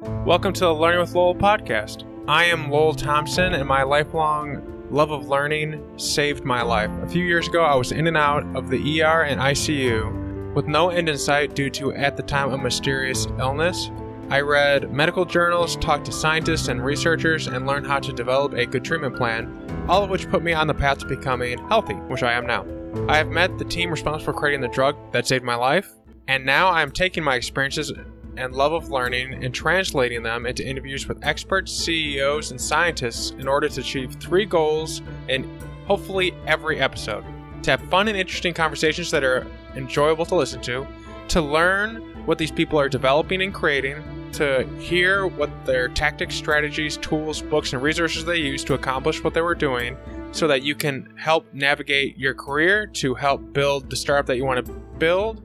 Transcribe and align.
Welcome 0.00 0.52
to 0.52 0.60
the 0.60 0.72
Learning 0.72 1.00
with 1.00 1.12
Lowell 1.12 1.34
podcast. 1.34 2.04
I 2.28 2.44
am 2.44 2.70
Lowell 2.70 2.94
Thompson, 2.94 3.54
and 3.54 3.66
my 3.66 3.82
lifelong 3.82 4.62
love 4.92 5.10
of 5.10 5.26
learning 5.26 5.82
saved 5.98 6.44
my 6.44 6.62
life. 6.62 6.90
A 7.02 7.08
few 7.08 7.24
years 7.24 7.48
ago, 7.48 7.64
I 7.64 7.74
was 7.74 7.90
in 7.90 8.06
and 8.06 8.16
out 8.16 8.44
of 8.56 8.68
the 8.68 9.02
ER 9.02 9.24
and 9.24 9.40
ICU 9.40 10.54
with 10.54 10.68
no 10.68 10.90
end 10.90 11.08
in 11.08 11.18
sight 11.18 11.56
due 11.56 11.68
to, 11.70 11.92
at 11.94 12.16
the 12.16 12.22
time, 12.22 12.52
a 12.52 12.58
mysterious 12.58 13.26
illness. 13.40 13.90
I 14.30 14.40
read 14.42 14.92
medical 14.92 15.24
journals, 15.24 15.76
talked 15.76 16.06
to 16.06 16.12
scientists 16.12 16.68
and 16.68 16.84
researchers, 16.84 17.48
and 17.48 17.66
learned 17.66 17.88
how 17.88 17.98
to 17.98 18.12
develop 18.12 18.52
a 18.52 18.66
good 18.66 18.84
treatment 18.84 19.16
plan, 19.16 19.52
all 19.88 20.04
of 20.04 20.10
which 20.10 20.30
put 20.30 20.44
me 20.44 20.52
on 20.52 20.68
the 20.68 20.74
path 20.74 20.98
to 20.98 21.06
becoming 21.06 21.58
healthy, 21.66 21.94
which 21.94 22.22
I 22.22 22.34
am 22.34 22.46
now. 22.46 22.64
I 23.08 23.16
have 23.16 23.28
met 23.28 23.58
the 23.58 23.64
team 23.64 23.90
responsible 23.90 24.32
for 24.32 24.38
creating 24.38 24.60
the 24.60 24.68
drug 24.68 24.96
that 25.10 25.26
saved 25.26 25.44
my 25.44 25.56
life, 25.56 25.90
and 26.28 26.46
now 26.46 26.68
I 26.68 26.82
am 26.82 26.92
taking 26.92 27.24
my 27.24 27.34
experiences 27.34 27.90
and 28.38 28.54
love 28.54 28.72
of 28.72 28.90
learning 28.90 29.44
and 29.44 29.52
translating 29.52 30.22
them 30.22 30.46
into 30.46 30.66
interviews 30.66 31.08
with 31.08 31.18
experts, 31.24 31.72
CEOs, 31.72 32.52
and 32.52 32.60
scientists 32.60 33.32
in 33.32 33.48
order 33.48 33.68
to 33.68 33.80
achieve 33.80 34.14
three 34.20 34.46
goals 34.46 35.02
in 35.28 35.44
hopefully 35.86 36.32
every 36.46 36.78
episode. 36.78 37.24
To 37.64 37.72
have 37.72 37.80
fun 37.90 38.06
and 38.06 38.16
interesting 38.16 38.54
conversations 38.54 39.10
that 39.10 39.24
are 39.24 39.46
enjoyable 39.74 40.24
to 40.26 40.36
listen 40.36 40.60
to, 40.62 40.86
to 41.28 41.40
learn 41.42 41.96
what 42.26 42.38
these 42.38 42.52
people 42.52 42.78
are 42.78 42.88
developing 42.88 43.42
and 43.42 43.52
creating, 43.52 44.02
to 44.32 44.68
hear 44.78 45.26
what 45.26 45.50
their 45.66 45.88
tactics, 45.88 46.34
strategies, 46.34 46.96
tools, 46.98 47.42
books, 47.42 47.72
and 47.72 47.82
resources 47.82 48.24
they 48.24 48.36
use 48.36 48.62
to 48.64 48.74
accomplish 48.74 49.24
what 49.24 49.34
they 49.34 49.40
were 49.40 49.54
doing 49.54 49.96
so 50.30 50.46
that 50.46 50.62
you 50.62 50.74
can 50.74 51.12
help 51.16 51.52
navigate 51.52 52.16
your 52.16 52.34
career 52.34 52.86
to 52.86 53.14
help 53.14 53.52
build 53.52 53.90
the 53.90 53.96
startup 53.96 54.26
that 54.26 54.36
you 54.36 54.44
want 54.44 54.64
to 54.64 54.72
build 54.98 55.42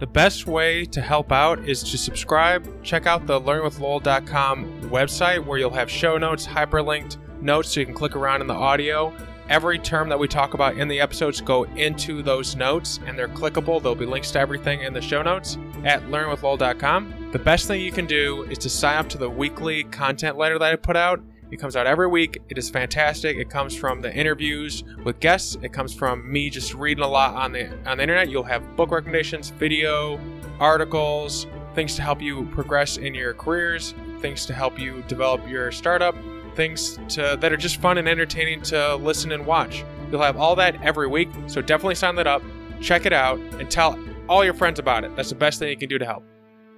the 0.00 0.06
best 0.06 0.46
way 0.46 0.86
to 0.86 1.00
help 1.02 1.30
out 1.30 1.68
is 1.68 1.82
to 1.82 1.98
subscribe. 1.98 2.82
Check 2.82 3.06
out 3.06 3.26
the 3.26 3.38
learningwithlowell.com 3.38 4.88
website 4.90 5.44
where 5.44 5.58
you'll 5.58 5.70
have 5.70 5.90
show 5.90 6.16
notes, 6.16 6.46
hyperlinked 6.46 7.18
notes 7.42 7.68
so 7.68 7.80
you 7.80 7.86
can 7.86 7.94
click 7.94 8.16
around 8.16 8.40
in 8.40 8.46
the 8.46 8.54
audio. 8.54 9.14
Every 9.50 9.78
term 9.78 10.08
that 10.08 10.18
we 10.18 10.26
talk 10.26 10.54
about 10.54 10.78
in 10.78 10.88
the 10.88 11.00
episodes 11.00 11.42
go 11.42 11.64
into 11.64 12.22
those 12.22 12.56
notes 12.56 12.98
and 13.06 13.18
they're 13.18 13.28
clickable. 13.28 13.82
There'll 13.82 13.94
be 13.94 14.06
links 14.06 14.30
to 14.30 14.40
everything 14.40 14.80
in 14.80 14.94
the 14.94 15.02
show 15.02 15.22
notes 15.22 15.58
at 15.84 16.02
learningwithlowell.com. 16.04 17.30
The 17.32 17.38
best 17.38 17.66
thing 17.66 17.82
you 17.82 17.92
can 17.92 18.06
do 18.06 18.44
is 18.44 18.56
to 18.58 18.70
sign 18.70 18.96
up 18.96 19.08
to 19.10 19.18
the 19.18 19.28
weekly 19.28 19.84
content 19.84 20.38
letter 20.38 20.58
that 20.58 20.72
I 20.72 20.76
put 20.76 20.96
out. 20.96 21.20
It 21.50 21.58
comes 21.58 21.74
out 21.74 21.86
every 21.86 22.06
week. 22.06 22.38
It 22.48 22.58
is 22.58 22.70
fantastic. 22.70 23.36
It 23.36 23.50
comes 23.50 23.74
from 23.74 24.00
the 24.00 24.14
interviews 24.14 24.84
with 25.04 25.18
guests. 25.20 25.56
It 25.62 25.72
comes 25.72 25.92
from 25.92 26.30
me 26.30 26.48
just 26.48 26.74
reading 26.74 27.02
a 27.02 27.08
lot 27.08 27.34
on 27.34 27.52
the 27.52 27.68
on 27.88 27.96
the 27.96 28.02
internet. 28.02 28.30
You'll 28.30 28.44
have 28.44 28.76
book 28.76 28.90
recommendations, 28.90 29.50
video, 29.50 30.20
articles, 30.60 31.46
things 31.74 31.96
to 31.96 32.02
help 32.02 32.22
you 32.22 32.46
progress 32.46 32.98
in 32.98 33.14
your 33.14 33.34
careers, 33.34 33.94
things 34.20 34.46
to 34.46 34.54
help 34.54 34.78
you 34.78 35.02
develop 35.08 35.46
your 35.48 35.72
startup, 35.72 36.14
things 36.54 36.98
to 37.08 37.36
that 37.40 37.52
are 37.52 37.56
just 37.56 37.80
fun 37.80 37.98
and 37.98 38.08
entertaining 38.08 38.62
to 38.62 38.94
listen 38.96 39.32
and 39.32 39.44
watch. 39.44 39.84
You'll 40.10 40.22
have 40.22 40.36
all 40.36 40.54
that 40.56 40.80
every 40.82 41.08
week. 41.08 41.30
So 41.46 41.60
definitely 41.60 41.94
sign 41.96 42.14
that 42.16 42.26
up, 42.26 42.42
check 42.80 43.06
it 43.06 43.12
out, 43.12 43.38
and 43.38 43.70
tell 43.70 43.98
all 44.28 44.44
your 44.44 44.54
friends 44.54 44.78
about 44.78 45.04
it. 45.04 45.16
That's 45.16 45.30
the 45.30 45.34
best 45.34 45.58
thing 45.58 45.68
you 45.68 45.76
can 45.76 45.88
do 45.88 45.98
to 45.98 46.06
help. 46.06 46.24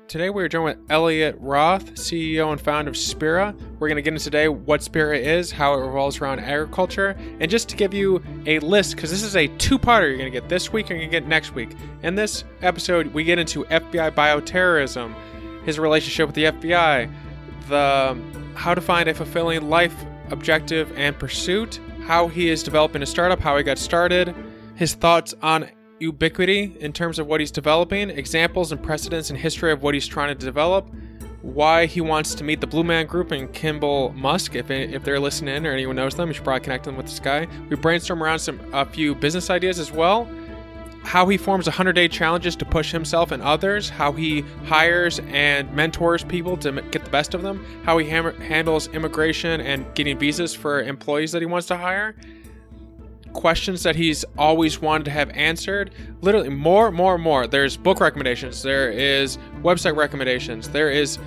Today 0.09 0.29
we 0.29 0.43
are 0.43 0.49
joined 0.49 0.65
with 0.79 0.91
Elliot 0.91 1.37
Roth, 1.39 1.95
CEO 1.95 2.51
and 2.53 2.61
founder 2.61 2.91
of 2.91 2.97
Spira. 2.97 3.55
We're 3.79 3.89
going 3.89 3.97
to 3.97 4.03
get 4.03 4.13
into 4.13 4.25
today 4.25 4.49
what 4.49 4.83
Spira 4.83 5.17
is, 5.17 5.51
how 5.51 5.73
it 5.75 5.79
revolves 5.79 6.21
around 6.21 6.41
agriculture, 6.41 7.17
and 7.41 7.51
just 7.51 7.69
to 7.71 7.77
give 7.77 7.95
you 7.95 8.23
a 8.45 8.59
list, 8.59 8.95
because 8.95 9.11
this 9.11 9.23
is 9.23 9.37
a 9.37 9.47
two-parter 9.57 10.09
you're 10.09 10.19
going 10.19 10.31
to 10.31 10.41
get 10.41 10.51
this 10.51 10.71
week 10.71 10.91
and 10.91 11.01
you're 11.01 11.09
going 11.09 11.13
to 11.13 11.21
get 11.21 11.29
next 11.29 11.55
week. 11.55 11.71
In 12.03 12.15
this 12.15 12.45
episode, 12.61 13.07
we 13.15 13.25
get 13.25 13.39
into 13.39 13.65
FBI 13.65 14.11
bioterrorism, 14.11 15.15
his 15.65 15.79
relationship 15.79 16.27
with 16.27 16.35
the 16.35 16.45
FBI, 16.45 17.11
the 17.69 18.21
how 18.55 18.75
to 18.75 18.81
find 18.83 19.09
a 19.09 19.15
fulfilling 19.15 19.71
life 19.71 19.95
objective 20.31 20.93
and 20.97 21.19
pursuit, 21.19 21.81
how 22.03 22.29
he 22.29 22.51
is 22.51 22.63
developing 22.63 23.03
a 23.03 23.07
startup, 23.07 23.41
how 23.41 23.57
he 23.57 23.63
got 23.63 23.79
started, 23.79 24.35
his 24.75 24.95
thoughts 24.95 25.33
on 25.41 25.71
ubiquity 26.03 26.77
in 26.81 26.93
terms 26.93 27.19
of 27.19 27.27
what 27.27 27.41
he's 27.41 27.51
developing, 27.51 28.11
examples 28.11 28.73
and 28.73 28.83
precedents 28.83 29.31
and 29.31 29.39
history 29.39 29.73
of 29.73 29.83
what 29.83 29.95
he's 29.95 30.07
trying 30.07 30.37
to 30.37 30.45
develop, 30.45 30.91
why 31.41 31.87
he 31.87 32.01
wants 32.01 32.35
to 32.35 32.45
meet 32.45 32.61
the 32.61 32.67
Blue 32.67 32.85
Man 32.85 33.07
Group 33.07 33.33
and 33.33 33.53
Kimball 33.53 34.13
Musk. 34.13 34.55
If, 34.55 34.71
if 34.71 35.03
they're 35.05 35.21
listening 35.21 35.67
or 35.67 35.73
anyone 35.73 35.97
knows 35.97 36.15
them, 36.15 36.29
you 36.29 36.35
should 36.35 36.45
probably 36.45 36.61
connect 36.61 36.85
them 36.85 36.97
with 36.97 37.07
this 37.07 37.21
guy. 37.21 37.49
We 37.69 37.77
brainstorm 37.77 38.23
around 38.23 38.41
some 38.41 38.61
a 38.73 38.85
few 38.85 39.15
business 39.15 39.51
ideas 39.51 39.79
as 39.79 39.91
well. 39.91 40.29
How 41.05 41.27
he 41.27 41.37
forms 41.37 41.67
100 41.67 41.95
day 41.95 42.07
challenges 42.07 42.55
to 42.57 42.65
push 42.65 42.93
himself 42.93 43.33
and 43.33 43.43
others, 43.43 43.89
how 43.89 44.13
he 44.13 44.43
hires 44.67 45.21
and 45.29 45.73
mentors 45.75 46.23
people 46.23 46.57
to 46.59 46.81
get 46.93 47.05
the 47.05 47.11
best 47.11 47.35
of 47.35 47.43
them, 47.43 47.67
how 47.85 47.99
he 47.99 48.09
ham- 48.09 48.41
handles 48.41 48.87
immigration 48.89 49.61
and 49.61 49.85
getting 49.95 50.17
visas 50.17 50.55
for 50.55 50.81
employees 50.81 51.33
that 51.33 51.43
he 51.43 51.47
wants 51.47 51.67
to 51.67 51.77
hire, 51.77 52.15
questions 53.33 53.83
that 53.83 53.97
he's 53.97 54.25
always 54.37 54.81
wanted 54.81 55.05
to 55.05 55.11
have 55.11 55.31
answered. 55.31 55.93
Literally, 56.21 56.49
more, 56.49 56.91
more, 56.91 57.19
more. 57.19 57.47
There's 57.47 57.77
book 57.77 58.01
recommendations, 58.01 58.63
there 58.63 58.91
is 58.91 59.39
website 59.63 59.97
recommendations, 59.97 60.69
there 60.69 60.91
is 60.91 61.19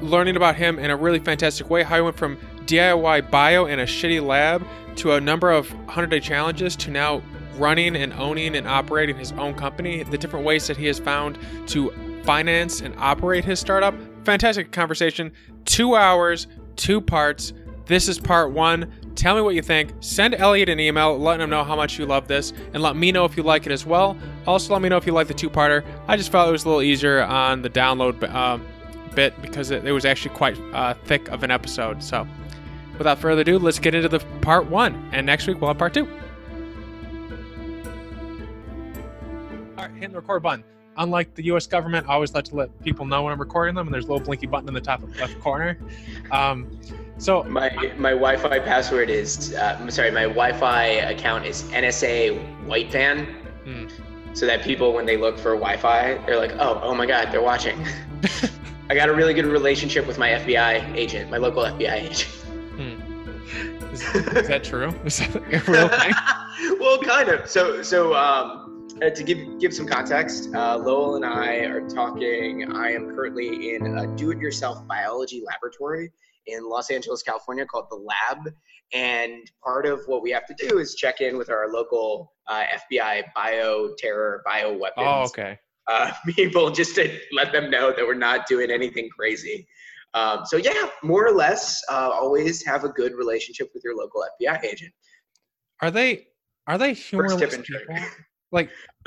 learning 0.00 0.36
about 0.36 0.56
him 0.56 0.78
in 0.78 0.90
a 0.90 0.96
really 0.96 1.18
fantastic 1.18 1.68
way. 1.70 1.82
How 1.82 1.96
he 1.96 2.02
went 2.02 2.16
from 2.16 2.36
DIY 2.66 3.30
bio 3.30 3.66
in 3.66 3.80
a 3.80 3.84
shitty 3.84 4.24
lab 4.24 4.66
to 4.96 5.12
a 5.12 5.20
number 5.20 5.50
of 5.50 5.72
100 5.72 6.08
day 6.08 6.20
challenges 6.20 6.76
to 6.76 6.90
now 6.90 7.22
running 7.56 7.96
and 7.96 8.12
owning 8.14 8.56
and 8.56 8.66
operating 8.66 9.16
his 9.16 9.32
own 9.32 9.54
company, 9.54 10.02
the 10.02 10.18
different 10.18 10.44
ways 10.44 10.66
that 10.66 10.76
he 10.76 10.86
has 10.86 10.98
found 10.98 11.38
to 11.66 11.92
finance 12.24 12.80
and 12.80 12.94
operate 12.98 13.44
his 13.44 13.60
startup. 13.60 13.94
Fantastic 14.24 14.72
conversation. 14.72 15.32
Two 15.64 15.94
hours, 15.94 16.46
two 16.76 17.00
parts. 17.00 17.52
This 17.86 18.08
is 18.08 18.18
part 18.18 18.52
one. 18.52 18.92
Tell 19.14 19.34
me 19.34 19.42
what 19.42 19.54
you 19.54 19.62
think. 19.62 19.92
Send 20.00 20.34
Elliot 20.34 20.68
an 20.68 20.80
email 20.80 21.18
letting 21.18 21.42
him 21.42 21.50
know 21.50 21.64
how 21.64 21.76
much 21.76 21.98
you 21.98 22.06
love 22.06 22.28
this 22.28 22.52
and 22.72 22.82
let 22.82 22.96
me 22.96 23.12
know 23.12 23.24
if 23.24 23.36
you 23.36 23.42
like 23.42 23.66
it 23.66 23.72
as 23.72 23.84
well. 23.84 24.16
Also, 24.46 24.72
let 24.72 24.82
me 24.82 24.88
know 24.88 24.96
if 24.96 25.06
you 25.06 25.12
like 25.12 25.28
the 25.28 25.34
two 25.34 25.50
parter. 25.50 25.84
I 26.08 26.16
just 26.16 26.32
felt 26.32 26.48
it 26.48 26.52
was 26.52 26.64
a 26.64 26.68
little 26.68 26.82
easier 26.82 27.22
on 27.22 27.62
the 27.62 27.70
download 27.70 28.22
uh, 28.22 28.58
bit 29.14 29.40
because 29.42 29.70
it, 29.70 29.84
it, 29.84 29.92
was 29.92 30.04
actually 30.04 30.34
quite 30.34 30.58
uh, 30.72 30.94
thick 31.04 31.28
of 31.28 31.42
an 31.42 31.50
episode. 31.50 32.02
So, 32.02 32.26
without 32.98 33.18
further 33.18 33.42
ado, 33.42 33.58
let's 33.58 33.78
get 33.78 33.94
into 33.94 34.08
the 34.08 34.20
part 34.40 34.66
one. 34.66 35.10
And 35.12 35.26
next 35.26 35.46
week, 35.46 35.60
we'll 35.60 35.68
have 35.68 35.78
part 35.78 35.94
two. 35.94 36.06
All 39.76 39.84
right, 39.86 39.94
hitting 39.94 40.12
the 40.12 40.20
record 40.20 40.42
button. 40.42 40.64
Unlike 40.96 41.34
the 41.34 41.44
U.S. 41.46 41.66
government, 41.66 42.06
I 42.08 42.14
always 42.14 42.34
like 42.34 42.44
to 42.46 42.56
let 42.56 42.82
people 42.82 43.06
know 43.06 43.22
when 43.22 43.32
I'm 43.32 43.40
recording 43.40 43.74
them, 43.74 43.86
and 43.86 43.94
there's 43.94 44.04
a 44.04 44.08
little 44.08 44.24
blinky 44.24 44.46
button 44.46 44.68
in 44.68 44.74
the 44.74 44.80
top 44.80 45.00
left 45.18 45.38
corner. 45.40 45.78
Um, 46.30 46.78
so 47.20 47.42
my 47.44 47.70
my 47.98 48.12
Wi-Fi 48.12 48.60
password 48.60 49.10
is 49.10 49.54
uh, 49.54 49.76
I'm 49.78 49.90
sorry, 49.90 50.10
my 50.10 50.22
Wi-Fi 50.22 50.84
account 50.84 51.44
is 51.44 51.64
NSA 51.64 52.64
White 52.64 52.90
Van. 52.90 53.26
Hmm. 53.64 53.88
So 54.32 54.46
that 54.46 54.62
people 54.62 54.94
when 54.94 55.04
they 55.06 55.16
look 55.16 55.36
for 55.36 55.54
Wi-Fi, 55.54 56.14
they're 56.24 56.38
like, 56.38 56.52
oh, 56.52 56.80
oh 56.82 56.94
my 56.94 57.04
God, 57.04 57.30
they're 57.30 57.42
watching. 57.42 57.84
I 58.90 58.94
got 58.94 59.08
a 59.08 59.12
really 59.12 59.34
good 59.34 59.44
relationship 59.44 60.06
with 60.06 60.18
my 60.18 60.30
FBI 60.30 60.96
agent, 60.96 61.30
my 61.30 61.36
local 61.36 61.62
FBI 61.62 61.92
agent. 61.92 62.30
Hmm. 62.76 63.10
Is, 63.92 64.02
is, 64.02 64.46
that 64.46 64.62
true? 64.62 64.94
Is 65.04 65.18
that 65.18 65.34
a 65.34 65.70
real 65.70 65.88
thing? 65.88 66.12
well, 66.78 66.98
kind 67.02 67.28
of. 67.28 67.50
So 67.50 67.82
so 67.82 68.14
um, 68.14 68.88
uh, 69.02 69.10
to 69.10 69.24
give 69.24 69.58
give 69.58 69.74
some 69.74 69.86
context, 69.86 70.54
uh, 70.54 70.78
Lowell 70.78 71.16
and 71.16 71.24
I 71.24 71.56
are 71.64 71.86
talking. 71.88 72.72
I 72.72 72.92
am 72.92 73.14
currently 73.16 73.74
in 73.74 73.98
a 73.98 74.06
do-it-yourself 74.16 74.86
biology 74.86 75.42
laboratory 75.44 76.12
in 76.46 76.68
Los 76.68 76.90
Angeles, 76.90 77.22
California 77.22 77.66
called 77.66 77.86
The 77.90 77.96
Lab. 77.96 78.52
And 78.92 79.48
part 79.62 79.86
of 79.86 80.00
what 80.06 80.22
we 80.22 80.30
have 80.30 80.46
to 80.46 80.54
do 80.54 80.78
is 80.78 80.94
check 80.94 81.20
in 81.20 81.38
with 81.38 81.48
our 81.48 81.72
local 81.72 82.32
uh, 82.48 82.64
FBI 82.92 83.24
bio 83.34 83.94
terror, 83.98 84.42
bio 84.44 84.76
weapons. 84.76 85.06
Oh, 85.08 85.22
okay. 85.24 85.58
Uh, 85.86 86.12
people 86.34 86.70
just 86.70 86.94
to 86.96 87.18
let 87.32 87.52
them 87.52 87.70
know 87.70 87.92
that 87.92 88.04
we're 88.04 88.14
not 88.14 88.46
doing 88.46 88.70
anything 88.70 89.08
crazy. 89.16 89.66
Um, 90.14 90.40
so 90.44 90.56
yeah, 90.56 90.88
more 91.02 91.26
or 91.26 91.32
less, 91.32 91.80
uh, 91.88 92.10
always 92.12 92.66
have 92.66 92.82
a 92.84 92.88
good 92.88 93.14
relationship 93.14 93.70
with 93.74 93.84
your 93.84 93.96
local 93.96 94.24
FBI 94.42 94.64
agent. 94.64 94.92
Are 95.82 95.90
they 95.90 96.26
are 96.66 96.78
they 96.78 96.94
humorless 96.94 97.56
people? 97.56 97.96
Like 98.52 98.70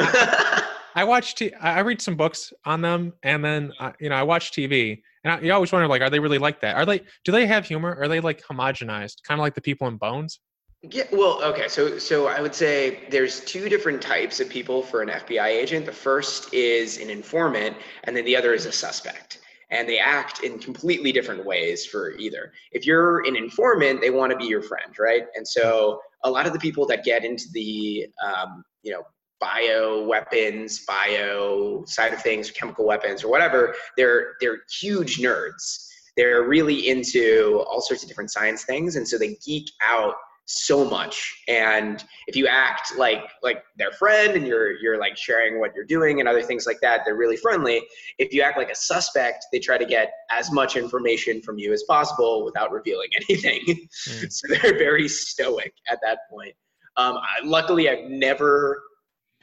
I 0.96 1.04
watch 1.04 1.36
t- 1.36 1.54
I 1.56 1.80
read 1.80 2.02
some 2.02 2.16
books 2.16 2.54
on 2.66 2.82
them, 2.82 3.14
and 3.24 3.44
then 3.44 3.72
uh, 3.80 3.92
you 4.00 4.10
know 4.10 4.16
I 4.16 4.24
watch 4.24 4.52
TV, 4.52 5.02
and 5.24 5.34
I, 5.34 5.40
you 5.40 5.54
always 5.54 5.72
wonder, 5.72 5.88
like, 5.88 6.02
are 6.02 6.10
they 6.10 6.20
really 6.20 6.38
like 6.38 6.62
that? 6.62 6.76
Are 6.76 6.86
they? 6.86 7.02
Do 7.24 7.32
they 7.32 7.46
have 7.48 7.66
humor? 7.66 7.96
Are 8.00 8.08
they 8.08 8.20
like 8.20 8.44
homogenized, 8.44 9.24
kind 9.24 9.40
of 9.40 9.44
like 9.44 9.56
the 9.56 9.62
people 9.62 9.88
in 9.88 9.98
Bones? 9.98 10.40
Yeah, 10.84 11.06
well, 11.14 11.42
okay. 11.44 11.70
So, 11.70 11.98
so 11.98 12.28
I 12.28 12.42
would 12.42 12.54
say 12.54 13.08
there's 13.10 13.40
two 13.46 13.70
different 13.70 14.02
types 14.02 14.42
of 14.42 14.50
people 14.50 14.84
for 14.84 15.02
an 15.02 15.08
FBI 15.08 15.48
agent. 15.48 15.86
The 15.86 15.94
first 15.94 16.54
is 16.54 16.98
an 16.98 17.10
informant, 17.10 17.78
and 18.04 18.16
then 18.16 18.26
the 18.26 18.36
other 18.36 18.54
is 18.54 18.66
a 18.66 18.72
suspect. 18.72 19.40
And 19.70 19.88
they 19.88 19.98
act 19.98 20.44
in 20.44 20.60
completely 20.60 21.14
different 21.14 21.46
ways 21.46 21.86
for 21.86 22.12
either. 22.18 22.52
If 22.74 22.86
you're 22.86 23.26
an 23.26 23.38
informant, 23.38 24.02
they 24.02 24.10
want 24.10 24.34
to 24.34 24.38
be 24.38 24.46
your 24.46 24.62
friend, 24.62 24.94
right? 25.00 25.24
And 25.36 25.48
so 25.48 26.02
a 26.26 26.30
lot 26.30 26.46
of 26.46 26.54
the 26.54 26.60
people 26.60 26.86
that 26.88 27.06
get 27.06 27.24
into 27.24 27.46
the, 27.54 28.08
um, 28.24 28.64
you 28.84 28.92
know, 28.92 29.04
bio 29.44 30.06
weapons, 30.06 30.86
bio 30.86 31.84
side 31.86 32.14
of 32.14 32.22
things, 32.22 32.50
chemical 32.52 32.86
weapons, 32.86 33.24
or 33.24 33.30
whatever, 33.30 33.76
they're 33.98 34.34
they're 34.40 34.60
huge 34.80 35.20
nerds. 35.20 35.88
They're 36.16 36.44
really 36.44 36.88
into 36.90 37.64
all 37.68 37.82
sorts 37.82 38.04
of 38.04 38.10
different 38.10 38.32
science 38.32 38.64
things, 38.64 38.96
and 38.96 39.08
so 39.08 39.18
they 39.18 39.38
geek 39.46 39.70
out 39.82 40.16
so 40.46 40.84
much 40.84 41.42
and 41.48 42.04
if 42.28 42.36
you 42.36 42.48
act 42.48 42.98
like 42.98 43.24
like 43.42 43.64
their 43.78 43.92
friend 43.94 44.36
and 44.36 44.46
you're 44.46 44.74
you're 44.82 45.00
like 45.00 45.16
sharing 45.16 45.58
what 45.58 45.74
you're 45.74 45.86
doing 45.86 46.20
and 46.20 46.28
other 46.28 46.44
things 46.44 46.66
like 46.66 46.82
that 46.82 47.00
they're 47.06 47.16
really 47.16 47.38
friendly 47.38 47.82
if 48.20 48.34
you 48.34 48.42
act 48.42 48.58
like 48.58 48.70
a 48.70 48.76
suspect 48.76 49.46
they 49.54 49.60
try 49.60 49.78
to 49.78 49.86
get 49.86 50.12
as 50.32 50.52
much 50.52 50.76
information 50.76 51.42
from 51.42 51.58
you 51.58 51.72
as 51.72 51.84
possible 51.84 52.44
without 52.44 52.74
revealing 52.74 53.08
anything 53.30 53.62
mm. 53.66 54.32
so 54.32 54.48
they're 54.50 54.78
very 54.78 55.08
stoic 55.08 55.74
at 55.90 55.98
that 56.04 56.20
point 56.30 56.54
um, 56.98 57.16
I, 57.16 57.46
luckily 57.46 57.88
i've 57.88 58.10
never 58.10 58.84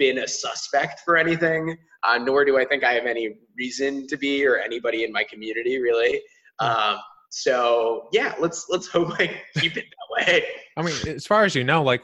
been 0.00 0.19
a 0.19 0.29
suspect 0.29 1.00
for 1.05 1.17
anything 1.17 1.76
uh, 2.02 2.19
nor 2.19 2.44
do 2.44 2.58
i 2.58 2.64
think 2.64 2.82
i 2.82 2.93
have 2.93 3.06
any 3.06 3.37
reason 3.56 4.06
to 4.08 4.17
be 4.17 4.44
or 4.47 4.56
anybody 4.56 5.05
in 5.05 5.12
my 5.12 5.25
community 5.32 5.81
really 5.81 6.20
um, 6.61 6.99
so 7.31 8.08
yeah, 8.12 8.35
let's 8.38 8.67
let's 8.69 8.88
hope 8.88 9.12
I 9.19 9.41
keep 9.58 9.76
it 9.76 9.85
that 9.85 10.26
way. 10.26 10.44
I 10.76 10.82
mean, 10.82 10.94
as 11.08 11.26
far 11.26 11.44
as 11.44 11.55
you 11.55 11.64
know, 11.64 11.82
like 11.82 12.02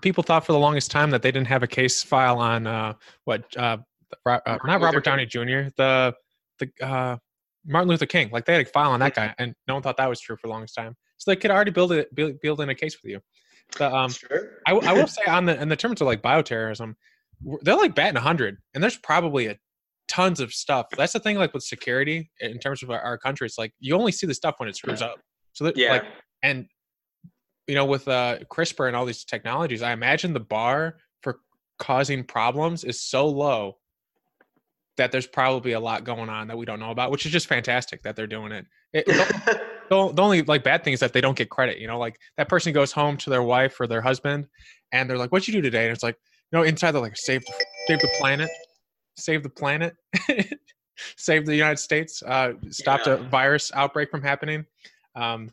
people 0.00 0.22
thought 0.22 0.46
for 0.46 0.52
the 0.52 0.58
longest 0.58 0.90
time 0.90 1.10
that 1.10 1.22
they 1.22 1.32
didn't 1.32 1.48
have 1.48 1.62
a 1.62 1.66
case 1.66 2.02
file 2.02 2.38
on 2.38 2.66
uh, 2.66 2.94
what 3.24 3.44
uh, 3.56 3.78
uh, 4.24 4.58
not 4.64 4.80
Robert 4.80 5.04
Downey 5.04 5.26
Jr. 5.26 5.70
the 5.76 6.14
the 6.60 6.70
uh, 6.80 7.16
Martin 7.66 7.88
Luther 7.88 8.06
King. 8.06 8.30
Like 8.30 8.46
they 8.46 8.54
had 8.54 8.66
a 8.66 8.70
file 8.70 8.92
on 8.92 9.00
that 9.00 9.14
guy, 9.14 9.34
and 9.38 9.52
no 9.66 9.74
one 9.74 9.82
thought 9.82 9.96
that 9.96 10.08
was 10.08 10.20
true 10.20 10.36
for 10.36 10.46
the 10.46 10.52
longest 10.52 10.76
time. 10.76 10.94
So 11.16 11.30
they 11.30 11.36
could 11.36 11.50
already 11.50 11.72
build 11.72 11.92
it 11.92 12.14
build, 12.14 12.40
build 12.40 12.60
in 12.60 12.68
a 12.68 12.74
case 12.74 12.96
with 13.02 13.10
you. 13.10 13.20
But 13.78 13.92
um, 13.92 14.10
sure. 14.10 14.60
I, 14.66 14.72
I 14.74 14.92
will 14.92 15.06
say 15.08 15.24
on 15.26 15.44
the 15.44 15.60
in 15.60 15.68
the 15.68 15.76
terms 15.76 16.00
of 16.00 16.06
like 16.06 16.22
bioterrorism, 16.22 16.94
they're 17.62 17.76
like 17.76 17.94
batting 17.94 18.20
hundred, 18.20 18.58
and 18.74 18.82
there's 18.82 18.96
probably 18.96 19.46
a 19.46 19.56
tons 20.08 20.40
of 20.40 20.52
stuff. 20.52 20.86
That's 20.96 21.12
the 21.12 21.20
thing, 21.20 21.36
like 21.36 21.54
with 21.54 21.62
security 21.62 22.30
in 22.40 22.58
terms 22.58 22.82
of 22.82 22.90
our, 22.90 23.18
country, 23.18 23.46
it's 23.46 23.58
like 23.58 23.72
you 23.78 23.94
only 23.94 24.12
see 24.12 24.26
the 24.26 24.34
stuff 24.34 24.54
when 24.58 24.68
it 24.68 24.76
screws 24.76 25.02
up. 25.02 25.20
So 25.52 25.64
that, 25.64 25.76
yeah. 25.76 25.92
like, 25.92 26.04
and 26.42 26.66
you 27.66 27.74
know, 27.74 27.84
with 27.84 28.08
uh, 28.08 28.38
CRISPR 28.50 28.88
and 28.88 28.96
all 28.96 29.04
these 29.04 29.24
technologies, 29.24 29.82
I 29.82 29.92
imagine 29.92 30.32
the 30.32 30.40
bar 30.40 30.96
for 31.22 31.40
causing 31.78 32.24
problems 32.24 32.84
is 32.84 33.02
so 33.02 33.28
low 33.28 33.76
that 34.96 35.12
there's 35.12 35.26
probably 35.26 35.72
a 35.72 35.80
lot 35.80 36.04
going 36.04 36.28
on 36.28 36.48
that 36.48 36.56
we 36.56 36.66
don't 36.66 36.80
know 36.80 36.90
about, 36.90 37.10
which 37.10 37.24
is 37.26 37.30
just 37.30 37.46
fantastic 37.46 38.02
that 38.02 38.16
they're 38.16 38.26
doing 38.26 38.52
it. 38.52 38.66
it 38.92 39.06
the, 39.06 40.12
the 40.12 40.22
only 40.22 40.42
like 40.42 40.64
bad 40.64 40.82
thing 40.82 40.92
is 40.92 41.00
that 41.00 41.12
they 41.12 41.20
don't 41.20 41.36
get 41.36 41.50
credit. 41.50 41.78
You 41.78 41.86
know, 41.86 41.98
like 41.98 42.18
that 42.36 42.48
person 42.48 42.72
goes 42.72 42.90
home 42.90 43.16
to 43.18 43.30
their 43.30 43.42
wife 43.42 43.78
or 43.80 43.86
their 43.86 44.02
husband, 44.02 44.46
and 44.92 45.08
they're 45.08 45.18
like, 45.18 45.30
"What'd 45.30 45.46
you 45.46 45.52
do 45.52 45.62
today?" 45.62 45.84
And 45.84 45.92
it's 45.92 46.02
like, 46.02 46.16
know, 46.52 46.62
inside 46.62 46.92
they're 46.92 47.02
like, 47.02 47.16
"Save, 47.16 47.42
save 47.86 48.00
the 48.00 48.10
planet." 48.18 48.50
save 49.18 49.42
the 49.42 49.50
planet, 49.50 49.94
save 51.16 51.44
the 51.46 51.54
United 51.54 51.78
States, 51.78 52.22
uh, 52.22 52.52
stopped 52.70 53.06
yeah. 53.06 53.14
a 53.14 53.16
virus 53.16 53.70
outbreak 53.74 54.10
from 54.10 54.22
happening. 54.22 54.64
Um, 55.14 55.50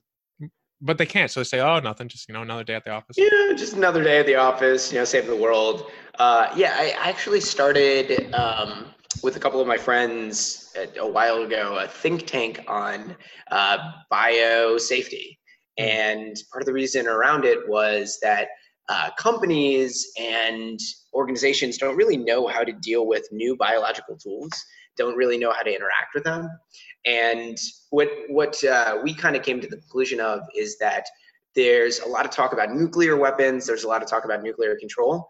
but 0.81 0.97
they 0.97 1.05
can't, 1.05 1.31
so 1.31 1.39
they 1.39 1.45
say, 1.45 1.59
"Oh, 1.61 1.79
nothing. 1.79 2.07
Just 2.07 2.27
you 2.27 2.33
know, 2.33 2.41
another 2.41 2.63
day 2.63 2.75
at 2.75 2.83
the 2.83 2.91
office." 2.91 3.15
Yeah, 3.17 3.53
just 3.55 3.73
another 3.73 4.03
day 4.03 4.19
at 4.19 4.25
the 4.25 4.35
office. 4.35 4.91
You 4.91 4.99
know, 4.99 5.05
save 5.05 5.25
the 5.25 5.35
world. 5.35 5.89
Uh, 6.19 6.51
yeah, 6.55 6.75
I 6.77 6.91
actually 6.99 7.39
started 7.39 8.33
um, 8.33 8.87
with 9.23 9.37
a 9.37 9.39
couple 9.39 9.61
of 9.61 9.67
my 9.67 9.77
friends 9.77 10.75
a 10.99 11.07
while 11.07 11.43
ago 11.43 11.79
a 11.81 11.87
think 11.87 12.27
tank 12.27 12.63
on 12.67 13.15
uh, 13.51 13.77
bio 14.09 14.77
safety, 14.77 15.39
hmm. 15.79 15.85
and 15.85 16.37
part 16.51 16.61
of 16.61 16.65
the 16.67 16.73
reason 16.73 17.07
around 17.07 17.45
it 17.45 17.67
was 17.67 18.19
that 18.21 18.49
uh, 18.89 19.09
companies 19.17 20.11
and 20.19 20.79
organizations 21.13 21.77
don't 21.77 21.95
really 21.95 22.17
know 22.17 22.47
how 22.47 22.63
to 22.63 22.71
deal 22.73 23.07
with 23.07 23.27
new 23.31 23.55
biological 23.57 24.15
tools 24.17 24.51
don't 24.97 25.15
really 25.15 25.37
know 25.37 25.51
how 25.51 25.61
to 25.61 25.69
interact 25.69 26.13
with 26.13 26.23
them. 26.23 26.49
And 27.05 27.57
what 27.89 28.09
what 28.29 28.63
uh, 28.63 28.99
we 29.03 29.13
kind 29.13 29.35
of 29.35 29.43
came 29.43 29.61
to 29.61 29.67
the 29.67 29.77
conclusion 29.77 30.19
of 30.19 30.41
is 30.55 30.77
that 30.79 31.05
there's 31.55 31.99
a 31.99 32.07
lot 32.07 32.25
of 32.25 32.31
talk 32.31 32.53
about 32.53 32.73
nuclear 32.73 33.15
weapons 33.15 33.65
there's 33.65 33.85
a 33.85 33.87
lot 33.87 34.03
of 34.03 34.09
talk 34.09 34.25
about 34.25 34.43
nuclear 34.43 34.75
control 34.75 35.27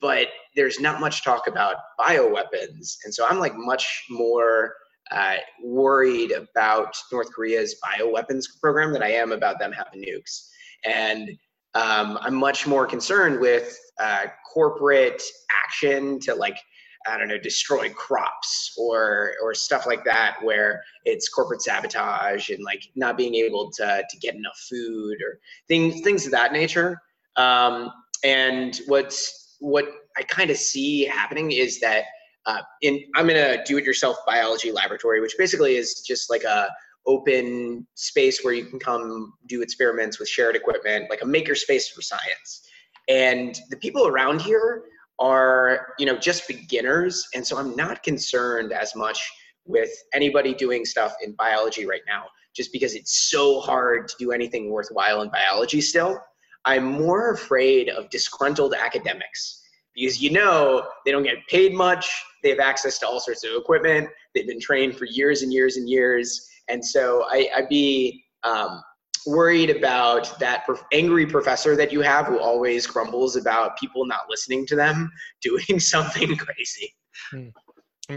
but 0.00 0.28
there's 0.54 0.78
not 0.78 1.00
much 1.00 1.24
talk 1.24 1.48
about 1.48 1.76
bioweapons. 1.98 2.96
And 3.04 3.12
so 3.12 3.26
i'm 3.28 3.40
like 3.40 3.54
much 3.56 4.04
more 4.08 4.74
uh, 5.10 5.36
worried 5.64 6.32
about 6.32 6.94
north 7.12 7.32
korea's 7.32 7.76
bioweapons 7.84 8.44
program 8.60 8.92
than 8.92 9.02
i 9.02 9.10
am 9.10 9.32
about 9.32 9.58
them 9.58 9.72
having 9.72 10.02
nukes. 10.02 10.48
And 10.84 11.30
um, 11.76 12.18
I'm 12.22 12.34
much 12.34 12.66
more 12.66 12.86
concerned 12.86 13.38
with 13.38 13.78
uh, 14.00 14.24
corporate 14.52 15.22
action 15.64 16.18
to 16.20 16.34
like 16.34 16.58
I 17.06 17.18
don't 17.18 17.28
know 17.28 17.38
destroy 17.38 17.90
crops 17.90 18.74
or 18.78 19.34
or 19.42 19.54
stuff 19.54 19.86
like 19.86 20.04
that 20.04 20.38
where 20.42 20.82
it's 21.04 21.28
corporate 21.28 21.62
sabotage 21.62 22.48
and 22.48 22.64
like 22.64 22.82
not 22.96 23.16
being 23.16 23.34
able 23.34 23.70
to 23.72 24.02
to 24.08 24.18
get 24.18 24.34
enough 24.34 24.58
food 24.68 25.18
or 25.22 25.38
things 25.68 26.00
things 26.00 26.24
of 26.24 26.32
that 26.32 26.52
nature. 26.52 27.00
Um, 27.36 27.92
and 28.24 28.80
what's 28.86 29.56
what 29.60 29.86
I 30.16 30.22
kind 30.22 30.50
of 30.50 30.56
see 30.56 31.04
happening 31.04 31.52
is 31.52 31.78
that 31.80 32.04
uh, 32.46 32.62
in 32.80 33.04
I'm 33.14 33.28
in 33.28 33.36
a 33.36 33.62
do-it-yourself 33.64 34.16
biology 34.26 34.72
laboratory, 34.72 35.20
which 35.20 35.34
basically 35.36 35.76
is 35.76 36.00
just 36.00 36.30
like 36.30 36.44
a 36.44 36.70
open 37.06 37.86
space 37.94 38.44
where 38.44 38.54
you 38.54 38.64
can 38.64 38.78
come 38.78 39.34
do 39.46 39.62
experiments 39.62 40.18
with 40.18 40.28
shared 40.28 40.56
equipment, 40.56 41.08
like 41.08 41.22
a 41.22 41.26
maker 41.26 41.54
space 41.54 41.88
for 41.88 42.02
science. 42.02 42.68
And 43.08 43.58
the 43.70 43.76
people 43.76 44.06
around 44.06 44.40
here 44.40 44.82
are, 45.18 45.94
you 45.98 46.06
know, 46.06 46.16
just 46.16 46.48
beginners. 46.48 47.26
And 47.34 47.46
so 47.46 47.56
I'm 47.56 47.74
not 47.76 48.02
concerned 48.02 48.72
as 48.72 48.94
much 48.96 49.18
with 49.64 49.90
anybody 50.12 50.54
doing 50.54 50.84
stuff 50.84 51.14
in 51.22 51.32
biology 51.32 51.86
right 51.86 52.02
now, 52.06 52.24
just 52.54 52.72
because 52.72 52.94
it's 52.94 53.30
so 53.30 53.60
hard 53.60 54.08
to 54.08 54.14
do 54.18 54.32
anything 54.32 54.70
worthwhile 54.70 55.22
in 55.22 55.30
biology 55.30 55.80
still. 55.80 56.18
I'm 56.64 56.84
more 56.84 57.32
afraid 57.32 57.88
of 57.88 58.10
disgruntled 58.10 58.74
academics 58.74 59.62
because 59.94 60.20
you 60.20 60.30
know 60.30 60.86
they 61.04 61.12
don't 61.12 61.22
get 61.22 61.46
paid 61.48 61.72
much, 61.72 62.10
they 62.42 62.50
have 62.50 62.58
access 62.58 62.98
to 62.98 63.06
all 63.06 63.18
sorts 63.18 63.44
of 63.44 63.52
equipment, 63.56 64.08
they've 64.34 64.46
been 64.46 64.60
trained 64.60 64.96
for 64.96 65.06
years 65.06 65.42
and 65.42 65.52
years 65.52 65.76
and 65.76 65.88
years, 65.88 66.48
and 66.68 66.84
so 66.84 67.24
I, 67.30 67.48
I'd 67.54 67.68
be 67.68 68.24
um, 68.42 68.82
worried 69.26 69.70
about 69.70 70.38
that 70.38 70.64
angry 70.92 71.26
professor 71.26 71.76
that 71.76 71.92
you 71.92 72.00
have 72.00 72.26
who 72.26 72.38
always 72.38 72.86
grumbles 72.86 73.36
about 73.36 73.76
people 73.78 74.06
not 74.06 74.20
listening 74.28 74.66
to 74.66 74.76
them 74.76 75.10
doing 75.42 75.80
something 75.80 76.36
crazy. 76.36 76.94
Hmm. 77.30 77.48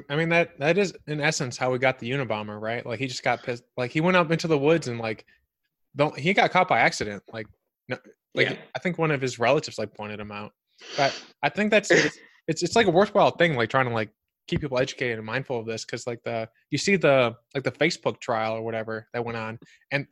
I 0.07 0.16
mean 0.16 0.30
that 0.30 0.60
that 0.60 0.78
is 0.78 0.94
in 1.07 1.19
essence 1.19 1.57
how 1.57 1.72
we 1.72 1.80
got 1.80 1.98
the 1.98 2.12
Unabomber, 2.12 2.62
right? 2.62 2.86
Like 2.86 3.00
he 3.00 3.07
just 3.07 3.24
got 3.24 3.42
pissed. 3.42 3.63
Like 3.75 3.90
he 3.90 4.01
went 4.01 4.18
up 4.18 4.31
into 4.31 4.48
the 4.48 4.57
woods 4.57 4.88
and 4.88 5.00
like, 5.00 5.25
don't 5.96 6.18
he 6.18 6.34
got 6.34 6.51
caught 6.51 6.68
by 6.68 6.79
accident? 6.79 7.24
Like, 7.34 7.48
no, 7.88 7.98
like 8.36 8.51
yeah. 8.51 8.58
I 8.75 8.79
think 8.79 9.00
one 9.00 9.10
of 9.10 9.20
his 9.20 9.39
relatives 9.39 9.79
like 9.79 9.91
pointed 9.96 10.20
him 10.20 10.32
out. 10.32 10.51
But 10.96 11.20
I 11.41 11.50
think 11.50 11.72
that's 11.72 11.89
it's, 11.91 12.20
it's 12.48 12.62
it's 12.62 12.75
like 12.75 12.86
a 12.86 12.91
worthwhile 12.91 13.32
thing, 13.32 13.56
like 13.56 13.72
trying 13.72 13.88
to 13.88 13.94
like 13.94 14.12
keep 14.50 14.62
people 14.62 14.79
educated 14.79 15.18
and 15.18 15.25
mindful 15.25 15.60
of 15.60 15.65
this 15.65 15.86
because 15.86 16.08
like 16.08 16.24
the 16.24 16.50
you 16.72 16.77
see 16.77 16.96
the 16.96 17.36
like 17.53 17.63
the 17.63 17.72
Facebook 17.72 18.20
trial 18.20 18.53
or 18.53 18.62
whatever 18.62 19.08
that 19.13 19.24
went 19.24 19.38
on, 19.38 19.60
and 19.91 20.08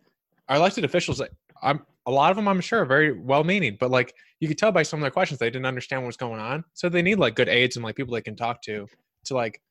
our 0.48 0.58
elected 0.58 0.86
officials, 0.86 1.22
I'm 1.62 1.82
a 2.06 2.12
lot 2.12 2.30
of 2.30 2.38
them 2.38 2.48
I'm 2.48 2.62
sure 2.62 2.82
are 2.82 2.86
very 2.86 3.12
well 3.12 3.44
meaning, 3.44 3.78
but 3.80 3.92
like 3.92 4.14
you 4.40 4.48
could 4.48 4.58
tell 4.58 4.72
by 4.72 4.84
some 4.84 5.00
of 5.00 5.02
their 5.02 5.12
questions 5.12 5.40
they 5.40 5.50
didn't 5.50 5.66
understand 5.66 6.02
what 6.02 6.08
was 6.08 6.18
going 6.18 6.40
on, 6.40 6.64
so 6.74 6.88
they 6.90 7.02
need 7.02 7.20
like 7.20 7.36
good 7.36 7.50
aides 7.50 7.76
and 7.76 7.84
like 7.84 7.96
people 7.96 8.14
they 8.14 8.22
can 8.22 8.36
talk 8.36 8.62
to 8.64 8.88
to 9.26 9.34
like 9.34 9.62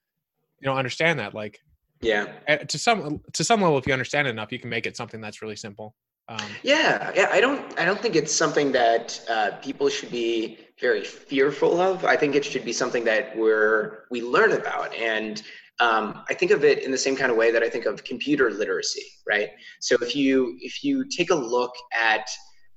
you 0.60 0.66
know 0.66 0.76
understand 0.76 1.18
that 1.18 1.34
like 1.34 1.60
yeah 2.02 2.26
to 2.68 2.78
some 2.78 3.20
to 3.32 3.44
some 3.44 3.62
level 3.62 3.78
if 3.78 3.86
you 3.86 3.92
understand 3.92 4.26
it 4.28 4.30
enough 4.30 4.52
you 4.52 4.58
can 4.58 4.68
make 4.68 4.86
it 4.86 4.96
something 4.96 5.20
that's 5.20 5.40
really 5.40 5.56
simple 5.56 5.94
um, 6.28 6.38
yeah, 6.62 7.12
yeah. 7.14 7.28
I 7.30 7.40
don't. 7.40 7.78
I 7.78 7.84
don't 7.84 8.00
think 8.00 8.16
it's 8.16 8.34
something 8.34 8.72
that 8.72 9.24
uh, 9.30 9.52
people 9.62 9.88
should 9.88 10.10
be 10.10 10.58
very 10.80 11.04
fearful 11.04 11.80
of. 11.80 12.04
I 12.04 12.16
think 12.16 12.34
it 12.34 12.44
should 12.44 12.64
be 12.64 12.72
something 12.72 13.04
that 13.04 13.36
we're 13.36 14.04
we 14.10 14.22
learn 14.22 14.52
about, 14.52 14.94
and 14.94 15.42
um, 15.80 16.24
I 16.28 16.34
think 16.34 16.50
of 16.50 16.64
it 16.64 16.82
in 16.82 16.90
the 16.90 16.98
same 16.98 17.16
kind 17.16 17.30
of 17.30 17.36
way 17.36 17.50
that 17.50 17.62
I 17.62 17.68
think 17.68 17.86
of 17.86 18.04
computer 18.04 18.50
literacy, 18.50 19.04
right? 19.26 19.50
So 19.80 19.96
if 20.00 20.14
you 20.14 20.56
if 20.60 20.84
you 20.84 21.04
take 21.08 21.30
a 21.30 21.34
look 21.34 21.72
at 21.98 22.26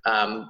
um, 0.05 0.49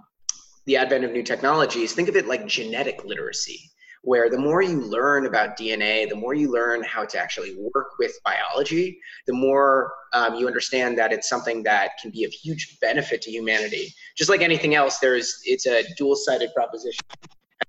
the 0.65 0.77
advent 0.77 1.03
of 1.05 1.11
new 1.11 1.23
technologies, 1.23 1.93
think 1.93 2.09
of 2.09 2.15
it 2.15 2.27
like 2.27 2.45
genetic 2.47 3.03
literacy 3.05 3.69
where 4.01 4.29
the 4.29 4.37
more 4.37 4.61
you 4.61 4.79
learn 4.79 5.25
about 5.25 5.57
DNA, 5.57 6.07
the 6.07 6.15
more 6.15 6.33
you 6.33 6.51
learn 6.51 6.83
how 6.83 7.03
to 7.05 7.19
actually 7.19 7.55
work 7.73 7.87
with 7.99 8.17
biology, 8.23 8.99
the 9.27 9.33
more 9.33 9.93
um, 10.13 10.35
you 10.35 10.47
understand 10.47 10.97
that 10.97 11.11
it's 11.11 11.27
something 11.27 11.63
that 11.63 11.91
can 12.01 12.09
be 12.11 12.23
of 12.23 12.31
huge 12.31 12.77
benefit 12.79 13.21
to 13.21 13.31
humanity. 13.31 13.93
Just 14.17 14.29
like 14.29 14.41
anything 14.41 14.75
else, 14.75 14.99
there's 14.99 15.41
it's 15.43 15.65
a 15.65 15.83
dual-sided 15.97 16.51
proposition. 16.55 17.05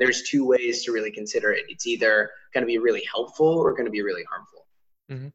There's 0.00 0.22
two 0.22 0.44
ways 0.44 0.84
to 0.84 0.92
really 0.92 1.12
consider 1.12 1.52
it. 1.52 1.64
It's 1.68 1.86
either 1.86 2.30
going 2.52 2.62
to 2.62 2.66
be 2.66 2.78
really 2.78 3.04
helpful 3.12 3.46
or 3.46 3.72
going 3.72 3.84
to 3.84 3.90
be 3.90 4.02
really 4.02 4.24
harmful. 4.24 4.66
Mm-hmm. 5.10 5.28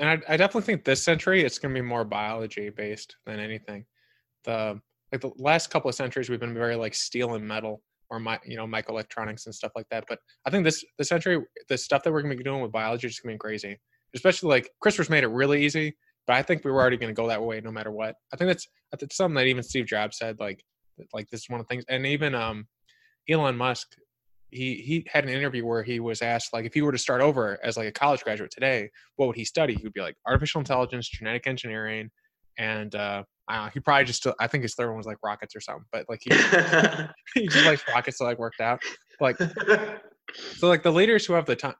And 0.00 0.08
I, 0.08 0.32
I 0.32 0.36
definitely 0.38 0.62
think 0.62 0.84
this 0.84 1.02
century 1.02 1.44
it's 1.44 1.58
going 1.58 1.74
to 1.74 1.80
be 1.80 1.86
more 1.86 2.04
biology 2.04 2.70
based 2.70 3.16
than 3.26 3.38
anything. 3.38 3.84
The 4.44 4.80
like 5.12 5.20
the 5.20 5.32
last 5.36 5.70
couple 5.70 5.90
of 5.90 5.94
centuries 5.94 6.30
we've 6.30 6.40
been 6.40 6.54
very 6.54 6.74
like 6.74 6.94
steel 6.94 7.34
and 7.34 7.46
metal 7.46 7.82
or 8.10 8.18
my 8.18 8.38
you 8.44 8.56
know 8.56 8.66
microelectronics 8.66 9.46
and 9.46 9.54
stuff 9.54 9.72
like 9.76 9.86
that. 9.90 10.04
But 10.08 10.18
I 10.46 10.50
think 10.50 10.64
this 10.64 10.84
this 10.98 11.08
century, 11.08 11.42
the 11.68 11.76
stuff 11.76 12.02
that 12.02 12.12
we're 12.12 12.22
gonna 12.22 12.36
be 12.36 12.44
doing 12.44 12.62
with 12.62 12.72
biology 12.72 13.06
is 13.06 13.14
just 13.14 13.22
gonna 13.22 13.34
be 13.34 13.38
crazy. 13.38 13.78
Especially 14.14 14.48
like 14.50 14.70
CRISPR's 14.84 15.10
made 15.10 15.24
it 15.24 15.28
really 15.28 15.64
easy, 15.64 15.96
but 16.26 16.36
I 16.36 16.42
think 16.42 16.64
we 16.64 16.70
were 16.70 16.80
already 16.80 16.98
gonna 16.98 17.12
go 17.12 17.28
that 17.28 17.42
way 17.42 17.60
no 17.60 17.70
matter 17.70 17.90
what. 17.90 18.14
I 18.32 18.36
think 18.36 18.48
that's 18.48 18.68
think 18.98 19.12
something 19.12 19.34
that 19.36 19.46
even 19.46 19.62
Steve 19.62 19.86
Jobs 19.86 20.18
said 20.18 20.38
like 20.38 20.62
like 21.12 21.28
this 21.30 21.40
is 21.40 21.50
one 21.50 21.60
of 21.60 21.66
the 21.66 21.74
things, 21.74 21.84
and 21.88 22.06
even 22.06 22.34
um 22.34 22.66
Elon 23.28 23.56
Musk. 23.56 23.96
He, 24.52 24.74
he 24.76 25.06
had 25.10 25.24
an 25.24 25.30
interview 25.30 25.64
where 25.64 25.82
he 25.82 25.98
was 25.98 26.20
asked 26.20 26.52
like 26.52 26.66
if 26.66 26.74
he 26.74 26.82
were 26.82 26.92
to 26.92 26.98
start 26.98 27.22
over 27.22 27.58
as 27.64 27.78
like 27.78 27.88
a 27.88 27.92
college 27.92 28.22
graduate 28.22 28.50
today 28.50 28.90
what 29.16 29.26
would 29.26 29.36
he 29.36 29.46
study 29.46 29.74
he 29.74 29.82
would 29.82 29.94
be 29.94 30.02
like 30.02 30.14
artificial 30.26 30.58
intelligence 30.58 31.08
genetic 31.08 31.46
engineering 31.46 32.10
and 32.58 32.94
uh 32.94 33.22
know, 33.52 33.70
he 33.72 33.80
probably 33.80 34.04
just 34.04 34.26
I 34.40 34.46
think 34.46 34.62
his 34.62 34.74
third 34.74 34.88
one 34.88 34.96
was 34.96 35.06
like 35.06 35.18
rockets 35.22 35.54
or 35.54 35.60
something, 35.60 35.84
but 35.92 36.06
like 36.08 36.20
he 36.22 36.30
he 37.34 37.48
just 37.48 37.66
likes 37.66 37.84
rockets 37.88 38.18
so 38.18 38.24
like 38.24 38.38
worked 38.38 38.60
out. 38.60 38.80
Like 39.20 39.38
so 40.34 40.68
like 40.68 40.82
the 40.82 40.92
leaders 40.92 41.26
who 41.26 41.34
have 41.34 41.46
the 41.46 41.56
time 41.56 41.74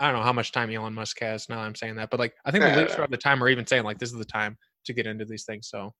I 0.00 0.06
don't 0.06 0.20
know 0.20 0.24
how 0.24 0.32
much 0.32 0.52
time 0.52 0.70
Elon 0.70 0.94
Musk 0.94 1.20
has 1.20 1.48
now 1.48 1.60
I'm 1.60 1.74
saying 1.74 1.96
that, 1.96 2.10
but 2.10 2.20
like 2.20 2.34
I 2.44 2.50
think 2.50 2.64
the 2.64 2.70
leaders 2.70 2.94
who 2.94 3.02
have 3.02 3.10
the 3.10 3.16
time 3.16 3.42
are 3.42 3.48
even 3.48 3.66
saying 3.66 3.84
like 3.84 3.98
this 3.98 4.12
is 4.12 4.18
the 4.18 4.24
time 4.24 4.56
to 4.86 4.92
get 4.92 5.06
into 5.06 5.24
these 5.24 5.44
things. 5.44 5.68
So 5.68 5.92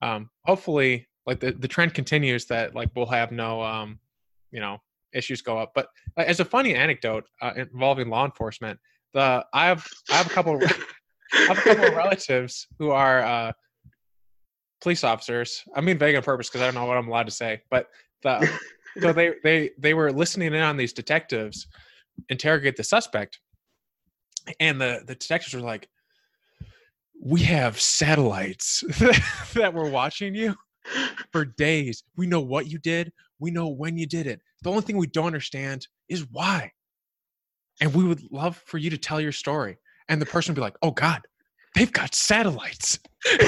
um 0.00 0.30
hopefully 0.44 1.06
like 1.26 1.40
the, 1.40 1.52
the 1.52 1.68
trend 1.68 1.94
continues 1.94 2.46
that 2.46 2.74
like 2.74 2.90
we'll 2.96 3.06
have 3.06 3.30
no 3.30 3.62
um 3.62 3.98
you 4.50 4.60
know 4.60 4.78
issues 5.14 5.42
go 5.42 5.58
up. 5.58 5.72
But 5.74 5.88
like, 6.16 6.26
as 6.26 6.40
a 6.40 6.44
funny 6.44 6.74
anecdote 6.74 7.24
uh, 7.40 7.52
involving 7.56 8.08
law 8.08 8.24
enforcement, 8.24 8.78
the 9.14 9.44
I 9.52 9.66
have 9.66 9.86
I 10.10 10.14
have 10.14 10.26
a 10.26 10.30
couple 10.30 10.56
of, 10.56 10.62
I 11.34 11.36
have 11.54 11.58
a 11.58 11.62
couple 11.62 11.84
of 11.84 11.94
relatives 11.96 12.66
who 12.78 12.90
are 12.90 13.22
uh 13.22 13.52
police 14.80 15.04
officers. 15.04 15.62
I 15.74 15.80
mean 15.80 15.98
vague 15.98 16.16
on 16.16 16.22
purpose 16.22 16.48
because 16.48 16.62
I 16.62 16.66
don't 16.66 16.74
know 16.74 16.86
what 16.86 16.96
I'm 16.96 17.08
allowed 17.08 17.26
to 17.26 17.32
say, 17.32 17.62
but 17.70 17.88
the 18.22 18.48
so 19.00 19.12
they 19.12 19.34
they 19.42 19.70
they 19.78 19.94
were 19.94 20.12
listening 20.12 20.54
in 20.54 20.60
on 20.60 20.76
these 20.76 20.92
detectives 20.92 21.66
interrogate 22.28 22.76
the 22.76 22.84
suspect, 22.84 23.40
and 24.60 24.80
the 24.80 25.02
the 25.06 25.14
detectives 25.14 25.54
were 25.54 25.60
like, 25.60 25.88
"We 27.20 27.42
have 27.42 27.80
satellites 27.80 28.82
that 29.54 29.72
were 29.72 29.88
watching 29.88 30.34
you 30.34 30.54
for 31.30 31.44
days. 31.44 32.02
We 32.16 32.26
know 32.26 32.40
what 32.40 32.66
you 32.66 32.78
did. 32.78 33.12
We 33.38 33.50
know 33.50 33.68
when 33.68 33.96
you 33.96 34.06
did 34.06 34.26
it. 34.26 34.40
The 34.62 34.70
only 34.70 34.82
thing 34.82 34.96
we 34.96 35.06
don't 35.06 35.26
understand 35.26 35.86
is 36.08 36.26
why. 36.30 36.72
And 37.80 37.94
we 37.94 38.04
would 38.04 38.22
love 38.30 38.62
for 38.66 38.78
you 38.78 38.90
to 38.90 38.98
tell 38.98 39.20
your 39.20 39.32
story." 39.32 39.78
And 40.08 40.20
the 40.20 40.26
person 40.26 40.52
would 40.52 40.56
be 40.56 40.62
like, 40.62 40.76
"Oh 40.82 40.90
God, 40.90 41.22
they've 41.74 41.92
got 41.92 42.14
satellites." 42.14 42.98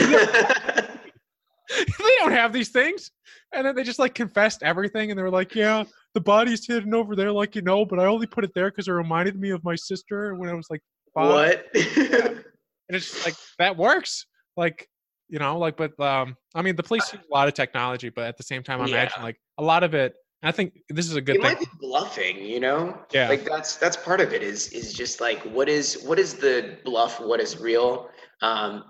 they 1.69 2.17
don't 2.19 2.33
have 2.33 2.53
these 2.53 2.69
things. 2.69 3.11
And 3.53 3.67
then 3.67 3.75
they 3.75 3.83
just 3.83 3.99
like 3.99 4.15
confessed 4.15 4.63
everything 4.63 5.11
and 5.11 5.19
they 5.19 5.23
were 5.23 5.31
like, 5.31 5.55
yeah, 5.55 5.85
the 6.15 6.21
body's 6.21 6.67
hidden 6.67 6.95
over 6.95 7.17
there, 7.17 7.33
like 7.33 7.55
you 7.55 7.63
know, 7.63 7.85
but 7.85 7.99
I 7.99 8.07
only 8.07 8.27
put 8.27 8.45
it 8.45 8.53
there 8.55 8.71
because 8.71 8.89
it 8.89 8.93
reminded 8.93 9.39
me 9.39 9.51
of 9.51 9.65
my 9.65 9.75
sister 9.75 10.35
when 10.35 10.49
I 10.49 10.55
was 10.55 10.67
like 10.71 10.81
five. 11.15 11.33
What? 11.33 11.67
and 11.75 12.45
it's 12.89 13.11
just 13.11 13.25
like 13.25 13.35
that 13.59 13.77
works. 13.77 14.27
Like, 14.57 14.89
you 15.29 15.39
know, 15.39 15.59
like 15.59 15.77
but 15.77 15.99
um 16.01 16.37
I 16.55 16.63
mean 16.63 16.77
the 16.77 16.83
police 16.83 17.13
use 17.13 17.23
a 17.23 17.35
lot 17.35 17.49
of 17.49 17.55
technology, 17.55 18.09
but 18.09 18.25
at 18.25 18.37
the 18.37 18.43
same 18.43 18.63
time 18.63 18.81
I 18.81 18.87
yeah. 18.87 19.03
imagine 19.03 19.23
like 19.23 19.41
a 19.59 19.63
lot 19.63 19.83
of 19.85 19.95
it 19.95 20.15
I 20.45 20.53
think 20.53 20.83
this 20.89 21.07
is 21.07 21.17
a 21.17 21.21
good 21.21 21.37
it 21.37 21.43
thing. 21.43 21.51
might 21.53 21.61
be 21.61 21.67
bluffing, 21.81 22.45
you 22.45 22.61
know? 22.61 22.99
Yeah. 23.13 23.29
Like 23.29 23.45
that's 23.45 23.77
that's 23.77 23.97
part 23.97 24.21
of 24.21 24.33
it 24.33 24.43
is 24.43 24.69
is 24.69 24.93
just 24.93 25.21
like 25.21 25.41
what 25.43 25.69
is 25.69 26.03
what 26.05 26.19
is 26.19 26.35
the 26.35 26.79
bluff, 26.85 27.21
what 27.21 27.41
is 27.41 27.59
real? 27.59 28.11
Um 28.43 28.85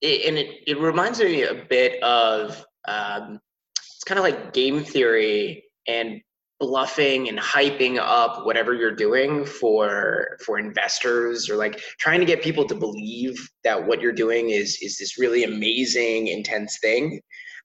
it, 0.00 0.26
and 0.28 0.38
it, 0.38 0.62
it 0.66 0.78
reminds 0.78 1.20
me 1.20 1.42
a 1.42 1.54
bit 1.54 2.02
of 2.02 2.64
um, 2.86 3.40
it's 3.76 4.04
kind 4.04 4.18
of 4.18 4.24
like 4.24 4.52
game 4.52 4.84
theory 4.84 5.64
and 5.86 6.20
bluffing 6.60 7.28
and 7.28 7.38
hyping 7.38 7.98
up 7.98 8.44
whatever 8.44 8.74
you're 8.74 8.94
doing 8.94 9.44
for 9.44 10.36
for 10.44 10.58
investors 10.58 11.48
or 11.48 11.56
like 11.56 11.80
trying 11.98 12.18
to 12.18 12.26
get 12.26 12.42
people 12.42 12.66
to 12.66 12.74
believe 12.74 13.48
that 13.62 13.86
what 13.86 14.00
you're 14.00 14.12
doing 14.12 14.50
is 14.50 14.76
is 14.82 14.98
this 14.98 15.18
really 15.18 15.44
amazing 15.44 16.26
intense 16.26 16.78
thing 16.80 17.20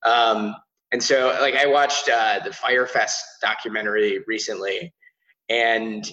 um, 0.06 0.54
and 0.94 1.04
so 1.04 1.38
like 1.42 1.56
i 1.56 1.66
watched 1.66 2.08
uh, 2.08 2.40
the 2.46 2.54
Fyre 2.54 2.88
Fest 2.88 3.26
documentary 3.42 4.24
recently 4.28 4.94
and 5.50 6.10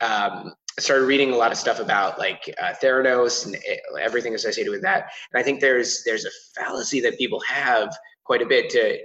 um, 0.00 0.54
started 0.78 1.04
reading 1.04 1.32
a 1.32 1.36
lot 1.36 1.52
of 1.52 1.58
stuff 1.58 1.78
about 1.78 2.18
like 2.18 2.54
uh, 2.60 2.72
Theranos 2.82 3.46
and 3.46 3.54
eh, 3.56 3.76
everything 4.00 4.34
associated 4.34 4.70
with 4.70 4.82
that. 4.82 5.10
And 5.32 5.40
I 5.40 5.44
think 5.44 5.60
there's 5.60 6.02
there's 6.04 6.24
a 6.24 6.30
fallacy 6.56 7.00
that 7.00 7.18
people 7.18 7.40
have 7.40 7.94
quite 8.24 8.42
a 8.42 8.46
bit 8.46 8.70
to 8.70 8.98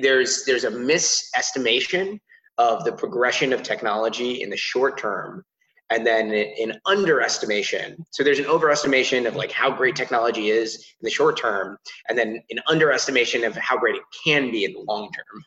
there's 0.00 0.44
there's 0.44 0.64
a 0.64 0.70
misestimation 0.70 2.18
of 2.58 2.84
the 2.84 2.92
progression 2.92 3.52
of 3.52 3.62
technology 3.62 4.42
in 4.42 4.50
the 4.50 4.56
short 4.56 4.98
term 4.98 5.44
and 5.90 6.06
then 6.06 6.32
an 6.32 6.78
underestimation 6.86 7.96
so 8.10 8.22
there's 8.22 8.38
an 8.38 8.44
overestimation 8.46 9.26
of 9.26 9.36
like 9.36 9.50
how 9.50 9.70
great 9.70 9.96
technology 9.96 10.50
is 10.50 10.76
in 10.76 11.04
the 11.04 11.10
short 11.10 11.36
term 11.36 11.76
and 12.08 12.18
then 12.18 12.40
an 12.50 12.60
underestimation 12.68 13.44
of 13.44 13.56
how 13.56 13.76
great 13.76 13.96
it 13.96 14.02
can 14.24 14.50
be 14.50 14.64
in 14.64 14.72
the 14.72 14.80
long 14.80 15.10
term 15.12 15.42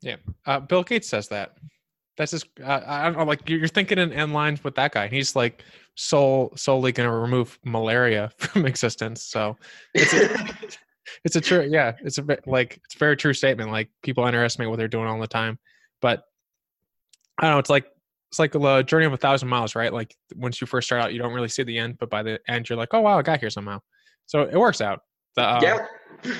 yeah 0.00 0.16
uh, 0.46 0.60
bill 0.60 0.82
gates 0.82 1.08
says 1.08 1.28
that 1.28 1.56
that's 2.16 2.32
just 2.32 2.46
uh, 2.62 2.80
I 2.86 3.04
don't 3.04 3.16
know. 3.16 3.24
Like 3.24 3.48
you're 3.48 3.68
thinking 3.68 3.98
in, 3.98 4.12
in 4.12 4.32
lines 4.32 4.62
with 4.62 4.74
that 4.74 4.92
guy. 4.92 5.08
He's 5.08 5.34
like 5.34 5.64
so 5.94 6.50
solely 6.56 6.92
going 6.92 7.08
to 7.08 7.14
remove 7.14 7.58
malaria 7.64 8.30
from 8.38 8.66
existence. 8.66 9.24
So 9.24 9.56
it's 9.94 10.12
a, 10.12 10.48
it's 11.24 11.36
a 11.36 11.40
true 11.40 11.68
yeah. 11.70 11.92
It's 12.04 12.18
a 12.18 12.22
bit 12.22 12.46
like 12.46 12.80
it's 12.84 12.94
a 12.94 12.98
very 12.98 13.16
true 13.16 13.32
statement. 13.32 13.70
Like 13.70 13.88
people 14.02 14.24
underestimate 14.24 14.68
what 14.68 14.78
they're 14.78 14.88
doing 14.88 15.06
all 15.06 15.20
the 15.20 15.26
time, 15.26 15.58
but 16.00 16.22
I 17.38 17.44
don't 17.44 17.52
know. 17.52 17.58
It's 17.58 17.70
like 17.70 17.86
it's 18.32 18.38
like 18.38 18.54
a 18.54 18.82
journey 18.82 19.04
of 19.04 19.12
a 19.12 19.18
thousand 19.18 19.48
miles, 19.48 19.76
right? 19.76 19.92
Like 19.92 20.16
once 20.34 20.60
you 20.60 20.66
first 20.66 20.88
start 20.88 21.02
out, 21.02 21.12
you 21.12 21.18
don't 21.18 21.34
really 21.34 21.48
see 21.48 21.62
the 21.62 21.78
end, 21.78 21.98
but 21.98 22.08
by 22.10 22.22
the 22.22 22.40
end, 22.48 22.68
you're 22.68 22.78
like, 22.78 22.88
oh 22.92 23.02
wow, 23.02 23.18
I 23.18 23.22
got 23.22 23.40
here 23.40 23.50
somehow. 23.50 23.80
So 24.26 24.42
it 24.42 24.56
works 24.56 24.80
out. 24.80 25.00
The, 25.36 25.54
um, 25.54 25.62
yeah, 25.62 25.86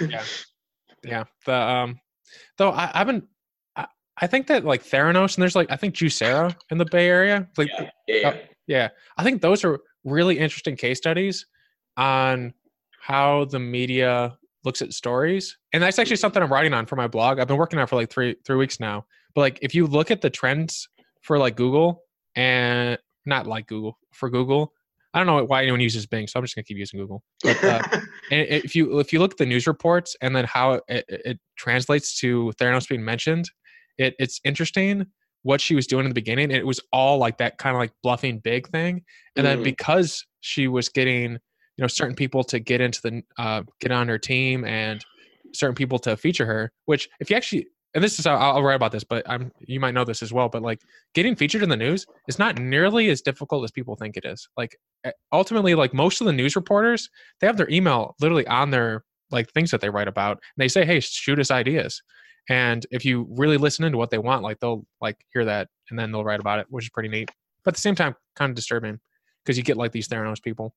yeah, 0.01 0.25
yeah. 1.05 1.25
The 1.47 1.55
um, 1.55 2.01
though 2.57 2.71
I, 2.71 2.91
I've 2.95 3.07
been 3.07 3.29
I 4.21 4.27
think 4.27 4.47
that 4.49 4.65
like 4.65 4.85
Theranos 4.85 5.37
and 5.37 5.43
there's 5.43 5.57
like 5.57 5.71
I 5.71 5.77
think 5.77 5.95
Juicero 5.95 6.55
in 6.71 6.79
the 6.79 6.85
Bay 6.85 7.09
Area. 7.09 7.49
Like 7.57 7.69
yeah, 7.79 7.91
yeah. 8.07 8.29
Uh, 8.29 8.37
yeah. 8.67 8.89
I 9.17 9.25
think 9.25 9.43
those 9.43 9.65
are 9.65 9.81
really 10.05 10.39
interesting 10.39 10.77
case 10.77 10.99
studies 10.99 11.47
on 11.97 12.53
how 13.01 13.47
the 13.47 13.59
media 13.59 14.37
looks 14.65 14.83
at 14.83 14.93
stories. 14.93 15.59
And 15.73 15.83
that's 15.83 15.99
actually 15.99 16.17
something 16.17 16.43
I'm 16.43 16.53
writing 16.53 16.73
on 16.73 16.87
for 16.87 16.97
my 16.97 17.09
blog. 17.09 17.41
I've 17.41 17.49
been 17.49 17.57
working 17.57 17.79
on 17.79 17.87
for 17.87 17.97
like 17.97 18.11
three 18.11 18.37
three 18.45 18.57
weeks 18.57 18.79
now. 18.79 19.07
But 19.35 19.41
like 19.41 19.59
if 19.63 19.75
you 19.75 19.87
look 19.87 20.11
at 20.11 20.21
the 20.21 20.31
trends 20.31 20.89
for 21.23 21.39
like 21.39 21.57
Google 21.57 22.03
and 22.37 22.99
not 23.27 23.47
like 23.47 23.67
Google 23.67 23.99
for 24.13 24.31
Google, 24.31 24.73
I 25.15 25.19
don't 25.19 25.27
know 25.27 25.45
why 25.45 25.63
anyone 25.63 25.81
uses 25.81 26.07
Bing, 26.07 26.27
so 26.27 26.39
I'm 26.39 26.45
just 26.45 26.55
gonna 26.55 26.65
keep 26.65 26.79
using 26.79 27.01
Google. 27.01 27.23
But, 27.43 27.65
uh, 27.65 27.83
and 28.31 28.47
if 28.49 28.75
you 28.75 28.99
if 28.99 29.13
you 29.13 29.19
look 29.19 29.33
at 29.33 29.39
the 29.39 29.47
news 29.47 29.67
reports 29.67 30.17
and 30.21 30.35
then 30.35 30.45
how 30.45 30.81
it, 30.89 31.05
it 31.09 31.41
translates 31.57 32.19
to 32.21 32.53
Theranos 32.59 32.89
being 32.89 33.05
mentioned, 33.05 33.51
it, 33.99 34.15
it's 34.19 34.41
interesting 34.45 35.07
what 35.43 35.61
she 35.61 35.75
was 35.75 35.87
doing 35.87 36.05
in 36.05 36.11
the 36.11 36.15
beginning. 36.15 36.51
It 36.51 36.67
was 36.67 36.81
all 36.93 37.19
like 37.19 37.39
that 37.39 37.59
kind 37.59 37.75
of 37.75 37.81
like 37.81 37.93
bluffing 38.03 38.39
big 38.39 38.69
thing. 38.69 39.03
And 39.37 39.45
then 39.45 39.57
mm-hmm. 39.59 39.65
because 39.65 40.25
she 40.41 40.69
was 40.69 40.89
getting, 40.89 41.33
you 41.33 41.39
know, 41.79 41.89
certain 41.89 42.15
people 42.15 42.45
to 42.45 42.61
get 42.61 42.81
into 42.81 43.01
the, 43.03 43.23
uh, 43.39 43.63
get 43.81 43.93
on 43.93 44.09
her 44.09 44.19
team 44.19 44.65
and 44.65 45.05
certain 45.53 45.75
people 45.75 45.99
to 46.01 46.17
feature 46.17 46.47
her, 46.47 46.73
which 46.87 47.09
if 47.21 47.29
you 47.29 47.37
actually, 47.37 47.67
and 47.95 48.03
this 48.03 48.19
is, 48.19 48.27
I'll, 48.27 48.39
I'll 48.39 48.63
write 48.63 48.75
about 48.75 48.93
this, 48.93 49.05
but 49.05 49.29
I'm, 49.29 49.53
you 49.61 49.79
might 49.79 49.95
know 49.95 50.05
this 50.05 50.23
as 50.23 50.33
well, 50.33 50.49
but 50.49 50.63
like 50.63 50.81
getting 51.15 51.37
featured 51.37 51.63
in 51.63 51.69
the 51.69 51.77
news 51.77 52.07
is 52.27 52.39
not 52.39 52.59
nearly 52.59 53.11
as 53.11 53.21
difficult 53.21 53.65
as 53.65 53.71
people 53.71 53.97
think 53.97 54.17
it 54.17 54.25
is. 54.25 54.49
Like 54.57 54.77
ultimately, 55.33 55.75
like 55.75 55.93
most 55.93 56.21
of 56.21 56.27
the 56.27 56.33
news 56.33 56.57
reporters, 56.57 57.11
they 57.41 57.47
have 57.47 57.57
their 57.57 57.69
email 57.71 58.15
literally 58.21 58.47
on 58.47 58.71
their 58.71 59.05
like 59.31 59.51
things 59.53 59.71
that 59.71 59.81
they 59.81 59.91
write 59.91 60.09
about. 60.09 60.33
And 60.33 60.63
they 60.63 60.69
say, 60.69 60.85
Hey, 60.85 61.01
shoot 61.01 61.39
us 61.39 61.51
ideas. 61.51 62.03
And 62.49 62.87
if 62.91 63.05
you 63.05 63.27
really 63.31 63.57
listen 63.57 63.85
into 63.85 63.99
what 63.99 64.11
they 64.11 64.19
want, 64.19 64.43
like 64.43 64.59
they'll 64.59 64.85
like 65.01 65.17
hear 65.33 65.45
that 65.45 65.69
and 65.91 65.99
then 65.99 66.11
they'll 66.13 66.25
write 66.25 66.41
about 66.41 66.59
it, 66.59 66.67
which 66.71 66.87
is 66.87 66.91
pretty 66.91 67.09
neat. 67.09 67.31
But 67.65 67.73
at 67.73 67.75
the 67.77 67.81
same 67.81 67.95
time, 67.95 68.17
kind 68.37 68.51
of 68.51 68.57
disturbing 68.57 68.99
because 69.45 69.57
you 69.57 69.63
get 69.63 69.77
like 69.77 69.93
these 69.93 70.09
Theranos 70.09 70.43
people, 70.43 70.75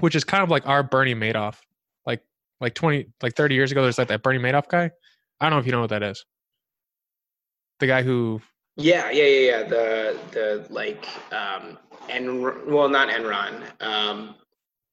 which 0.00 0.14
is 0.14 0.24
kind 0.24 0.42
of 0.42 0.50
like 0.50 0.66
our 0.66 0.82
Bernie 0.82 1.14
Madoff. 1.14 1.58
Like 2.04 2.22
like 2.60 2.74
20 2.74 3.06
like 3.22 3.34
30 3.34 3.54
years 3.54 3.70
ago, 3.70 3.82
there's 3.82 3.98
like 3.98 4.08
that 4.08 4.22
Bernie 4.22 4.38
Madoff 4.38 4.68
guy. 4.68 4.90
I 5.40 5.46
don't 5.46 5.56
know 5.56 5.60
if 5.60 5.66
you 5.66 5.72
know 5.72 5.80
what 5.80 5.90
that 5.90 6.02
is. 6.02 6.24
The 7.80 7.86
guy 7.86 8.02
who 8.02 8.40
Yeah, 8.76 9.10
yeah, 9.10 9.24
yeah, 9.24 9.50
yeah. 9.50 9.62
The 9.64 10.18
the 10.32 10.66
like 10.70 11.06
um 11.32 11.78
and 12.08 12.42
well 12.66 12.88
not 12.88 13.08
Enron. 13.08 13.62
Um 13.82 14.34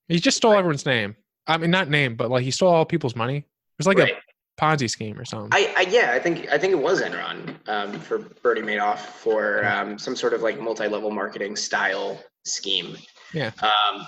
he 0.07 0.19
just 0.19 0.37
stole 0.37 0.53
everyone's 0.53 0.85
name. 0.85 1.15
I 1.47 1.57
mean 1.57 1.71
not 1.71 1.89
name, 1.89 2.15
but 2.15 2.29
like 2.29 2.43
he 2.43 2.51
stole 2.51 2.73
all 2.73 2.85
people's 2.85 3.15
money. 3.15 3.37
It 3.37 3.45
was 3.77 3.87
like 3.87 3.97
right. 3.97 4.13
a 4.13 4.61
Ponzi 4.61 4.89
scheme 4.89 5.19
or 5.19 5.25
something. 5.25 5.49
I, 5.51 5.73
I, 5.77 5.81
yeah, 5.89 6.11
I 6.13 6.19
think 6.19 6.47
I 6.51 6.57
think 6.57 6.73
it 6.73 6.79
was 6.79 7.01
Enron 7.01 7.55
um, 7.67 7.99
for 7.99 8.19
Bernie 8.19 8.61
Madoff 8.61 8.99
for 8.99 9.65
um, 9.65 9.97
some 9.97 10.15
sort 10.15 10.33
of 10.33 10.41
like 10.41 10.59
multi-level 10.59 11.09
marketing 11.09 11.55
style 11.55 12.21
scheme. 12.45 12.95
Yeah. 13.33 13.51
Um, 13.61 14.05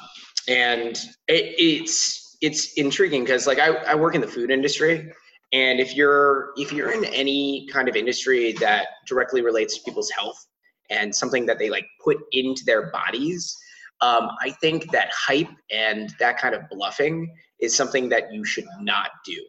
and 0.48 0.98
it, 1.28 1.56
it's 1.58 2.38
it's 2.42 2.74
intriguing 2.74 3.24
because 3.24 3.48
like 3.48 3.58
I, 3.58 3.70
I 3.70 3.96
work 3.96 4.14
in 4.14 4.22
the 4.22 4.28
food 4.28 4.52
industry 4.52 5.12
And 5.56 5.80
if 5.80 5.96
you're 5.96 6.52
if 6.58 6.74
you're 6.74 6.92
in 6.92 7.06
any 7.06 7.66
kind 7.72 7.88
of 7.88 7.96
industry 7.96 8.52
that 8.60 8.88
directly 9.08 9.42
relates 9.42 9.78
to 9.78 9.84
people's 9.84 10.10
health 10.10 10.46
and 10.90 11.16
something 11.16 11.46
that 11.46 11.60
they 11.60 11.70
like 11.70 11.86
put 12.04 12.18
into 12.34 12.66
their 12.66 12.92
bodies, 12.92 13.56
um, 14.02 14.28
I 14.42 14.52
think 14.52 14.92
that 14.92 15.10
hype 15.14 15.48
and 15.72 16.14
that 16.20 16.38
kind 16.38 16.56
of 16.56 16.64
bluffing 16.70 17.34
is 17.62 17.74
something 17.74 18.10
that 18.10 18.34
you 18.34 18.44
should 18.44 18.66
not 18.82 19.12
do 19.26 19.42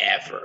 ever. 0.00 0.44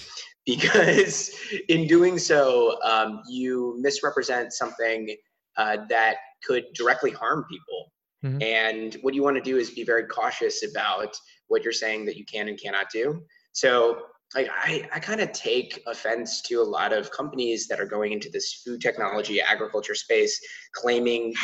because 0.46 1.30
in 1.68 1.86
doing 1.86 2.18
so, 2.18 2.82
um, 2.82 3.22
you 3.28 3.76
misrepresent 3.78 4.52
something 4.52 5.14
uh, 5.56 5.76
that 5.88 6.16
could 6.44 6.64
directly 6.74 7.12
harm 7.12 7.44
people. 7.48 7.92
Mm-hmm. 8.24 8.42
And 8.42 8.96
what 9.02 9.14
you 9.14 9.22
want 9.22 9.36
to 9.36 9.42
do 9.42 9.56
is 9.56 9.70
be 9.70 9.84
very 9.84 10.06
cautious 10.06 10.64
about 10.68 11.14
what 11.46 11.62
you're 11.62 11.72
saying 11.72 12.06
that 12.06 12.16
you 12.16 12.24
can 12.24 12.48
and 12.48 12.60
cannot 12.60 12.86
do. 12.92 13.22
So 13.52 14.02
like 14.34 14.48
I, 14.52 14.88
I 14.92 15.00
kind 15.00 15.20
of 15.20 15.32
take 15.32 15.82
offense 15.86 16.42
to 16.42 16.56
a 16.56 16.62
lot 16.62 16.92
of 16.92 17.10
companies 17.10 17.66
that 17.68 17.80
are 17.80 17.86
going 17.86 18.12
into 18.12 18.28
this 18.30 18.62
food 18.64 18.80
technology 18.80 19.40
agriculture 19.40 19.94
space 19.94 20.38
claiming 20.72 21.34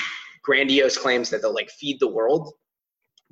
grandiose 0.43 0.97
claims 0.97 1.31
that 1.31 1.41
they'll 1.41 1.55
like 1.55 1.71
feed 1.71 1.99
the 2.01 2.09
world 2.09 2.53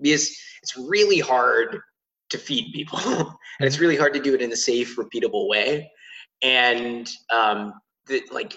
because 0.00 0.34
it's 0.62 0.76
really 0.76 1.18
hard 1.18 1.78
to 2.30 2.38
feed 2.38 2.72
people 2.72 2.98
and 3.06 3.26
it's 3.60 3.76
mm-hmm. 3.76 3.82
really 3.82 3.96
hard 3.96 4.14
to 4.14 4.20
do 4.20 4.34
it 4.34 4.40
in 4.40 4.52
a 4.52 4.56
safe 4.56 4.96
repeatable 4.96 5.48
way 5.48 5.90
and 6.42 7.10
um 7.32 7.74
the, 8.06 8.22
like 8.32 8.56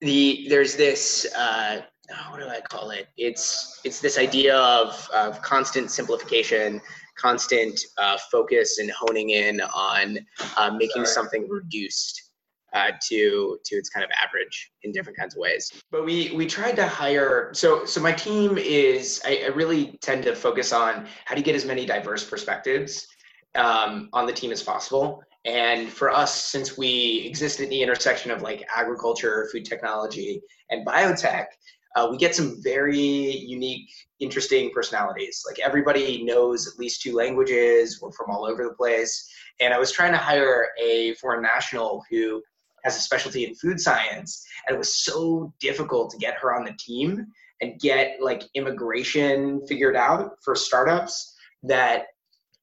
the 0.00 0.46
there's 0.48 0.76
this 0.76 1.26
uh 1.36 1.82
what 2.30 2.40
do 2.40 2.48
I 2.48 2.60
call 2.60 2.90
it? 2.90 3.08
It's 3.16 3.80
it's 3.84 4.00
this 4.00 4.18
idea 4.18 4.56
of 4.56 5.08
of 5.14 5.40
constant 5.42 5.90
simplification, 5.90 6.80
constant 7.16 7.78
uh, 7.98 8.18
focus, 8.30 8.78
and 8.78 8.90
honing 8.90 9.30
in 9.30 9.60
on 9.60 10.18
uh, 10.56 10.70
making 10.70 11.04
Sorry. 11.04 11.14
something 11.14 11.48
reduced 11.48 12.30
uh, 12.74 12.90
to 13.08 13.58
to 13.64 13.76
its 13.76 13.88
kind 13.88 14.04
of 14.04 14.10
average 14.22 14.72
in 14.82 14.92
different 14.92 15.16
kinds 15.16 15.34
of 15.34 15.38
ways. 15.40 15.70
But 15.90 16.04
we 16.04 16.32
we 16.34 16.46
tried 16.46 16.76
to 16.76 16.86
hire. 16.86 17.50
So 17.54 17.84
so 17.84 18.00
my 18.00 18.12
team 18.12 18.58
is 18.58 19.22
I, 19.24 19.44
I 19.44 19.48
really 19.48 19.98
tend 20.02 20.24
to 20.24 20.34
focus 20.34 20.72
on 20.72 21.06
how 21.24 21.34
do 21.34 21.40
you 21.40 21.44
get 21.44 21.54
as 21.54 21.64
many 21.64 21.86
diverse 21.86 22.28
perspectives 22.28 23.06
um, 23.54 24.08
on 24.12 24.26
the 24.26 24.32
team 24.32 24.50
as 24.50 24.62
possible. 24.62 25.22
And 25.44 25.90
for 25.90 26.10
us, 26.10 26.34
since 26.34 26.78
we 26.78 27.22
exist 27.26 27.60
at 27.60 27.68
the 27.68 27.82
intersection 27.82 28.30
of 28.30 28.42
like 28.42 28.66
agriculture, 28.74 29.48
food 29.52 29.66
technology, 29.66 30.40
and 30.70 30.86
biotech, 30.86 31.46
uh, 31.94 32.08
we 32.10 32.16
get 32.16 32.34
some 32.34 32.60
very 32.62 32.98
unique, 32.98 33.88
interesting 34.18 34.70
personalities. 34.74 35.42
Like 35.46 35.58
everybody 35.60 36.24
knows 36.24 36.66
at 36.66 36.78
least 36.78 37.02
two 37.02 37.14
languages. 37.14 38.00
We're 38.00 38.12
from 38.12 38.30
all 38.30 38.46
over 38.46 38.64
the 38.64 38.74
place. 38.74 39.30
And 39.60 39.72
I 39.72 39.78
was 39.78 39.92
trying 39.92 40.12
to 40.12 40.18
hire 40.18 40.70
a 40.82 41.14
foreign 41.14 41.42
national 41.42 42.02
who 42.10 42.42
has 42.82 42.96
a 42.96 43.00
specialty 43.00 43.44
in 43.46 43.54
food 43.54 43.80
science, 43.80 44.44
and 44.66 44.74
it 44.74 44.78
was 44.78 44.94
so 45.04 45.54
difficult 45.60 46.10
to 46.10 46.18
get 46.18 46.34
her 46.38 46.54
on 46.54 46.64
the 46.64 46.76
team 46.78 47.26
and 47.60 47.80
get 47.80 48.16
like 48.20 48.42
immigration 48.54 49.64
figured 49.66 49.96
out 49.96 50.32
for 50.44 50.54
startups 50.54 51.34
that 51.62 52.06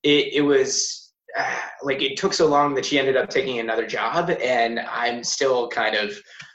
it, 0.04 0.34
it 0.34 0.42
was 0.42 1.14
uh, 1.38 1.56
like 1.84 2.02
it 2.02 2.18
took 2.18 2.34
so 2.34 2.48
long 2.48 2.76
that 2.76 2.86
she 2.86 3.00
ended 3.00 3.16
up 3.18 3.30
taking 3.30 3.60
another 3.60 3.88
job, 3.88 4.30
and 4.30 4.80
I'm 4.80 5.24
still 5.24 5.70
kind 5.70 5.96
of 5.96 6.12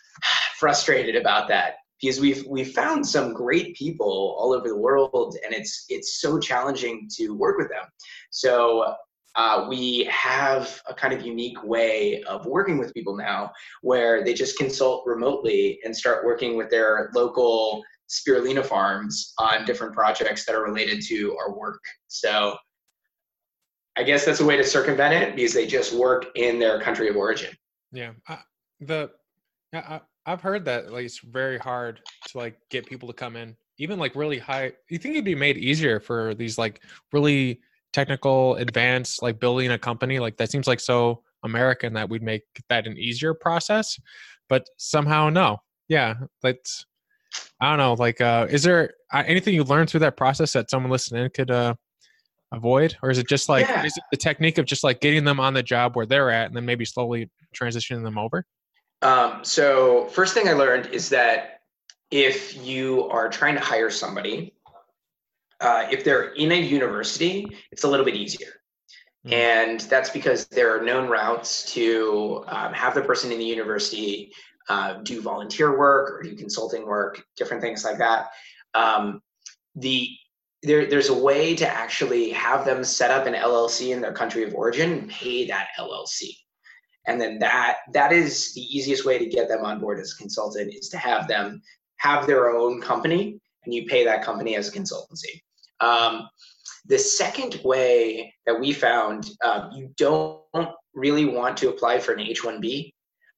frustrated 0.58 1.16
about 1.16 1.48
that 1.48 1.76
because 2.00 2.20
we've 2.20 2.44
we've 2.48 2.72
found 2.72 3.06
some 3.06 3.32
great 3.32 3.74
people 3.76 4.36
all 4.38 4.52
over 4.52 4.68
the 4.68 4.76
world 4.76 5.36
and 5.44 5.54
it's 5.54 5.86
it's 5.88 6.20
so 6.20 6.38
challenging 6.38 7.08
to 7.16 7.30
work 7.30 7.58
with 7.58 7.68
them. 7.68 7.84
So 8.30 8.94
uh, 9.36 9.66
we 9.68 10.04
have 10.04 10.80
a 10.88 10.94
kind 10.94 11.12
of 11.12 11.24
unique 11.24 11.62
way 11.62 12.22
of 12.22 12.46
working 12.46 12.78
with 12.78 12.94
people 12.94 13.14
now 13.14 13.50
where 13.82 14.24
they 14.24 14.32
just 14.32 14.56
consult 14.56 15.04
remotely 15.06 15.78
and 15.84 15.94
start 15.94 16.24
working 16.24 16.56
with 16.56 16.70
their 16.70 17.10
local 17.14 17.82
spirulina 18.08 18.64
farms 18.64 19.34
on 19.38 19.64
different 19.66 19.92
projects 19.92 20.46
that 20.46 20.54
are 20.54 20.64
related 20.64 21.02
to 21.02 21.36
our 21.38 21.56
work. 21.56 21.82
So 22.08 22.56
i 23.98 24.02
guess 24.02 24.26
that's 24.26 24.40
a 24.40 24.44
way 24.44 24.58
to 24.58 24.64
circumvent 24.64 25.14
it 25.14 25.34
because 25.34 25.54
they 25.54 25.66
just 25.66 25.94
work 25.94 26.26
in 26.34 26.58
their 26.58 26.80
country 26.80 27.08
of 27.08 27.16
origin. 27.16 27.54
Yeah 27.92 28.12
the 28.80 29.10
I've 30.26 30.40
heard 30.40 30.64
that 30.64 30.92
like 30.92 31.04
it's 31.04 31.20
very 31.20 31.56
hard 31.58 32.00
to 32.28 32.38
like 32.38 32.58
get 32.68 32.86
people 32.86 33.06
to 33.08 33.14
come 33.14 33.36
in, 33.36 33.56
even 33.78 33.98
like 33.98 34.16
really 34.16 34.38
high. 34.38 34.72
You 34.90 34.98
think 34.98 35.14
it'd 35.14 35.24
be 35.24 35.36
made 35.36 35.56
easier 35.56 36.00
for 36.00 36.34
these 36.34 36.58
like 36.58 36.82
really 37.12 37.60
technical, 37.92 38.56
advanced 38.56 39.22
like 39.22 39.38
building 39.38 39.70
a 39.70 39.78
company? 39.78 40.18
Like 40.18 40.36
that 40.38 40.50
seems 40.50 40.66
like 40.66 40.80
so 40.80 41.22
American 41.44 41.92
that 41.94 42.08
we'd 42.08 42.22
make 42.22 42.42
that 42.68 42.86
an 42.86 42.98
easier 42.98 43.34
process, 43.34 43.98
but 44.48 44.66
somehow 44.78 45.30
no. 45.30 45.58
Yeah, 45.88 46.14
that's 46.42 46.84
I 47.60 47.70
don't 47.70 47.78
know. 47.78 47.94
Like, 47.94 48.20
uh, 48.20 48.46
is 48.50 48.62
there 48.62 48.94
uh, 49.12 49.22
anything 49.26 49.54
you 49.54 49.62
learned 49.62 49.90
through 49.90 50.00
that 50.00 50.16
process 50.16 50.52
that 50.54 50.70
someone 50.70 50.90
listening 50.90 51.30
could 51.30 51.50
uh 51.50 51.74
avoid, 52.52 52.96
or 53.02 53.10
is 53.10 53.18
it 53.18 53.28
just 53.28 53.48
like 53.48 53.66
yeah. 53.68 53.84
is 53.84 53.96
it 53.96 54.04
the 54.10 54.16
technique 54.16 54.58
of 54.58 54.66
just 54.66 54.82
like 54.82 55.00
getting 55.00 55.24
them 55.24 55.38
on 55.38 55.54
the 55.54 55.62
job 55.62 55.94
where 55.94 56.06
they're 56.06 56.30
at, 56.30 56.46
and 56.46 56.56
then 56.56 56.64
maybe 56.66 56.84
slowly 56.84 57.30
transitioning 57.54 58.02
them 58.02 58.18
over? 58.18 58.44
Um, 59.02 59.44
so 59.44 60.06
first 60.06 60.34
thing 60.34 60.48
I 60.48 60.52
learned 60.52 60.86
is 60.86 61.08
that 61.10 61.60
if 62.10 62.56
you 62.64 63.08
are 63.08 63.28
trying 63.28 63.54
to 63.54 63.60
hire 63.60 63.90
somebody, 63.90 64.54
uh, 65.60 65.86
if 65.90 66.04
they're 66.04 66.32
in 66.34 66.52
a 66.52 66.60
university, 66.60 67.46
it's 67.72 67.84
a 67.84 67.88
little 67.88 68.04
bit 68.04 68.14
easier. 68.14 68.48
Mm-hmm. 69.26 69.34
And 69.34 69.80
that's 69.80 70.10
because 70.10 70.46
there 70.46 70.76
are 70.76 70.84
known 70.84 71.08
routes 71.08 71.72
to 71.74 72.44
um, 72.48 72.72
have 72.72 72.94
the 72.94 73.02
person 73.02 73.32
in 73.32 73.38
the 73.38 73.44
university 73.44 74.32
uh, 74.68 74.94
do 75.02 75.20
volunteer 75.20 75.78
work 75.78 76.10
or 76.10 76.22
do 76.22 76.34
consulting 76.34 76.86
work, 76.86 77.22
different 77.36 77.62
things 77.62 77.84
like 77.84 77.98
that. 77.98 78.28
Um, 78.74 79.22
the 79.74 80.08
there, 80.62 80.86
there's 80.86 81.10
a 81.10 81.14
way 81.14 81.54
to 81.54 81.68
actually 81.68 82.30
have 82.30 82.64
them 82.64 82.82
set 82.82 83.10
up 83.10 83.26
an 83.26 83.34
LLC 83.34 83.94
in 83.94 84.00
their 84.00 84.12
country 84.12 84.42
of 84.42 84.54
origin 84.54 84.90
and 84.92 85.08
pay 85.08 85.46
that 85.46 85.68
LLC 85.78 86.34
and 87.06 87.20
then 87.20 87.38
that 87.38 87.78
that 87.92 88.12
is 88.12 88.54
the 88.54 88.62
easiest 88.62 89.04
way 89.04 89.18
to 89.18 89.26
get 89.26 89.48
them 89.48 89.64
on 89.64 89.80
board 89.80 89.98
as 89.98 90.12
a 90.12 90.16
consultant 90.16 90.74
is 90.74 90.88
to 90.88 90.98
have 90.98 91.28
them 91.28 91.62
have 91.98 92.26
their 92.26 92.50
own 92.50 92.80
company 92.80 93.40
and 93.64 93.74
you 93.74 93.86
pay 93.86 94.04
that 94.04 94.22
company 94.22 94.56
as 94.56 94.68
a 94.68 94.72
consultancy. 94.72 95.40
Um, 95.80 96.28
the 96.86 96.98
second 96.98 97.60
way 97.64 98.32
that 98.46 98.58
we 98.58 98.72
found 98.72 99.30
um, 99.44 99.70
you 99.72 99.90
don't 99.96 100.40
really 100.94 101.26
want 101.26 101.56
to 101.58 101.68
apply 101.68 101.98
for 101.98 102.12
an 102.12 102.24
h1b 102.24 102.92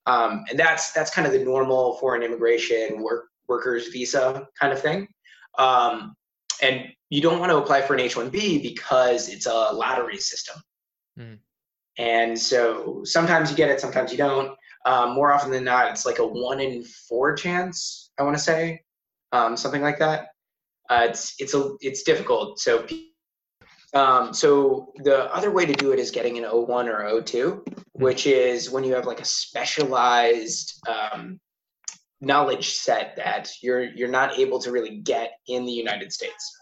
um, 0.09 0.45
and 0.49 0.59
that's 0.59 0.93
that's 0.93 1.11
kind 1.11 1.27
of 1.27 1.33
the 1.35 1.45
normal 1.45 1.97
foreign 1.99 2.23
immigration 2.23 3.03
work 3.03 3.27
workers 3.47 3.89
visa 3.89 4.47
kind 4.59 4.73
of 4.73 4.81
thing. 4.81 5.07
Um, 5.59 6.15
and 6.63 6.87
you 7.11 7.21
don't 7.21 7.39
want 7.39 7.51
to 7.51 7.59
apply 7.59 7.83
for 7.83 7.95
an 7.95 8.01
h1b 8.01 8.63
because 8.63 9.29
it's 9.29 9.47
a 9.47 9.73
lottery 9.73 10.19
system. 10.19 10.57
Mm. 11.19 11.39
And 11.99 12.39
so 12.39 13.03
sometimes 13.05 13.51
you 13.51 13.57
get 13.57 13.71
it, 13.71 13.81
sometimes 13.81 14.13
you 14.13 14.19
don't. 14.19 14.57
Um, 14.87 15.15
more 15.15 15.33
often 15.33 15.51
than 15.51 15.65
not, 15.65 15.91
it's 15.91 16.07
like 16.07 16.21
a 16.21 16.27
one 16.27 16.61
in 16.61 16.85
four 16.85 17.35
chance. 17.35 18.11
I 18.19 18.23
want 18.23 18.37
to 18.37 18.43
say 18.43 18.83
um, 19.33 19.57
something 19.57 19.83
like 19.83 19.99
that. 19.99 20.29
Uh, 20.89 21.07
it's 21.11 21.35
it's 21.39 21.55
a 21.55 21.75
it's 21.81 22.05
difficult. 22.05 22.61
So 22.61 22.87
um, 23.95 24.33
so 24.33 24.93
the 25.03 25.35
other 25.35 25.51
way 25.51 25.67
to 25.67 25.73
do 25.73 25.93
it 25.93 25.99
is 25.99 26.11
getting 26.11 26.39
an 26.39 26.45
O1 26.45 26.87
or 26.87 27.21
O2, 27.21 27.53
hmm. 27.53 27.73
which 27.93 28.27
is 28.27 28.71
when 28.71 28.85
you 28.85 28.95
have 28.95 29.07
like 29.07 29.21
a 29.21 29.25
specialized 29.25 30.81
um, 30.89 31.41
knowledge 32.21 32.71
set 32.71 33.17
that 33.17 33.51
you're 33.63 33.85
you're 33.85 34.09
not 34.09 34.39
able 34.39 34.61
to 34.61 34.71
really 34.71 34.99
get 34.99 35.33
in 35.47 35.65
the 35.65 35.73
United 35.73 36.13
States 36.13 36.58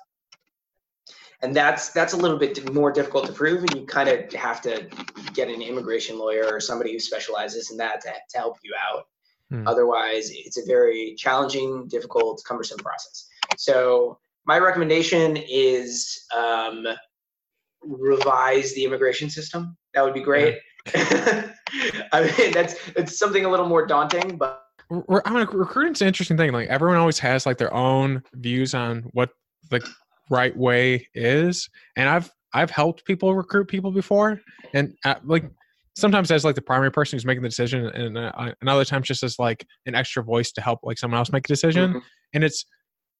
and 1.42 1.54
that's 1.54 1.90
that's 1.90 2.12
a 2.12 2.16
little 2.16 2.38
bit 2.38 2.72
more 2.72 2.90
difficult 2.90 3.26
to 3.26 3.32
prove 3.32 3.60
and 3.60 3.74
you 3.74 3.86
kind 3.86 4.08
of 4.08 4.32
have 4.32 4.60
to 4.62 4.86
get 5.34 5.48
an 5.48 5.62
immigration 5.62 6.18
lawyer 6.18 6.46
or 6.50 6.60
somebody 6.60 6.92
who 6.92 6.98
specializes 6.98 7.70
in 7.70 7.76
that 7.76 8.00
to, 8.00 8.12
to 8.30 8.38
help 8.38 8.56
you 8.62 8.72
out 8.90 9.04
hmm. 9.50 9.66
otherwise 9.66 10.30
it's 10.32 10.58
a 10.58 10.66
very 10.66 11.14
challenging 11.16 11.86
difficult 11.88 12.42
cumbersome 12.46 12.78
process 12.78 13.28
so 13.56 14.18
my 14.46 14.58
recommendation 14.58 15.36
is 15.48 16.24
um, 16.36 16.86
revise 17.82 18.74
the 18.74 18.84
immigration 18.84 19.28
system 19.28 19.76
that 19.94 20.02
would 20.02 20.14
be 20.14 20.22
great 20.22 20.58
yeah. 20.94 21.50
i 22.12 22.22
mean 22.38 22.52
that's 22.52 22.76
it's 22.96 23.18
something 23.18 23.44
a 23.44 23.48
little 23.48 23.66
more 23.66 23.86
daunting 23.86 24.36
but 24.36 24.62
I 24.88 25.30
mean, 25.30 25.48
recruiting's 25.52 26.00
an 26.00 26.06
interesting 26.06 26.36
thing. 26.36 26.52
Like 26.52 26.68
everyone 26.68 26.96
always 26.96 27.18
has 27.18 27.44
like 27.44 27.58
their 27.58 27.74
own 27.74 28.22
views 28.34 28.72
on 28.72 29.00
what 29.14 29.30
like 29.72 29.82
right 30.30 30.56
way 30.56 31.06
is 31.14 31.68
and 31.96 32.08
i've 32.08 32.30
i've 32.54 32.70
helped 32.70 33.04
people 33.04 33.34
recruit 33.34 33.66
people 33.66 33.90
before 33.90 34.40
and 34.74 34.94
uh, 35.04 35.14
like 35.24 35.44
sometimes 35.94 36.30
as 36.30 36.44
like 36.44 36.54
the 36.54 36.62
primary 36.62 36.90
person 36.90 37.16
who's 37.16 37.24
making 37.24 37.42
the 37.42 37.48
decision 37.48 37.86
and 37.86 38.18
uh, 38.18 38.32
and 38.60 38.68
other 38.68 38.84
times 38.84 39.06
just 39.06 39.22
as 39.22 39.38
like 39.38 39.66
an 39.86 39.94
extra 39.94 40.22
voice 40.22 40.52
to 40.52 40.60
help 40.60 40.80
like 40.82 40.98
someone 40.98 41.18
else 41.18 41.32
make 41.32 41.46
a 41.46 41.48
decision 41.48 41.90
mm-hmm. 41.90 41.98
and 42.34 42.44
it's 42.44 42.66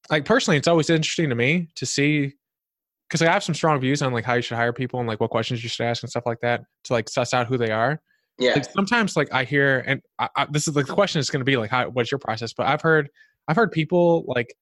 like 0.09 0.25
personally 0.25 0.57
it's 0.57 0.67
always 0.67 0.89
interesting 0.89 1.29
to 1.29 1.35
me 1.35 1.67
to 1.75 1.85
see 1.85 2.33
because 3.07 3.21
I 3.21 3.31
have 3.31 3.43
some 3.43 3.55
strong 3.55 3.79
views 3.79 4.01
on 4.01 4.11
like 4.11 4.25
how 4.25 4.33
you 4.33 4.41
should 4.41 4.57
hire 4.57 4.73
people 4.73 4.99
and 4.99 5.07
like 5.07 5.19
what 5.19 5.29
questions 5.29 5.63
you 5.63 5.69
should 5.69 5.85
ask 5.85 6.03
and 6.03 6.09
stuff 6.09 6.25
like 6.25 6.39
that 6.41 6.63
to 6.85 6.93
like 6.93 7.09
suss 7.09 7.33
out 7.33 7.47
who 7.47 7.57
they 7.57 7.71
are. 7.71 8.01
Yeah. 8.37 8.53
Like 8.53 8.65
sometimes 8.65 9.15
like 9.15 9.33
I 9.33 9.43
hear 9.45 9.83
and 9.87 10.01
I, 10.19 10.29
I, 10.35 10.47
this 10.51 10.67
is 10.67 10.75
like 10.75 10.85
the 10.85 10.93
question 10.93 11.19
is 11.19 11.29
going 11.29 11.39
to 11.39 11.45
be 11.45 11.57
like 11.57 11.71
how 11.71 11.89
what's 11.89 12.11
your 12.11 12.19
process? 12.19 12.53
But 12.53 12.67
I've 12.67 12.81
heard 12.81 13.09
I've 13.47 13.55
heard 13.55 13.71
people 13.71 14.25
like 14.27 14.53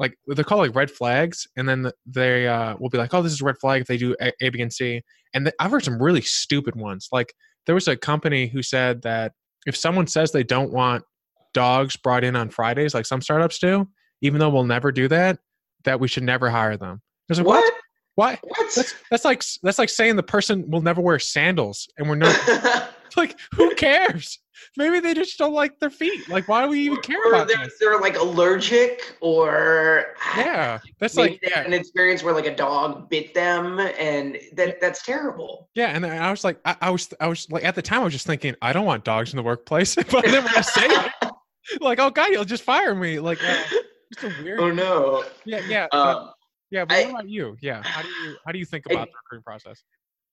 like 0.00 0.18
they're 0.26 0.44
called 0.44 0.62
like 0.62 0.74
red 0.74 0.90
flags, 0.90 1.46
and 1.56 1.68
then 1.68 1.92
they 2.06 2.48
uh, 2.48 2.74
will 2.80 2.88
be 2.88 2.96
like, 2.98 3.12
oh, 3.12 3.20
this 3.22 3.32
is 3.32 3.42
a 3.42 3.44
red 3.44 3.58
flag 3.58 3.82
if 3.82 3.86
they 3.86 3.98
do 3.98 4.16
A, 4.20 4.32
a 4.40 4.48
B, 4.48 4.60
and 4.62 4.72
C. 4.72 5.02
And 5.34 5.44
th- 5.44 5.54
I've 5.60 5.70
heard 5.70 5.84
some 5.84 6.02
really 6.02 6.22
stupid 6.22 6.74
ones. 6.74 7.08
Like 7.12 7.34
there 7.66 7.74
was 7.74 7.86
a 7.86 7.96
company 7.96 8.48
who 8.48 8.62
said 8.62 9.02
that 9.02 9.32
if 9.66 9.76
someone 9.76 10.06
says 10.06 10.32
they 10.32 10.42
don't 10.42 10.72
want 10.72 11.04
dogs 11.52 11.96
brought 11.98 12.24
in 12.24 12.34
on 12.34 12.48
Fridays, 12.48 12.94
like 12.94 13.04
some 13.04 13.20
startups 13.20 13.58
do, 13.58 13.86
even 14.22 14.40
though 14.40 14.48
we'll 14.48 14.64
never 14.64 14.90
do 14.90 15.06
that, 15.08 15.38
that 15.84 16.00
we 16.00 16.08
should 16.08 16.22
never 16.22 16.48
hire 16.48 16.78
them. 16.78 17.02
Like, 17.28 17.46
what? 17.46 17.74
Why? 18.14 18.38
What? 18.42 18.74
That's 18.74 18.94
that's 19.10 19.24
like 19.26 19.44
that's 19.62 19.78
like 19.78 19.90
saying 19.90 20.16
the 20.16 20.22
person 20.22 20.68
will 20.70 20.80
never 20.80 21.02
wear 21.02 21.18
sandals, 21.18 21.86
and 21.98 22.08
we're 22.08 22.14
not 22.16 22.90
like 23.16 23.38
who 23.54 23.74
cares? 23.74 24.38
Maybe 24.76 25.00
they 25.00 25.14
just 25.14 25.38
don't 25.38 25.54
like 25.54 25.78
their 25.80 25.88
feet. 25.90 26.28
Like, 26.28 26.46
why 26.46 26.62
do 26.62 26.68
we 26.68 26.80
even 26.80 26.98
care 27.00 27.16
or 27.24 27.32
about 27.32 27.48
they're, 27.48 27.56
this? 27.64 27.78
they're 27.80 27.98
like 27.98 28.16
allergic 28.18 29.16
or 29.22 30.14
Yeah, 30.36 30.78
that's 30.98 31.16
like 31.16 31.40
yeah, 31.42 31.62
an 31.62 31.72
experience 31.72 32.22
where 32.22 32.34
like 32.34 32.44
a 32.46 32.54
dog 32.54 33.08
bit 33.08 33.32
them 33.32 33.78
and 33.80 34.38
that 34.52 34.78
that's 34.80 35.02
terrible. 35.02 35.70
yeah. 35.74 35.88
And 35.96 36.04
I 36.04 36.30
was 36.30 36.44
like, 36.44 36.60
I, 36.66 36.76
I 36.82 36.90
was, 36.90 37.08
I 37.20 37.26
was 37.26 37.50
like, 37.50 37.64
at 37.64 37.74
the 37.74 37.80
time, 37.82 38.02
I 38.02 38.04
was 38.04 38.12
just 38.12 38.26
thinking, 38.26 38.54
I 38.60 38.74
don't 38.74 38.84
want 38.84 39.02
dogs 39.04 39.32
in 39.32 39.38
the 39.38 39.42
workplace, 39.42 39.94
but 39.96 40.14
I 40.14 40.20
didn't 40.22 40.44
want 40.44 40.56
to 40.56 40.62
say 40.64 40.86
it. 40.86 41.12
Like, 41.80 42.00
oh 42.00 42.10
god, 42.10 42.30
you'll 42.30 42.44
just 42.44 42.64
fire 42.64 42.94
me. 42.96 43.20
Like, 43.20 43.38
uh, 43.44 43.62
just 44.12 44.24
a 44.40 44.42
weird. 44.42 44.58
oh 44.60 44.70
no. 44.72 45.24
Yeah, 45.44 45.60
yeah, 45.68 45.86
but, 45.92 45.98
Um, 46.16 46.30
yeah. 46.70 46.84
But 46.84 46.96
I- 46.96 47.02
what 47.04 47.10
about 47.10 47.28
you? 47.28 47.56
Yeah, 47.62 47.80
how 47.84 48.02
do 48.02 48.08
you, 48.08 48.36
how 48.44 48.50
do 48.52 48.58
you 48.58 48.64
think 48.64 48.86
I- 48.90 48.94
about 48.94 49.06
the 49.08 49.12
recruiting 49.22 49.44
process? 49.44 49.82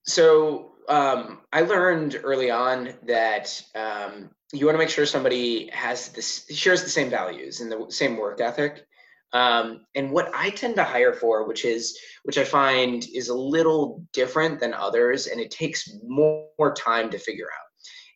So 0.08 0.72
um, 0.88 1.41
I 1.52 1.62
learned 1.62 2.20
early 2.24 2.50
on 2.50 2.93
that 3.04 3.62
um, 3.76 4.32
you 4.54 4.65
want 4.65 4.76
to 4.76 4.80
make 4.80 4.89
sure 4.89 5.06
somebody 5.06 5.70
has 5.74 6.10
this 6.10 6.46
shares 6.50 6.84
the 6.84 6.89
same 6.89 7.10
values 7.10 7.60
and 7.60 7.72
the 7.72 7.86
same 7.89 8.17
work 8.17 8.39
ethic. 8.39 8.86
Um, 9.34 9.86
and 9.93 10.12
what 10.12 10.32
I 10.34 10.52
tend 10.52 10.78
to 10.78 10.86
hire 10.86 11.13
for, 11.13 11.46
which 11.46 11.65
is 11.65 12.00
which 12.24 12.38
I 12.38 12.46
find 12.46 13.06
is 13.13 13.28
a 13.28 13.36
little 13.36 14.06
different 14.13 14.62
than 14.62 14.74
others, 14.74 15.28
and 15.28 15.41
it 15.41 15.52
takes 15.52 15.91
more, 16.08 16.48
more 16.58 16.74
time 16.74 17.10
to 17.10 17.20
figure 17.20 17.48
out, 17.48 17.67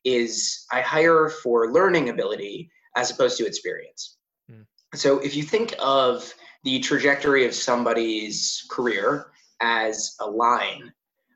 is 0.06 0.66
I 0.72 0.80
hire 0.80 1.30
for 1.30 1.74
learning 1.74 2.10
ability 2.10 2.72
as 2.96 3.12
opposed 3.12 3.38
to 3.40 3.46
experience. 3.46 4.18
Hmm. 4.50 4.62
So 4.96 5.20
if 5.20 5.36
you 5.36 5.44
think 5.44 5.76
of 5.80 6.34
the 6.64 6.80
trajectory 6.80 7.46
of 7.46 7.54
somebody's 7.54 8.66
career 8.70 9.32
as 9.60 10.16
a 10.22 10.30
line, 10.30 10.94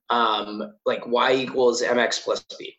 um, 0.09 0.73
like 0.85 1.05
y 1.07 1.33
equals 1.33 1.81
mx 1.81 2.23
plus 2.23 2.45
b. 2.57 2.77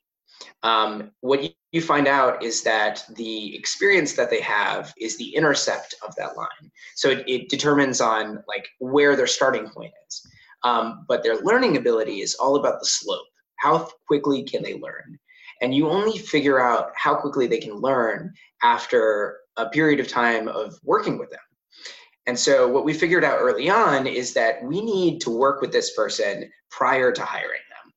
Um, 0.62 1.12
what 1.20 1.42
you, 1.42 1.50
you 1.72 1.80
find 1.80 2.08
out 2.08 2.42
is 2.42 2.62
that 2.62 3.04
the 3.16 3.56
experience 3.56 4.14
that 4.14 4.30
they 4.30 4.40
have 4.40 4.92
is 4.98 5.16
the 5.16 5.34
intercept 5.34 5.94
of 6.06 6.14
that 6.16 6.36
line. 6.36 6.70
So 6.94 7.10
it, 7.10 7.24
it 7.28 7.48
determines 7.48 8.00
on 8.00 8.42
like 8.48 8.66
where 8.78 9.16
their 9.16 9.26
starting 9.26 9.68
point 9.68 9.92
is. 10.08 10.26
Um, 10.64 11.04
but 11.08 11.22
their 11.22 11.36
learning 11.36 11.76
ability 11.76 12.20
is 12.20 12.34
all 12.34 12.56
about 12.56 12.80
the 12.80 12.86
slope. 12.86 13.26
How 13.58 13.88
quickly 14.06 14.42
can 14.42 14.62
they 14.62 14.74
learn? 14.74 15.18
And 15.62 15.74
you 15.74 15.88
only 15.88 16.18
figure 16.18 16.60
out 16.60 16.90
how 16.96 17.14
quickly 17.14 17.46
they 17.46 17.58
can 17.58 17.74
learn 17.74 18.32
after 18.62 19.38
a 19.56 19.68
period 19.68 20.00
of 20.00 20.08
time 20.08 20.48
of 20.48 20.78
working 20.82 21.18
with 21.18 21.30
them. 21.30 21.40
And 22.26 22.38
so 22.38 22.66
what 22.68 22.84
we 22.84 22.92
figured 22.92 23.24
out 23.24 23.38
early 23.40 23.70
on 23.70 24.06
is 24.06 24.34
that 24.34 24.62
we 24.64 24.80
need 24.80 25.20
to 25.20 25.30
work 25.30 25.60
with 25.60 25.72
this 25.72 25.94
person 25.94 26.50
prior 26.70 27.12
to 27.12 27.22
hiring 27.22 27.60
them. 27.70 27.92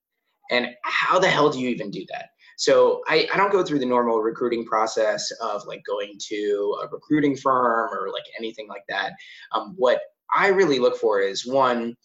And 0.51 0.75
how 0.83 1.19
the 1.19 1.29
hell 1.29 1.49
do 1.49 1.59
you 1.59 1.69
even 1.69 1.89
do 1.89 2.05
that? 2.11 2.27
So 2.57 3.01
I, 3.07 3.27
I 3.33 3.37
don't 3.37 3.51
go 3.51 3.63
through 3.63 3.79
the 3.79 3.85
normal 3.85 4.19
recruiting 4.19 4.65
process 4.65 5.31
of 5.41 5.65
like 5.65 5.81
going 5.87 6.17
to 6.27 6.77
a 6.83 6.87
recruiting 6.89 7.35
firm 7.35 7.89
or 7.93 8.11
like 8.11 8.25
anything 8.37 8.67
like 8.67 8.83
that. 8.89 9.13
Um, 9.53 9.75
what 9.77 10.01
I 10.35 10.49
really 10.49 10.77
look 10.77 10.97
for 10.97 11.21
is 11.21 11.47
one, 11.47 11.95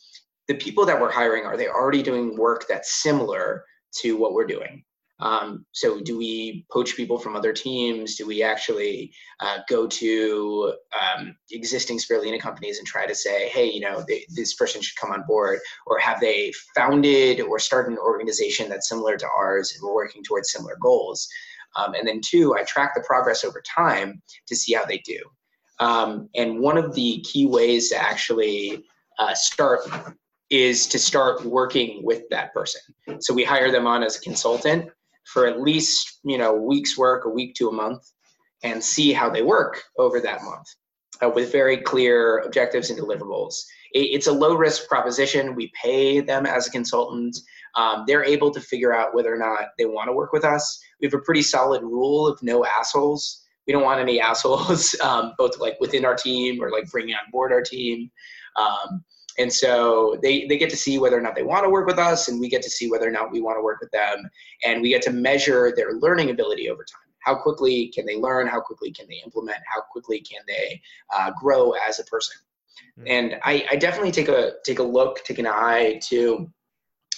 the 0.47 0.55
people 0.55 0.87
that 0.87 1.01
we're 1.01 1.11
hiring, 1.11 1.45
are 1.45 1.57
they 1.57 1.69
already 1.69 2.03
doing 2.03 2.37
work 2.39 2.67
that's 2.69 3.03
similar 3.03 3.65
to 3.97 4.17
what 4.17 4.33
we're 4.33 4.47
doing? 4.47 4.85
Um, 5.21 5.65
so 5.73 6.01
do 6.01 6.19
we 6.19 6.67
poach 6.73 6.97
people 6.97 7.19
from 7.19 7.37
other 7.37 7.53
teams? 7.53 8.17
Do 8.17 8.27
we 8.27 8.43
actually 8.43 9.13
uh, 9.41 9.59
go 9.69 9.87
to 9.87 10.75
um, 11.01 11.37
existing 11.53 11.99
spirulina 11.99 12.41
companies 12.41 12.79
and 12.79 12.87
try 12.87 13.07
to 13.07 13.15
say, 13.15 13.49
hey, 13.49 13.71
you 13.71 13.81
know, 13.81 14.05
they, 14.07 14.27
this 14.35 14.55
person 14.55 14.83
should 14.83 14.99
come 14.99 15.13
on 15.13 15.25
board? 15.27 15.61
Or 15.87 15.99
have 15.99 16.21
they 16.21 16.53
founded 16.75 17.41
or 17.41 17.59
started 17.59 17.93
an 17.93 17.99
organization 17.99 18.69
that's 18.69 18.89
similar 18.89 19.17
to 19.17 19.27
ours 19.37 19.73
and 19.73 19.83
we're 19.83 19.95
working 19.95 20.25
towards 20.25 20.51
similar 20.51 20.77
goals? 20.81 21.29
Um, 21.77 21.95
and 21.95 22.07
then 22.07 22.21
two, 22.21 22.55
I 22.55 22.65
track 22.65 22.95
the 22.95 23.03
progress 23.03 23.45
over 23.45 23.63
time 23.63 24.21
to 24.47 24.57
see 24.57 24.75
how 24.75 24.85
they 24.85 24.99
do. 24.99 25.19
Um, 25.81 26.29
and 26.35 26.61
one 26.61 26.77
of 26.77 26.95
the 26.95 27.21
key 27.21 27.47
ways 27.47 27.91
to 27.91 27.97
actually 27.97 28.85
uh, 29.19 29.35
start 29.35 29.81
is 30.51 30.87
to 30.89 30.99
start 30.99 31.45
working 31.45 32.05
with 32.05 32.29
that 32.31 32.53
person. 32.53 32.81
So 33.21 33.35
we 33.35 33.43
hire 33.43 33.73
them 33.73 33.87
on 33.87 34.03
as 34.03 34.17
a 34.17 34.21
consultant 34.21 34.91
for 35.25 35.47
at 35.47 35.61
least 35.61 36.21
you 36.25 36.39
know 36.39 36.55
week's 36.55 36.97
work, 36.97 37.25
a 37.25 37.31
week 37.31 37.55
to 37.57 37.69
a 37.69 37.73
month, 37.73 38.03
and 38.63 38.83
see 38.83 39.13
how 39.13 39.31
they 39.31 39.43
work 39.43 39.83
over 39.99 40.21
that 40.21 40.43
month 40.43 40.67
uh, 41.23 41.29
with 41.29 41.53
very 41.53 41.77
clear 41.77 42.39
objectives 42.39 42.91
and 42.91 42.99
deliverables. 42.99 43.63
It, 43.93 44.07
it's 44.13 44.27
a 44.27 44.33
low 44.33 44.55
risk 44.55 44.89
proposition. 44.89 45.55
We 45.55 45.73
pay 45.81 46.21
them 46.21 46.47
as 46.47 46.67
a 46.67 46.71
consultant. 46.71 47.39
Um, 47.77 48.05
they're 48.07 48.25
able 48.25 48.51
to 48.53 48.61
figure 48.61 48.95
out 48.95 49.15
whether 49.15 49.33
or 49.33 49.39
not 49.39 49.71
they 49.79 49.85
want 49.85 50.09
to 50.09 50.13
work 50.13 50.33
with 50.33 50.45
us. 50.45 50.81
We 51.01 51.07
have 51.07 51.15
a 51.15 51.23
pretty 51.23 51.43
solid 51.43 51.83
rule 51.83 52.27
of 52.27 52.43
no 52.43 52.65
assholes. 52.65 53.43
We 53.67 53.73
don't 53.73 53.83
want 53.83 54.01
any 54.01 54.21
assholes, 54.31 54.99
um, 55.01 55.35
both 55.39 55.59
like 55.59 55.77
within 55.81 56.05
our 56.05 56.15
team 56.15 56.63
or 56.63 56.71
like 56.71 56.91
bringing 56.91 57.15
on 57.15 57.31
board 57.31 57.53
our 57.53 57.63
team. 57.63 58.11
Um, 58.57 59.05
and 59.39 59.53
so 59.53 60.17
they, 60.23 60.47
they 60.47 60.57
get 60.57 60.71
to 60.71 60.77
see 60.77 60.99
whether 60.99 61.19
or 61.19 61.21
not 61.21 61.35
they 61.35 61.43
want 61.43 61.65
to 61.65 61.71
work 61.71 61.87
with 61.87 61.99
us, 61.99 62.29
and 62.29 62.41
we 62.41 62.49
get 62.49 62.63
to 62.63 62.71
see 62.71 62.91
whether 62.91 63.09
or 63.09 63.13
not 63.13 63.33
we 63.33 63.41
want 63.41 63.59
to 63.59 63.63
work 63.63 63.81
with 63.81 63.91
them. 63.91 64.29
And 64.65 64.81
we 64.81 64.91
get 64.91 65.03
to 65.03 65.11
measure 65.11 65.73
their 65.75 65.95
learning 65.95 66.31
ability 66.31 66.71
over 66.71 66.85
time. 66.85 67.01
How 67.21 67.35
quickly 67.35 67.89
can 67.95 68.07
they 68.07 68.17
learn? 68.17 68.47
How 68.47 68.61
quickly 68.61 68.93
can 68.93 69.07
they 69.09 69.21
implement? 69.25 69.59
How 69.67 69.81
quickly 69.81 70.21
can 70.21 70.43
they 70.47 70.81
uh, 71.15 71.33
grow 71.41 71.73
as 71.89 71.99
a 71.99 72.05
person? 72.05 72.37
Mhm. 73.01 73.05
And 73.07 73.41
I, 73.43 73.67
I 73.71 73.77
definitely 73.77 74.13
take 74.13 74.29
a 74.29 74.53
take 74.65 74.79
a 74.79 74.83
look, 74.83 75.25
take 75.25 75.39
an 75.39 75.47
eye 75.47 76.01
to 76.05 76.51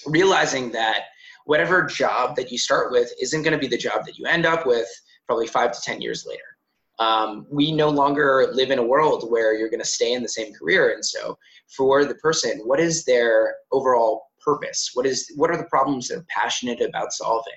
realizing 0.07 0.71
that 0.73 1.05
whatever 1.45 1.83
job 1.83 2.37
that 2.37 2.51
you 2.51 2.59
start 2.59 2.93
with 2.93 3.13
isn't 3.21 3.43
going 3.43 3.53
to 3.53 3.59
be 3.59 3.69
the 3.69 3.77
job 3.77 4.05
that 4.07 4.19
you 4.19 4.27
end 4.27 4.47
up 4.47 4.67
with 4.67 4.89
probably 5.27 5.47
five 5.47 5.73
to 5.73 5.81
ten 5.81 6.01
years 6.01 6.25
later. 6.27 6.56
Um, 6.99 7.47
we 7.51 7.73
no 7.73 7.91
longer 7.91 8.49
live 8.53 8.71
in 8.71 8.79
a 8.79 8.87
world 8.87 9.31
where 9.31 9.55
you're 9.55 9.69
going 9.69 9.81
to 9.81 9.87
stay 9.87 10.13
in 10.13 10.23
the 10.23 10.29
same 10.29 10.53
career, 10.55 10.95
and 10.95 11.05
so 11.05 11.39
for 11.77 12.05
the 12.05 12.15
person, 12.17 12.61
what 12.65 12.81
is 12.81 13.05
their 13.05 13.57
overall 13.73 14.27
purpose? 14.43 14.91
What 14.95 15.07
is 15.07 15.31
what 15.37 15.51
are 15.51 15.59
the 15.59 15.65
problems 15.65 16.09
they're 16.09 16.25
passionate 16.29 16.81
about 16.81 17.13
solving? 17.13 17.53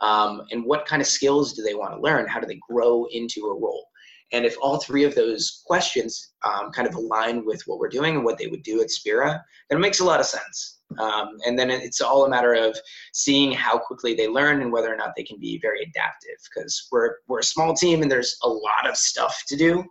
Um, 0.00 0.42
and 0.50 0.64
what 0.64 0.86
kind 0.86 1.00
of 1.00 1.08
skills 1.08 1.54
do 1.54 1.62
they 1.62 1.74
want 1.74 1.94
to 1.94 2.00
learn? 2.00 2.26
How 2.26 2.40
do 2.40 2.46
they 2.46 2.60
grow 2.68 3.06
into 3.10 3.46
a 3.46 3.54
role? 3.54 3.86
And 4.32 4.44
if 4.44 4.56
all 4.60 4.78
three 4.78 5.04
of 5.04 5.14
those 5.14 5.62
questions 5.64 6.32
um, 6.44 6.72
kind 6.72 6.88
of 6.88 6.94
align 6.94 7.44
with 7.46 7.62
what 7.66 7.78
we're 7.78 7.88
doing 7.88 8.16
and 8.16 8.24
what 8.24 8.36
they 8.36 8.48
would 8.48 8.64
do 8.64 8.82
at 8.82 8.90
Spira, 8.90 9.42
then 9.70 9.78
it 9.78 9.80
makes 9.80 10.00
a 10.00 10.04
lot 10.04 10.20
of 10.20 10.26
sense. 10.26 10.80
Um, 10.98 11.36
and 11.46 11.58
then 11.58 11.70
it's 11.70 12.00
all 12.00 12.24
a 12.24 12.28
matter 12.28 12.54
of 12.54 12.76
seeing 13.12 13.52
how 13.52 13.78
quickly 13.78 14.14
they 14.14 14.28
learn 14.28 14.62
and 14.62 14.72
whether 14.72 14.92
or 14.92 14.96
not 14.96 15.14
they 15.16 15.22
can 15.22 15.38
be 15.38 15.58
very 15.58 15.82
adaptive 15.82 16.36
because 16.54 16.88
we're, 16.90 17.16
we're 17.28 17.40
a 17.40 17.44
small 17.44 17.74
team 17.74 18.02
and 18.02 18.10
there's 18.10 18.36
a 18.42 18.48
lot 18.48 18.88
of 18.88 18.96
stuff 18.96 19.42
to 19.48 19.56
do. 19.56 19.84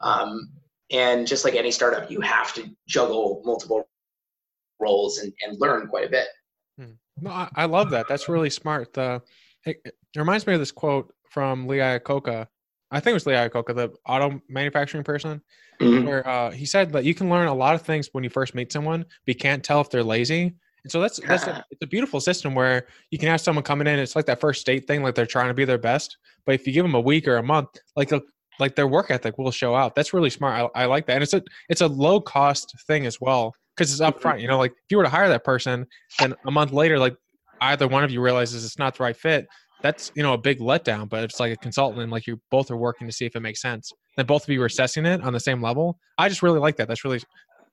Um, 0.00 0.50
and 0.90 1.26
just 1.26 1.44
like 1.44 1.54
any 1.54 1.70
startup, 1.70 2.10
you 2.10 2.20
have 2.20 2.52
to 2.54 2.68
juggle 2.88 3.42
multiple 3.44 3.88
roles 4.80 5.18
and, 5.18 5.32
and 5.46 5.60
learn 5.60 5.86
quite 5.86 6.06
a 6.06 6.10
bit. 6.10 6.26
No, 7.20 7.30
I, 7.30 7.48
I 7.54 7.64
love 7.66 7.90
that. 7.90 8.08
That's 8.08 8.28
really 8.28 8.50
smart. 8.50 8.92
The 8.94 9.22
it, 9.64 9.76
it 9.84 9.94
reminds 10.16 10.46
me 10.46 10.54
of 10.54 10.60
this 10.60 10.72
quote 10.72 11.12
from 11.28 11.66
Lee 11.66 11.78
Iacocca. 11.78 12.46
I 12.90 13.00
think 13.00 13.12
it 13.12 13.14
was 13.14 13.26
Lee 13.26 13.34
Iacocca, 13.34 13.74
the 13.74 13.90
auto 14.06 14.40
manufacturing 14.48 15.04
person, 15.04 15.40
Mhm. 15.80 16.04
where 16.04 16.26
uh, 16.28 16.50
he 16.50 16.66
said 16.66 16.92
that 16.92 17.04
you 17.04 17.14
can 17.14 17.30
learn 17.30 17.46
a 17.48 17.54
lot 17.54 17.74
of 17.74 17.82
things 17.82 18.08
when 18.12 18.24
you 18.24 18.30
first 18.30 18.54
meet 18.54 18.72
someone, 18.72 19.00
but 19.02 19.08
you 19.26 19.34
can't 19.34 19.64
tell 19.64 19.80
if 19.80 19.88
they're 19.90 20.02
lazy. 20.04 20.54
And 20.82 20.90
so 20.90 21.00
that's 21.00 21.20
that's 21.20 21.46
a, 21.46 21.64
it's 21.70 21.82
a 21.82 21.86
beautiful 21.86 22.20
system 22.20 22.54
where 22.54 22.86
you 23.10 23.18
can 23.18 23.28
have 23.28 23.40
someone 23.40 23.62
coming 23.64 23.86
in. 23.86 23.98
It's 23.98 24.16
like 24.16 24.26
that 24.26 24.40
first 24.40 24.64
date 24.66 24.86
thing, 24.86 25.02
like 25.02 25.14
they're 25.14 25.26
trying 25.26 25.48
to 25.48 25.54
be 25.54 25.64
their 25.64 25.78
best. 25.78 26.16
But 26.46 26.54
if 26.54 26.66
you 26.66 26.72
give 26.72 26.84
them 26.84 26.94
a 26.94 27.00
week 27.00 27.28
or 27.28 27.36
a 27.36 27.42
month, 27.42 27.68
like 27.96 28.10
like 28.58 28.76
their 28.76 28.86
work 28.88 29.10
ethic 29.10 29.38
will 29.38 29.50
show 29.50 29.74
out. 29.74 29.94
That's 29.94 30.12
really 30.12 30.30
smart. 30.30 30.70
I, 30.74 30.82
I 30.82 30.84
like 30.86 31.06
that, 31.06 31.14
and 31.14 31.22
it's 31.22 31.32
a 31.34 31.42
it's 31.68 31.80
a 31.80 31.86
low 31.86 32.20
cost 32.20 32.74
thing 32.86 33.06
as 33.06 33.20
well 33.20 33.54
because 33.76 33.90
it's 33.92 34.00
upfront. 34.02 34.40
You 34.42 34.48
know, 34.48 34.58
like 34.58 34.72
if 34.72 34.90
you 34.90 34.96
were 34.98 35.04
to 35.04 35.08
hire 35.10 35.28
that 35.28 35.44
person, 35.44 35.86
then 36.18 36.34
a 36.46 36.50
month 36.50 36.72
later, 36.72 36.98
like 36.98 37.14
either 37.62 37.86
one 37.88 38.04
of 38.04 38.10
you 38.10 38.20
realizes 38.20 38.64
it's 38.64 38.78
not 38.78 38.96
the 38.96 39.02
right 39.04 39.16
fit. 39.16 39.46
That's 39.82 40.10
you 40.14 40.22
know 40.22 40.34
a 40.34 40.38
big 40.38 40.58
letdown. 40.60 41.08
But 41.08 41.24
it's 41.24 41.40
like 41.40 41.52
a 41.52 41.56
consultant, 41.56 42.02
and 42.02 42.12
like 42.12 42.26
you 42.26 42.40
both 42.50 42.70
are 42.70 42.76
working 42.76 43.06
to 43.06 43.12
see 43.12 43.24
if 43.26 43.34
it 43.36 43.40
makes 43.40 43.62
sense, 43.62 43.92
then 44.16 44.26
both 44.26 44.42
of 44.42 44.48
you 44.50 44.62
are 44.62 44.66
assessing 44.66 45.06
it 45.06 45.22
on 45.22 45.32
the 45.32 45.40
same 45.40 45.62
level. 45.62 45.98
I 46.18 46.28
just 46.28 46.42
really 46.42 46.60
like 46.60 46.76
that. 46.76 46.88
That's 46.88 47.04
really 47.04 47.20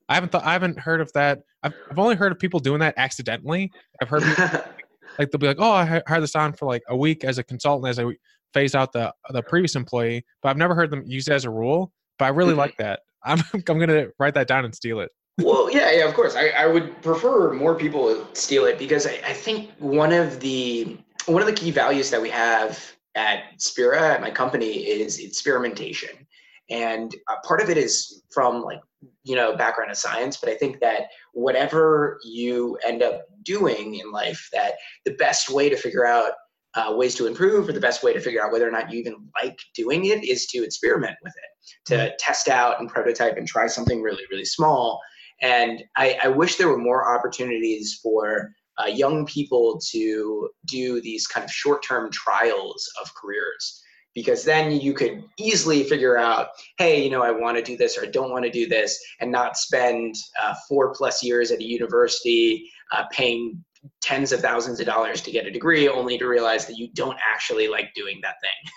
I 0.10 0.14
haven't 0.16 0.32
thought 0.32 0.46
I 0.46 0.54
haven't 0.54 0.80
heard 0.80 1.02
of 1.02 1.12
that. 1.14 1.40
I've, 1.64 1.74
I've 1.92 2.00
only 2.00 2.16
heard 2.16 2.32
of 2.32 2.40
people 2.40 2.60
doing 2.60 2.80
that 2.80 2.94
accidentally. 2.98 3.72
I've 4.02 4.10
heard 4.10 4.24
people, 4.24 4.62
like 5.20 5.32
they'll 5.32 5.40
be 5.40 5.48
like, 5.48 5.58
"Oh, 5.60 5.72
I 5.72 6.02
hired 6.08 6.24
this 6.24 6.36
on 6.36 6.54
for 6.54 6.66
like 6.66 6.84
a 6.88 6.96
week 6.96 7.24
as 7.24 7.38
a 7.38 7.44
consultant 7.44 7.90
as 7.90 8.00
I 8.00 8.06
phase 8.54 8.76
out 8.76 8.94
the 8.94 9.14
the 9.32 9.44
previous 9.44 9.76
employee," 9.76 10.24
but 10.42 10.50
I've 10.50 10.58
never 10.58 10.76
heard 10.76 10.92
them 10.92 11.04
use 11.06 11.28
it 11.28 11.34
as 11.34 11.46
a 11.46 11.50
rule. 11.50 11.92
But 12.20 12.26
I 12.26 12.30
really 12.30 12.54
Mhm. 12.54 12.58
like 12.58 12.78
that. 12.78 13.02
I'm 13.24 13.40
I'm 13.54 13.80
gonna 13.80 14.08
write 14.20 14.34
that 14.36 14.48
down 14.48 14.64
and 14.64 14.74
steal 14.74 15.02
it. 15.02 15.12
Well, 15.40 15.70
yeah, 15.70 15.92
yeah, 15.92 16.08
of 16.08 16.16
course. 16.16 16.36
I, 16.36 16.50
I 16.50 16.66
would 16.66 17.00
prefer 17.04 17.54
more 17.54 17.76
people 17.76 18.26
steal 18.34 18.66
it 18.66 18.80
because 18.80 19.06
I, 19.06 19.20
I 19.26 19.34
think 19.34 19.70
one 19.78 20.12
of 20.12 20.40
the 20.40 20.98
one 21.28 21.42
of 21.42 21.48
the 21.48 21.54
key 21.54 21.72
values 21.72 22.10
that 22.10 22.22
we 22.22 22.30
have 22.30 22.96
at 23.16 23.44
Spira 23.58 24.14
at 24.14 24.22
my 24.22 24.32
company 24.32 24.88
is 24.88 25.20
experimentation, 25.20 26.26
and 26.70 27.14
uh, 27.30 27.36
part 27.44 27.62
of 27.62 27.70
it 27.70 27.78
is 27.78 28.24
from 28.32 28.62
like 28.62 28.80
you 29.24 29.36
know 29.36 29.56
background 29.56 29.92
of 29.92 29.98
science, 29.98 30.38
but 30.38 30.50
I 30.50 30.56
think 30.56 30.80
that 30.80 31.04
whatever 31.34 32.20
you 32.24 32.78
end 32.86 33.04
up 33.04 33.24
doing 33.44 33.96
in 33.96 34.12
life, 34.12 34.50
that 34.54 34.74
the 35.06 35.14
best 35.14 35.50
way 35.50 35.70
to 35.70 35.76
figure 35.76 36.06
out 36.06 36.32
uh, 36.76 36.94
ways 36.96 37.16
to 37.16 37.28
improve 37.28 37.68
or 37.68 37.74
the 37.74 37.80
best 37.80 38.04
way 38.04 38.14
to 38.14 38.20
figure 38.22 38.44
out 38.44 38.52
whether 38.52 38.68
or 38.68 38.72
not 38.72 38.92
you 38.92 39.00
even 39.00 39.16
like 39.42 39.58
doing 39.74 40.06
it 40.06 40.24
is 40.24 40.46
to 40.48 40.64
experiment 40.64 41.18
with 41.24 41.34
it, 41.36 41.86
to 41.86 42.16
test 42.20 42.48
out 42.48 42.80
and 42.80 42.90
prototype 42.90 43.36
and 43.38 43.48
try 43.48 43.68
something 43.68 44.02
really 44.02 44.24
really 44.32 44.46
small. 44.46 45.02
And 45.42 45.84
I, 45.96 46.18
I 46.24 46.28
wish 46.30 46.56
there 46.56 46.70
were 46.70 46.80
more 46.80 47.16
opportunities 47.16 48.00
for 48.02 48.52
uh, 48.80 48.86
young 48.86 49.26
people 49.26 49.80
to 49.92 50.50
do 50.66 51.02
these 51.02 51.28
kind 51.28 51.44
of 51.44 51.52
short-term 51.52 52.12
trials 52.12 52.90
of 53.02 53.14
careers. 53.16 53.82
Because 54.14 54.44
then 54.44 54.72
you 54.72 54.94
could 54.94 55.24
easily 55.38 55.84
figure 55.84 56.18
out 56.18 56.48
hey 56.80 57.04
you 57.04 57.12
know 57.12 57.22
i 57.22 57.30
want 57.30 57.56
to 57.56 57.62
do 57.62 57.78
this 57.78 58.00
or 58.00 58.04
i 58.06 58.08
don't 58.08 58.32
want 58.32 58.44
to 58.44 58.50
do 58.50 58.68
this 58.68 59.00
and 59.20 59.32
not 59.32 59.58
spend 59.58 60.16
uh, 60.42 60.56
four 60.68 60.92
plus 60.96 61.24
years 61.24 61.52
at 61.52 61.60
a 61.60 61.64
university 61.64 62.68
uh, 62.92 63.04
paying 63.12 63.64
tens 64.02 64.32
of 64.32 64.40
thousands 64.40 64.80
of 64.80 64.86
dollars 64.86 65.22
to 65.22 65.32
get 65.32 65.46
a 65.46 65.52
degree 65.52 65.88
only 65.88 66.18
to 66.18 66.26
realize 66.26 66.66
that 66.66 66.78
you 66.78 66.90
don't 66.94 67.18
actually 67.32 67.68
like 67.68 67.94
doing 67.96 68.20
that 68.24 68.36
thing. 68.42 68.72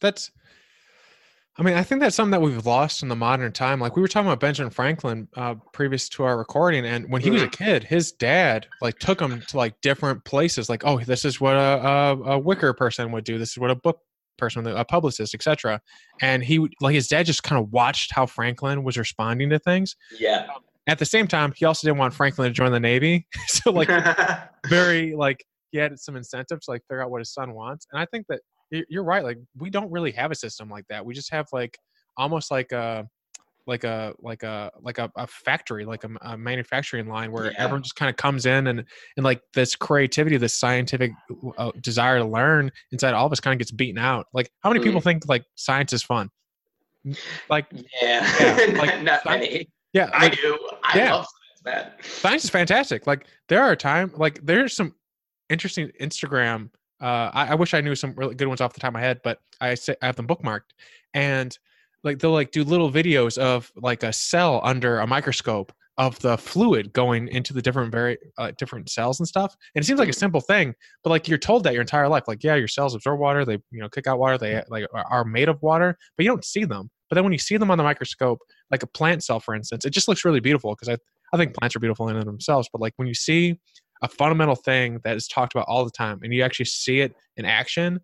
That's 0.00 0.30
I 1.56 1.62
mean, 1.62 1.74
I 1.74 1.84
think 1.84 2.00
that's 2.00 2.16
something 2.16 2.32
that 2.32 2.42
we've 2.42 2.66
lost 2.66 3.02
in 3.02 3.08
the 3.08 3.14
modern 3.16 3.52
time. 3.52 3.78
Like 3.78 3.94
we 3.94 4.02
were 4.02 4.08
talking 4.08 4.26
about 4.26 4.40
Benjamin 4.40 4.70
Franklin 4.70 5.28
uh, 5.36 5.54
previous 5.72 6.08
to 6.10 6.24
our 6.24 6.36
recording, 6.36 6.84
and 6.84 7.08
when 7.08 7.22
he 7.22 7.30
was 7.30 7.42
a 7.42 7.48
kid, 7.48 7.84
his 7.84 8.10
dad 8.10 8.66
like 8.80 8.98
took 8.98 9.20
him 9.20 9.40
to 9.40 9.56
like 9.56 9.80
different 9.80 10.24
places. 10.24 10.68
Like, 10.68 10.84
oh, 10.84 10.98
this 10.98 11.24
is 11.24 11.40
what 11.40 11.54
a, 11.54 11.58
a, 11.58 12.22
a 12.32 12.38
wicker 12.38 12.72
person 12.72 13.12
would 13.12 13.24
do. 13.24 13.38
This 13.38 13.52
is 13.52 13.58
what 13.58 13.70
a 13.70 13.76
book 13.76 14.00
person, 14.36 14.66
a 14.66 14.84
publicist, 14.84 15.32
etc. 15.32 15.80
And 16.20 16.42
he 16.42 16.66
like 16.80 16.94
his 16.94 17.06
dad 17.06 17.26
just 17.26 17.44
kind 17.44 17.62
of 17.62 17.72
watched 17.72 18.12
how 18.12 18.26
Franklin 18.26 18.82
was 18.82 18.98
responding 18.98 19.50
to 19.50 19.60
things. 19.60 19.94
yeah 20.18 20.46
At 20.88 20.98
the 20.98 21.06
same 21.06 21.28
time, 21.28 21.52
he 21.54 21.64
also 21.66 21.86
didn't 21.86 21.98
want 21.98 22.14
Franklin 22.14 22.48
to 22.48 22.52
join 22.52 22.72
the 22.72 22.80
Navy, 22.80 23.28
so 23.46 23.70
like 23.70 23.88
very 24.68 25.14
like 25.14 25.44
he 25.74 25.78
had 25.78 25.98
some 25.98 26.16
incentive 26.16 26.60
to 26.60 26.70
like 26.70 26.82
figure 26.88 27.02
out 27.02 27.10
what 27.10 27.20
his 27.20 27.32
son 27.32 27.52
wants 27.52 27.88
and 27.90 28.00
i 28.00 28.06
think 28.06 28.24
that 28.28 28.40
you're 28.70 29.04
right 29.04 29.22
like 29.24 29.38
we 29.58 29.70
don't 29.70 29.90
really 29.90 30.10
have 30.12 30.30
a 30.30 30.34
system 30.34 30.68
like 30.68 30.84
that 30.88 31.04
we 31.04 31.14
just 31.14 31.30
have 31.30 31.46
like 31.52 31.78
almost 32.16 32.50
like 32.50 32.72
a 32.72 33.06
like 33.66 33.84
a 33.84 34.12
like 34.20 34.42
a 34.42 34.70
like 34.80 34.98
a, 34.98 35.10
a 35.16 35.26
factory 35.26 35.84
like 35.84 36.04
a 36.04 36.36
manufacturing 36.36 37.06
line 37.08 37.32
where 37.32 37.46
Yeah. 37.46 37.52
everyone 37.58 37.82
just 37.82 37.96
kind 37.96 38.10
of 38.10 38.16
comes 38.16 38.44
in 38.46 38.66
and 38.66 38.84
and 39.16 39.24
like 39.24 39.40
this 39.54 39.74
creativity 39.74 40.36
this 40.36 40.54
scientific 40.54 41.12
uh, 41.56 41.72
desire 41.80 42.18
to 42.18 42.24
learn 42.24 42.70
inside 42.92 43.14
all 43.14 43.26
of 43.26 43.32
us 43.32 43.40
kind 43.40 43.54
of 43.54 43.58
gets 43.58 43.70
beaten 43.70 43.98
out 43.98 44.26
like 44.34 44.50
how 44.60 44.70
many 44.70 44.82
people 44.84 45.00
think 45.00 45.26
like 45.28 45.44
science 45.54 45.92
is 45.92 46.02
fun 46.02 46.28
like 47.48 47.66
yeah, 48.02 48.30
Yeah, 48.40 48.72
like, 48.78 49.02
not 49.02 49.20
sci- 49.20 49.28
many 49.30 49.68
yeah 49.92 50.10
i 50.12 50.28
do 50.28 50.58
i 50.84 50.98
yeah. 50.98 51.14
love 51.14 51.26
science 51.26 51.62
man 51.64 51.92
science 52.02 52.44
is 52.44 52.50
fantastic. 52.50 53.06
Like 53.06 53.26
there 53.48 53.62
are 53.62 53.74
time 53.74 54.12
like 54.16 54.38
there's 54.44 54.74
some 54.76 54.94
interesting 55.48 55.90
Instagram. 56.00 56.68
Uh, 57.04 57.30
I, 57.34 57.48
I 57.48 57.54
wish 57.54 57.74
I 57.74 57.82
knew 57.82 57.94
some 57.94 58.14
really 58.16 58.34
good 58.34 58.48
ones 58.48 58.62
off 58.62 58.72
the 58.72 58.80
top 58.80 58.88
of 58.88 58.94
my 58.94 59.00
head, 59.00 59.20
but 59.22 59.38
I 59.60 59.74
say 59.74 59.94
I 60.00 60.06
have 60.06 60.16
them 60.16 60.26
bookmarked, 60.26 60.72
and 61.12 61.56
like 62.02 62.18
they'll 62.18 62.32
like 62.32 62.50
do 62.50 62.64
little 62.64 62.90
videos 62.90 63.36
of 63.36 63.70
like 63.76 64.02
a 64.02 64.12
cell 64.12 64.62
under 64.64 64.98
a 65.00 65.06
microscope 65.06 65.70
of 65.98 66.18
the 66.20 66.38
fluid 66.38 66.92
going 66.94 67.28
into 67.28 67.52
the 67.52 67.62
different 67.62 67.92
very 67.92 68.16
uh, 68.38 68.52
different 68.58 68.88
cells 68.88 69.20
and 69.20 69.28
stuff. 69.28 69.54
And 69.74 69.84
it 69.84 69.86
seems 69.86 70.00
like 70.00 70.08
a 70.08 70.14
simple 70.14 70.40
thing, 70.40 70.74
but 71.02 71.10
like 71.10 71.28
you're 71.28 71.38
told 71.38 71.64
that 71.64 71.74
your 71.74 71.82
entire 71.82 72.08
life, 72.08 72.24
like 72.26 72.42
yeah, 72.42 72.54
your 72.54 72.68
cells 72.68 72.94
absorb 72.94 73.20
water, 73.20 73.44
they 73.44 73.58
you 73.70 73.80
know 73.80 73.88
kick 73.90 74.06
out 74.06 74.18
water, 74.18 74.38
they 74.38 74.62
like 74.70 74.86
are- 74.94 75.06
are 75.10 75.24
made 75.26 75.50
of 75.50 75.60
water, 75.62 75.98
but 76.16 76.24
you 76.24 76.30
don't 76.30 76.44
see 76.44 76.64
them. 76.64 76.90
But 77.10 77.16
then 77.16 77.24
when 77.24 77.34
you 77.34 77.38
see 77.38 77.58
them 77.58 77.70
on 77.70 77.78
the 77.78 77.84
microscope, 77.84 78.38
like 78.70 78.82
a 78.82 78.86
plant 78.86 79.22
cell, 79.22 79.40
for 79.40 79.54
instance, 79.54 79.84
it 79.84 79.90
just 79.90 80.08
looks 80.08 80.24
really 80.24 80.40
beautiful 80.40 80.74
because 80.74 80.88
I 80.88 80.96
I 81.34 81.36
think 81.36 81.54
plants 81.54 81.76
are 81.76 81.80
beautiful 81.80 82.08
in 82.08 82.16
and 82.16 82.22
of 82.22 82.26
themselves, 82.26 82.68
but 82.72 82.80
like 82.80 82.94
when 82.96 83.08
you 83.08 83.14
see 83.14 83.58
a 84.04 84.08
fundamental 84.08 84.54
thing 84.54 85.00
that 85.04 85.16
is 85.16 85.26
talked 85.26 85.54
about 85.54 85.66
all 85.68 85.84
the 85.84 85.90
time 85.90 86.20
and 86.22 86.32
you 86.32 86.42
actually 86.42 86.66
see 86.66 87.00
it 87.00 87.14
in 87.36 87.44
action, 87.44 88.00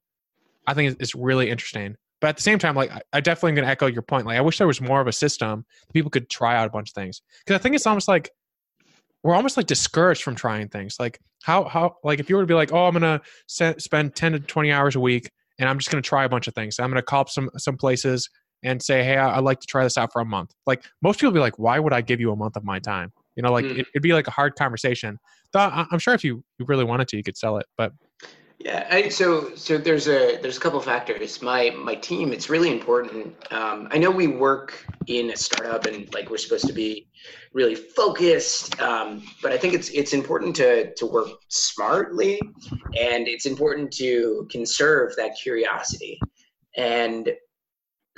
I 0.67 0.75
think 0.75 0.93
it's- 0.93 1.15
really 1.15 1.51
interesting. 1.51 1.97
But 2.21 2.29
at 2.29 2.37
the 2.37 2.43
same 2.43 2.59
time, 2.59 2.75
like 2.75 2.91
I, 2.91 3.01
I 3.15 3.21
definitely 3.21 3.51
am 3.53 3.55
going 3.57 3.65
to 3.67 3.71
echo 3.71 3.87
your 3.87 4.03
point. 4.03 4.27
Like 4.27 4.37
I 4.37 4.43
wish 4.43 4.59
there 4.59 4.67
was 4.67 4.81
more 4.81 5.01
of 5.01 5.07
a 5.07 5.13
system 5.13 5.65
that 5.87 5.93
people 5.95 6.11
could 6.11 6.29
try 6.29 6.55
out 6.57 6.67
a 6.67 6.71
bunch 6.71 6.91
of 6.91 6.95
things 6.95 7.23
because 7.45 7.59
I 7.59 7.63
think 7.63 7.75
it's 7.75 7.87
almost 7.87 8.09
like 8.09 8.31
we're 9.23 9.35
almost 9.35 9.57
like 9.57 9.67
discouraged 9.67 10.23
from 10.23 10.35
trying 10.35 10.69
things. 10.69 10.97
Like 11.01 11.19
how 11.43 11.65
how 11.65 11.97
like 12.05 12.21
if 12.21 12.29
you 12.29 12.37
were 12.37 12.43
to 12.43 12.47
be 12.47 12.55
like, 12.55 12.73
oh, 12.73 12.87
I'm 12.87 12.93
going 12.99 13.03
to 13.03 13.21
se- 13.47 13.77
spend 13.79 14.15
ten 14.15 14.33
to 14.33 14.41
twenty 14.41 14.71
hours 14.71 14.97
a 14.97 15.01
week 15.01 15.31
and 15.59 15.69
I'm 15.69 15.79
just 15.79 15.91
going 15.91 16.03
to 16.03 16.07
try 16.09 16.25
a 16.25 16.29
bunch 16.29 16.47
of 16.49 16.55
things. 16.55 16.79
I'm 16.79 16.91
going 16.91 16.97
to 16.97 17.03
call 17.03 17.23
up 17.23 17.31
some 17.31 17.49
some 17.57 17.77
places 17.79 18.29
and 18.63 18.83
say, 18.83 19.03
hey, 19.03 19.17
I- 19.17 19.37
I'd 19.39 19.45
like 19.45 19.61
to 19.61 19.67
try 19.67 19.83
this 19.85 19.97
out 19.97 20.13
for 20.13 20.21
a 20.21 20.25
month. 20.27 20.53
Like 20.67 20.85
most 21.03 21.21
people 21.21 21.33
be 21.33 21.41
like, 21.41 21.59
why 21.59 21.79
would 21.79 21.95
I 21.95 22.03
give 22.03 22.21
you 22.21 22.33
a 22.33 22.37
month 22.37 22.57
of 22.57 22.65
my 22.65 22.79
time? 22.79 23.13
You 23.37 23.43
know, 23.43 23.53
like 23.53 23.65
Mm. 23.65 23.79
it, 23.79 23.87
it'd 23.95 24.03
be 24.03 24.13
like 24.13 24.27
a 24.29 24.31
hard 24.33 24.57
conversation. 24.57 25.19
Though 25.53 25.61
I- 25.61 25.87
I'm 25.91 25.99
sure 25.99 26.15
if 26.15 26.25
you, 26.25 26.43
you 26.59 26.67
really 26.67 26.85
wanted 26.85 27.09
to, 27.09 27.17
you 27.17 27.23
could 27.23 27.37
sell 27.37 27.57
it. 27.59 27.67
But 27.77 27.93
Yeah, 28.59 28.87
I, 28.91 29.09
so 29.09 29.55
so 29.55 29.79
there's 29.79 30.07
a 30.07 30.39
there's 30.43 30.59
a 30.59 30.61
couple 30.61 30.81
factors. 30.81 31.41
My 31.41 31.71
my 31.71 31.95
team, 31.95 32.33
it's 32.33 32.51
really 32.51 32.71
important. 32.71 33.35
Um, 33.53 33.89
I 33.91 33.99
know 33.99 34.11
we 34.11 34.27
work 34.27 34.85
in 35.07 35.31
a 35.31 35.37
startup 35.37 35.87
and 35.87 36.13
like 36.13 36.29
we're 36.31 36.37
supposed 36.37 36.67
to 36.67 36.75
be 36.75 37.09
really 37.55 37.75
focused, 37.75 38.79
um, 38.81 39.23
but 39.43 39.53
I 39.53 39.57
think 39.57 39.73
it's 39.75 39.89
it's 39.91 40.13
important 40.13 40.55
to 40.57 40.93
to 40.95 41.07
work 41.07 41.29
smartly, 41.49 42.39
and 42.99 43.27
it's 43.27 43.47
important 43.47 43.93
to 43.93 44.47
conserve 44.51 45.17
that 45.17 45.33
curiosity. 45.43 46.21
And 46.77 47.31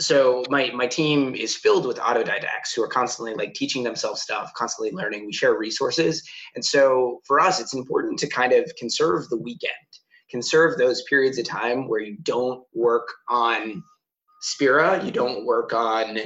so 0.02 0.42
my 0.48 0.70
my 0.74 0.86
team 0.86 1.34
is 1.34 1.54
filled 1.54 1.86
with 1.86 1.98
autodidacts 1.98 2.74
who 2.74 2.82
are 2.82 2.88
constantly 2.88 3.34
like 3.34 3.54
teaching 3.54 3.82
themselves 3.82 4.22
stuff, 4.22 4.52
constantly 4.56 4.92
learning. 4.92 5.26
We 5.26 5.32
share 5.32 5.56
resources, 5.56 6.22
and 6.54 6.64
so 6.64 7.20
for 7.26 7.40
us, 7.40 7.60
it's 7.60 7.74
important 7.74 8.18
to 8.20 8.28
kind 8.28 8.52
of 8.52 8.70
conserve 8.76 9.28
the 9.28 9.38
weekend 9.38 9.72
conserve 10.32 10.78
those 10.78 11.02
periods 11.02 11.38
of 11.38 11.44
time 11.44 11.86
where 11.86 12.00
you 12.00 12.16
don't 12.22 12.64
work 12.74 13.06
on 13.28 13.84
Spira, 14.40 15.04
you 15.04 15.12
don't 15.12 15.44
work 15.44 15.72
on 15.74 16.18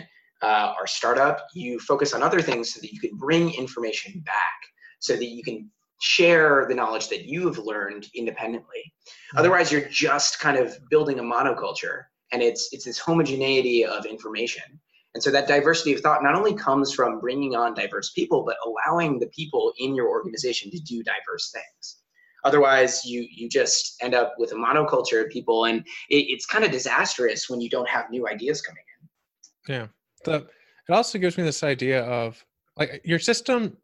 uh, 0.42 0.72
our 0.78 0.86
startup, 0.86 1.48
you 1.54 1.78
focus 1.80 2.14
on 2.14 2.22
other 2.22 2.40
things 2.40 2.72
so 2.72 2.80
that 2.80 2.92
you 2.92 3.00
can 3.00 3.16
bring 3.16 3.52
information 3.54 4.22
back, 4.24 4.58
so 5.00 5.16
that 5.16 5.26
you 5.26 5.42
can 5.42 5.68
share 6.00 6.66
the 6.68 6.74
knowledge 6.74 7.08
that 7.08 7.24
you've 7.24 7.58
learned 7.58 8.06
independently. 8.14 8.92
Mhm. 9.34 9.40
Otherwise, 9.40 9.72
you're 9.72 9.88
just 9.88 10.38
kind 10.38 10.56
of 10.56 10.78
building 10.88 11.18
a 11.18 11.22
monoculture, 11.22 12.04
and 12.32 12.42
it's 12.42 12.68
it's 12.72 12.84
this 12.84 12.98
homogeneity 12.98 13.84
of 13.84 14.06
information. 14.06 14.62
And 15.14 15.22
so 15.22 15.30
that 15.30 15.48
diversity 15.48 15.94
of 15.94 16.00
thought 16.00 16.22
not 16.22 16.34
only 16.34 16.54
comes 16.54 16.92
from 16.92 17.20
bringing 17.20 17.56
on 17.56 17.72
diverse 17.72 18.10
people, 18.10 18.44
but 18.44 18.56
allowing 18.66 19.18
the 19.18 19.28
people 19.28 19.72
in 19.78 19.94
your 19.94 20.08
organization 20.08 20.70
to 20.70 20.78
do 20.80 21.02
diverse 21.02 21.50
things. 21.50 22.02
Otherwise 22.44 23.04
you 23.04 23.26
you 23.30 23.48
just 23.48 23.96
end 24.02 24.14
up 24.14 24.34
with 24.38 24.52
a 24.52 24.54
monoculture 24.54 25.24
of 25.24 25.30
people 25.30 25.64
and 25.64 25.80
it, 26.10 26.26
it's 26.28 26.46
kind 26.46 26.64
of 26.64 26.70
disastrous 26.70 27.48
when 27.48 27.60
you 27.60 27.70
don't 27.70 27.88
have 27.88 28.10
new 28.10 28.28
ideas 28.28 28.60
coming 28.60 28.82
in. 29.00 29.74
Yeah, 29.74 29.86
the 30.24 30.46
it 30.88 30.92
also 30.92 31.18
gives 31.18 31.36
me 31.36 31.44
this 31.44 31.62
idea 31.62 32.04
of 32.04 32.44
like 32.76 33.00
your 33.04 33.18
system 33.18 33.76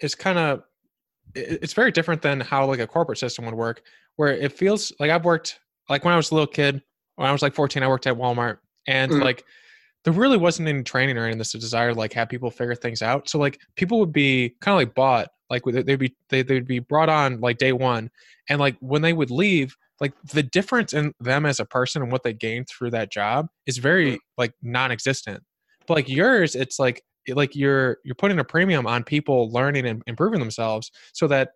is 0.00 0.14
kind 0.14 0.38
of 0.38 0.62
it's 1.34 1.72
very 1.72 1.90
different 1.90 2.22
than 2.22 2.40
how 2.40 2.66
like 2.66 2.78
a 2.78 2.86
corporate 2.86 3.18
system 3.18 3.44
would 3.44 3.54
work 3.54 3.82
where 4.16 4.28
it 4.32 4.52
feels 4.52 4.92
like 5.00 5.10
i've 5.10 5.24
worked 5.24 5.58
like 5.88 6.04
when 6.04 6.14
i 6.14 6.16
was 6.16 6.30
a 6.30 6.34
little 6.34 6.46
kid 6.46 6.82
when 7.16 7.28
i 7.28 7.32
was 7.32 7.42
like 7.42 7.54
14 7.54 7.82
i 7.82 7.88
worked 7.88 8.06
at 8.06 8.16
walmart 8.16 8.58
and 8.86 9.12
Mhm. 9.12 9.22
like 9.22 9.44
there 10.04 10.12
really 10.12 10.36
wasn't 10.36 10.68
any 10.68 10.82
training 10.82 11.16
or 11.16 11.24
any 11.24 11.32
of 11.32 11.38
this 11.38 11.52
desire 11.52 11.92
to 11.92 11.98
like 11.98 12.12
have 12.12 12.28
people 12.28 12.50
figure 12.50 12.74
things 12.74 13.00
out. 13.00 13.26
So 13.28 13.38
like 13.38 13.58
people 13.74 13.98
would 14.00 14.12
be 14.12 14.54
kind 14.60 14.74
of 14.74 14.78
like 14.78 14.94
bought 14.94 15.28
like 15.48 15.62
they'd 15.64 15.98
be 15.98 16.14
they, 16.28 16.42
they'd 16.42 16.66
be 16.66 16.78
brought 16.78 17.08
on 17.08 17.40
like 17.40 17.56
day 17.58 17.72
one 17.72 18.10
and 18.48 18.60
like 18.60 18.76
when 18.80 19.00
they 19.00 19.14
would 19.14 19.30
leave 19.30 19.74
like 20.00 20.12
the 20.32 20.42
difference 20.42 20.92
in 20.92 21.14
them 21.20 21.46
as 21.46 21.58
a 21.58 21.64
person 21.64 22.02
and 22.02 22.12
what 22.12 22.22
they 22.22 22.34
gained 22.34 22.68
through 22.68 22.90
that 22.90 23.10
job 23.10 23.46
is 23.66 23.78
very 23.78 24.18
like 24.36 24.52
non-existent. 24.62 25.42
But 25.86 25.94
like 25.94 26.08
yours 26.08 26.54
it's 26.54 26.78
like 26.78 27.02
like 27.30 27.56
you're 27.56 27.98
you're 28.04 28.14
putting 28.14 28.38
a 28.38 28.44
premium 28.44 28.86
on 28.86 29.04
people 29.04 29.50
learning 29.52 29.86
and 29.86 30.02
improving 30.06 30.40
themselves 30.40 30.90
so 31.14 31.26
that 31.28 31.52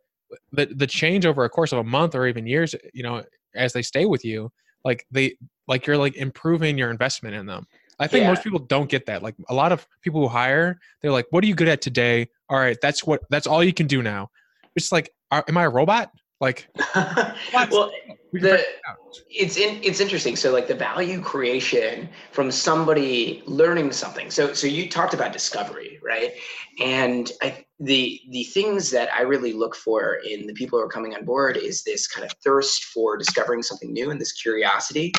the 0.53 0.66
the 0.66 0.87
change 0.87 1.27
over 1.27 1.44
a 1.44 1.51
course 1.51 1.73
of 1.73 1.79
a 1.79 1.85
month 1.85 2.14
or 2.14 2.27
even 2.27 2.47
years 2.47 2.75
you 2.94 3.03
know 3.03 3.23
as 3.55 3.75
they 3.75 3.83
stay 3.83 4.07
with 4.07 4.25
you 4.25 4.51
like 4.85 5.07
they 5.11 5.37
like 5.67 5.87
you're 5.87 5.99
like 5.99 6.17
improving 6.17 6.79
your 6.79 6.91
investment 6.91 7.35
in 7.35 7.47
them 7.47 7.67
I 8.01 8.07
think 8.07 8.23
Yeah. 8.23 8.29
most 8.29 8.45
people 8.45 8.61
don't 8.61 8.88
get 8.88 9.07
that. 9.07 9.23
Like 9.23 9.35
a 9.49 9.55
lot 9.55 9.73
of 9.73 9.87
people 10.03 10.21
who 10.21 10.29
hire, 10.29 10.79
they're 11.03 11.11
like, 11.11 11.27
"What 11.31 11.43
are 11.43 11.47
you 11.47 11.55
good 11.55 11.69
at 11.69 11.81
today? 11.81 12.29
All 12.49 12.59
right, 12.59 12.79
that's 12.81 13.05
what 13.05 13.23
that's 13.31 13.47
all 13.47 13.62
you 13.64 13.73
can 13.73 13.87
do 13.87 14.03
now." 14.03 14.31
It's 14.77 14.93
like, 14.93 15.11
are, 15.31 15.45
am 15.49 15.57
I 15.57 15.64
a 15.64 15.69
robot? 15.69 16.12
Like, 16.41 16.69
well, 16.95 17.91
the, 18.33 18.41
figure 18.41 18.55
it 18.55 18.67
out. 18.88 18.97
it's 19.29 19.57
in, 19.57 19.83
it's 19.83 19.99
interesting. 19.99 20.37
So 20.37 20.53
like 20.53 20.69
the 20.69 20.75
value 20.75 21.21
creation 21.21 22.09
from 22.31 22.53
somebody 22.53 23.43
learning 23.47 23.91
something. 23.91 24.31
So 24.31 24.53
so 24.53 24.69
you 24.69 24.88
talked 24.88 25.14
about 25.14 25.33
discovery, 25.33 25.99
right? 26.05 26.35
And 26.81 27.33
I, 27.43 27.64
the 27.81 28.21
the 28.31 28.45
things 28.45 28.91
that 28.91 29.09
I 29.14 29.23
really 29.23 29.53
look 29.53 29.77
for 29.77 30.14
in 30.29 30.47
the 30.47 30.55
people 30.55 30.79
who 30.79 30.85
are 30.85 30.91
coming 30.91 31.14
on 31.14 31.25
board 31.25 31.57
is 31.57 31.83
this 31.83 32.09
kind 32.09 32.25
of 32.25 32.33
thirst 32.45 32.85
for 32.85 33.17
discovering 33.17 33.62
something 33.62 33.93
new 33.93 34.11
and 34.11 34.21
this 34.21 34.33
curiosity 34.33 35.12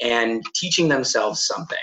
and 0.00 0.42
teaching 0.54 0.88
themselves 0.88 1.46
something. 1.46 1.78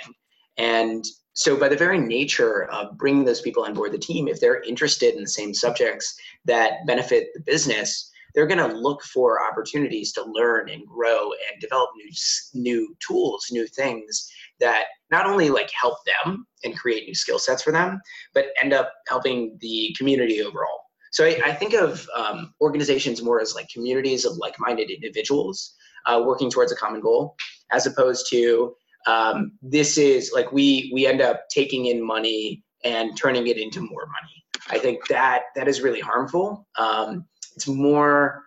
And 0.58 1.04
so 1.34 1.56
by 1.56 1.70
the 1.70 1.78
very 1.78 1.98
nature 1.98 2.66
of 2.66 2.98
bringing 2.98 3.26
those 3.26 3.42
people 3.42 3.64
on 3.64 3.74
board 3.74 3.92
the 3.92 3.98
team, 3.98 4.28
if 4.28 4.40
they're 4.40 4.62
interested 4.64 5.16
in 5.16 5.22
the 5.22 5.30
same 5.30 5.54
subjects 5.54 6.20
that 6.46 6.86
benefit 6.86 7.30
the 7.34 7.40
business, 7.42 8.12
they're 8.36 8.48
going 8.48 8.60
to 8.60 8.78
look 8.78 9.02
for 9.04 9.44
opportunities 9.44 10.12
to 10.14 10.24
learn 10.24 10.70
and 10.70 10.86
grow 10.86 11.32
and 11.32 11.62
develop 11.62 11.90
new 11.96 12.12
new 12.54 12.96
tools, 13.00 13.48
new 13.52 13.66
things 13.68 14.30
that 14.60 14.86
not 15.12 15.26
only 15.26 15.50
like 15.50 15.70
help 15.80 15.98
them 16.06 16.46
and 16.64 16.78
create 16.78 17.08
new 17.08 17.16
skill 17.16 17.40
sets 17.40 17.64
for 17.64 17.72
them, 17.72 18.00
but 18.34 18.48
end 18.62 18.74
up 18.74 18.92
helping 19.08 19.58
the 19.62 19.96
community 19.98 20.42
overall. 20.42 20.80
So 21.12 21.26
I, 21.26 21.42
I 21.44 21.54
think 21.54 21.74
of 21.74 22.08
um, 22.16 22.54
organizations 22.62 23.24
more 23.24 23.42
as 23.42 23.56
like 23.56 23.68
communities 23.70 24.26
of 24.26 24.38
like-minded 24.38 24.92
individuals 24.92 25.76
uh, 26.06 26.22
working 26.26 26.50
towards 26.52 26.72
a 26.72 26.76
common 26.76 27.02
goal, 27.02 27.36
as 27.72 27.88
opposed 27.88 28.28
to 28.30 28.76
um, 29.08 29.54
this 29.62 29.98
is 29.98 30.32
like 30.34 30.52
we 30.52 30.92
we 30.94 31.08
end 31.08 31.22
up 31.22 31.46
taking 31.50 31.88
in 31.88 32.06
money 32.06 32.64
and 32.84 33.18
turning 33.18 33.48
it 33.48 33.58
into 33.58 33.82
more 33.82 34.06
money. 34.06 34.44
I 34.70 34.78
think 34.78 35.08
that 35.08 35.44
that 35.56 35.68
is 35.68 35.82
really 35.82 36.00
harmful. 36.00 36.68
Um, 36.78 37.26
it's 37.56 37.68
more 37.68 38.44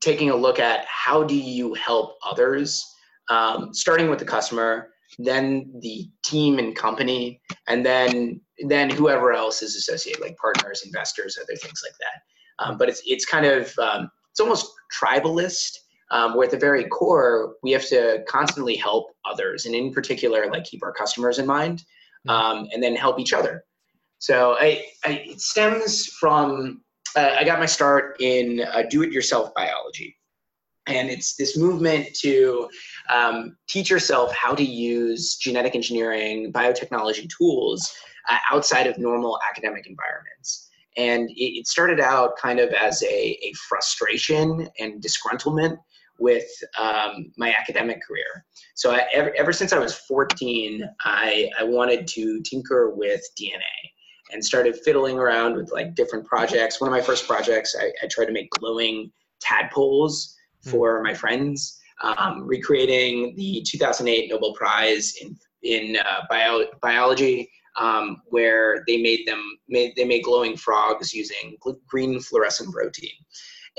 taking 0.00 0.30
a 0.30 0.36
look 0.36 0.58
at 0.58 0.84
how 0.86 1.22
do 1.22 1.36
you 1.36 1.74
help 1.74 2.16
others, 2.24 2.84
um, 3.28 3.74
starting 3.74 4.08
with 4.08 4.18
the 4.18 4.24
customer, 4.24 4.88
then 5.18 5.72
the 5.80 6.08
team 6.24 6.58
and 6.58 6.74
company, 6.74 7.40
and 7.68 7.84
then 7.84 8.40
then 8.68 8.90
whoever 8.90 9.32
else 9.32 9.62
is 9.62 9.76
associated, 9.76 10.22
like 10.22 10.36
partners, 10.36 10.82
investors, 10.84 11.38
other 11.38 11.56
things 11.56 11.82
like 11.84 11.96
that. 11.98 12.64
Um, 12.64 12.78
but 12.78 12.88
it's 12.88 13.02
it's 13.06 13.24
kind 13.24 13.46
of 13.46 13.76
um, 13.78 14.10
it's 14.30 14.40
almost 14.40 14.72
tribalist, 15.00 15.76
um, 16.10 16.34
where 16.34 16.46
at 16.46 16.50
the 16.50 16.58
very 16.58 16.84
core 16.84 17.54
we 17.62 17.72
have 17.72 17.86
to 17.86 18.22
constantly 18.28 18.76
help 18.76 19.10
others, 19.24 19.66
and 19.66 19.74
in 19.74 19.92
particular, 19.92 20.50
like 20.50 20.64
keep 20.64 20.82
our 20.82 20.92
customers 20.92 21.38
in 21.38 21.46
mind, 21.46 21.82
um, 22.28 22.68
and 22.72 22.82
then 22.82 22.94
help 22.94 23.18
each 23.18 23.32
other. 23.32 23.64
So 24.18 24.56
I, 24.58 24.84
I 25.04 25.24
it 25.26 25.40
stems 25.40 26.06
from 26.06 26.82
uh, 27.16 27.36
I 27.38 27.44
got 27.44 27.58
my 27.58 27.66
start 27.66 28.16
in 28.20 28.60
uh, 28.60 28.84
do-it-yourself 28.88 29.52
biology, 29.54 30.16
and 30.86 31.10
it's 31.10 31.34
this 31.36 31.58
movement 31.58 32.08
to 32.20 32.68
um, 33.10 33.56
teach 33.68 33.90
yourself 33.90 34.34
how 34.34 34.54
to 34.54 34.64
use 34.64 35.36
genetic 35.36 35.74
engineering, 35.74 36.52
biotechnology 36.52 37.28
tools 37.36 37.92
uh, 38.30 38.38
outside 38.50 38.86
of 38.86 38.98
normal 38.98 39.38
academic 39.48 39.86
environments. 39.86 40.68
And 40.96 41.30
it, 41.30 41.58
it 41.58 41.66
started 41.66 42.00
out 42.00 42.36
kind 42.36 42.60
of 42.60 42.70
as 42.70 43.02
a, 43.02 43.38
a 43.42 43.52
frustration 43.68 44.68
and 44.78 45.02
disgruntlement 45.02 45.76
with 46.18 46.46
um, 46.78 47.32
my 47.36 47.54
academic 47.58 48.00
career. 48.06 48.44
So 48.74 48.92
I, 48.92 49.06
ever, 49.12 49.34
ever 49.36 49.52
since 49.52 49.72
I 49.72 49.78
was 49.78 49.94
14, 49.94 50.88
I, 51.04 51.50
I 51.58 51.64
wanted 51.64 52.06
to 52.08 52.40
tinker 52.42 52.94
with 52.94 53.22
DNA 53.40 53.60
and 54.32 54.44
started 54.44 54.76
fiddling 54.76 55.18
around 55.18 55.56
with 55.56 55.72
like 55.72 55.94
different 55.94 56.26
projects. 56.26 56.80
One 56.80 56.88
of 56.88 56.92
my 56.92 57.02
first 57.02 57.26
projects, 57.26 57.74
I, 57.78 57.92
I 58.02 58.06
tried 58.08 58.26
to 58.26 58.32
make 58.32 58.50
glowing 58.50 59.10
tadpoles 59.40 60.36
for 60.62 61.02
my 61.02 61.12
friends, 61.12 61.80
um, 62.02 62.46
recreating 62.46 63.34
the 63.36 63.64
2008 63.66 64.30
Nobel 64.30 64.54
Prize 64.54 65.14
in 65.20 65.36
in 65.62 65.96
uh, 65.96 66.22
bio, 66.28 66.64
biology, 66.80 67.48
um, 67.76 68.22
where 68.26 68.82
they 68.86 69.00
made 69.00 69.26
them 69.26 69.40
made 69.68 69.92
they 69.96 70.04
made 70.04 70.24
glowing 70.24 70.56
frogs 70.56 71.12
using 71.12 71.56
green 71.88 72.20
fluorescent 72.20 72.72
protein. 72.72 73.10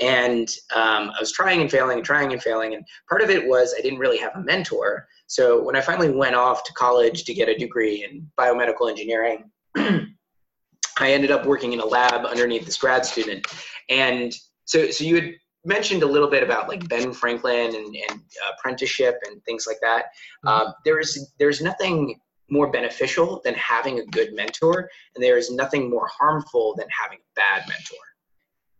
And 0.00 0.48
um, 0.74 1.10
I 1.10 1.16
was 1.20 1.32
trying 1.32 1.60
and 1.60 1.70
failing 1.70 1.98
and 1.98 2.04
trying 2.04 2.32
and 2.32 2.42
failing. 2.42 2.74
And 2.74 2.84
part 3.08 3.22
of 3.22 3.30
it 3.30 3.46
was 3.46 3.74
I 3.78 3.80
didn't 3.80 4.00
really 4.00 4.18
have 4.18 4.32
a 4.34 4.42
mentor. 4.42 5.06
So 5.28 5.62
when 5.62 5.76
I 5.76 5.80
finally 5.80 6.10
went 6.10 6.34
off 6.34 6.64
to 6.64 6.72
college 6.72 7.24
to 7.24 7.34
get 7.34 7.48
a 7.48 7.56
degree 7.56 8.04
in 8.04 8.28
biomedical 8.36 8.90
engineering, 8.90 9.50
I 9.76 11.12
ended 11.12 11.30
up 11.30 11.46
working 11.46 11.72
in 11.72 11.80
a 11.80 11.86
lab 11.86 12.24
underneath 12.24 12.64
this 12.64 12.76
grad 12.76 13.04
student. 13.04 13.46
And 13.88 14.34
so, 14.64 14.90
so 14.90 15.04
you 15.04 15.14
had 15.16 15.34
mentioned 15.64 16.02
a 16.02 16.06
little 16.06 16.28
bit 16.28 16.42
about 16.42 16.68
like 16.68 16.88
Ben 16.88 17.12
Franklin 17.12 17.74
and, 17.74 17.96
and 17.96 18.20
apprenticeship 18.52 19.18
and 19.26 19.42
things 19.44 19.66
like 19.66 19.78
that. 19.80 20.06
Um, 20.44 20.74
there 20.84 20.98
is 20.98 21.32
there's 21.38 21.60
nothing 21.60 22.20
more 22.50 22.70
beneficial 22.70 23.40
than 23.44 23.54
having 23.54 24.00
a 24.00 24.06
good 24.06 24.34
mentor, 24.34 24.90
and 25.14 25.24
there 25.24 25.38
is 25.38 25.50
nothing 25.50 25.88
more 25.88 26.08
harmful 26.08 26.74
than 26.76 26.86
having 26.90 27.18
a 27.18 27.34
bad 27.34 27.66
mentor. 27.68 27.96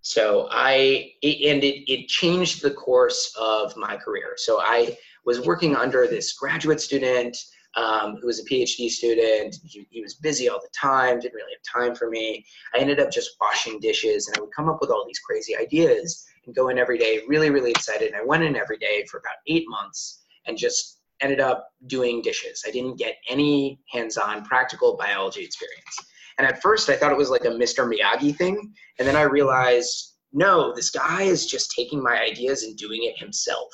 So 0.02 0.48
I 0.50 1.12
it, 1.22 1.50
and 1.50 1.64
it 1.64 1.90
it 1.90 2.08
changed 2.08 2.62
the 2.62 2.72
course 2.72 3.34
of 3.40 3.74
my 3.76 3.96
career. 3.96 4.34
So 4.36 4.60
I 4.60 4.96
was 5.24 5.40
working 5.40 5.74
under 5.74 6.06
this 6.06 6.34
graduate 6.34 6.80
student 6.80 7.36
um, 7.76 8.16
who 8.20 8.26
was 8.26 8.40
a 8.40 8.44
PhD 8.44 8.88
student. 8.88 9.56
He, 9.64 9.86
he 9.90 10.02
was 10.02 10.14
busy 10.14 10.48
all 10.48 10.60
the 10.60 10.68
time, 10.78 11.18
didn't 11.18 11.34
really 11.34 11.52
have 11.54 11.82
time 11.82 11.94
for 11.94 12.08
me. 12.08 12.44
I 12.74 12.78
ended 12.78 13.00
up 13.00 13.10
just 13.10 13.30
washing 13.40 13.80
dishes, 13.80 14.28
and 14.28 14.36
I 14.36 14.40
would 14.42 14.54
come 14.54 14.68
up 14.68 14.78
with 14.80 14.90
all 14.90 15.04
these 15.06 15.18
crazy 15.18 15.56
ideas 15.56 16.26
and 16.46 16.54
go 16.54 16.68
in 16.68 16.78
every 16.78 16.98
day, 16.98 17.22
really, 17.26 17.50
really 17.50 17.70
excited. 17.70 18.08
And 18.08 18.16
I 18.16 18.24
went 18.24 18.42
in 18.42 18.56
every 18.56 18.78
day 18.78 19.04
for 19.10 19.18
about 19.18 19.36
eight 19.46 19.64
months 19.68 20.24
and 20.46 20.56
just 20.56 21.00
ended 21.20 21.40
up 21.40 21.68
doing 21.86 22.22
dishes. 22.22 22.62
I 22.66 22.70
didn't 22.70 22.98
get 22.98 23.16
any 23.28 23.80
hands-on 23.90 24.44
practical 24.44 24.96
biology 24.96 25.42
experience. 25.42 25.96
And 26.38 26.46
at 26.46 26.60
first, 26.60 26.88
I 26.88 26.96
thought 26.96 27.12
it 27.12 27.18
was 27.18 27.30
like 27.30 27.44
a 27.44 27.48
Mr. 27.48 27.88
Miyagi 27.88 28.36
thing, 28.36 28.72
and 28.98 29.06
then 29.06 29.16
I 29.16 29.22
realized, 29.22 30.14
no, 30.32 30.74
this 30.74 30.90
guy 30.90 31.22
is 31.22 31.46
just 31.46 31.70
taking 31.70 32.02
my 32.02 32.20
ideas 32.20 32.64
and 32.64 32.76
doing 32.76 33.04
it 33.04 33.16
himself. 33.16 33.68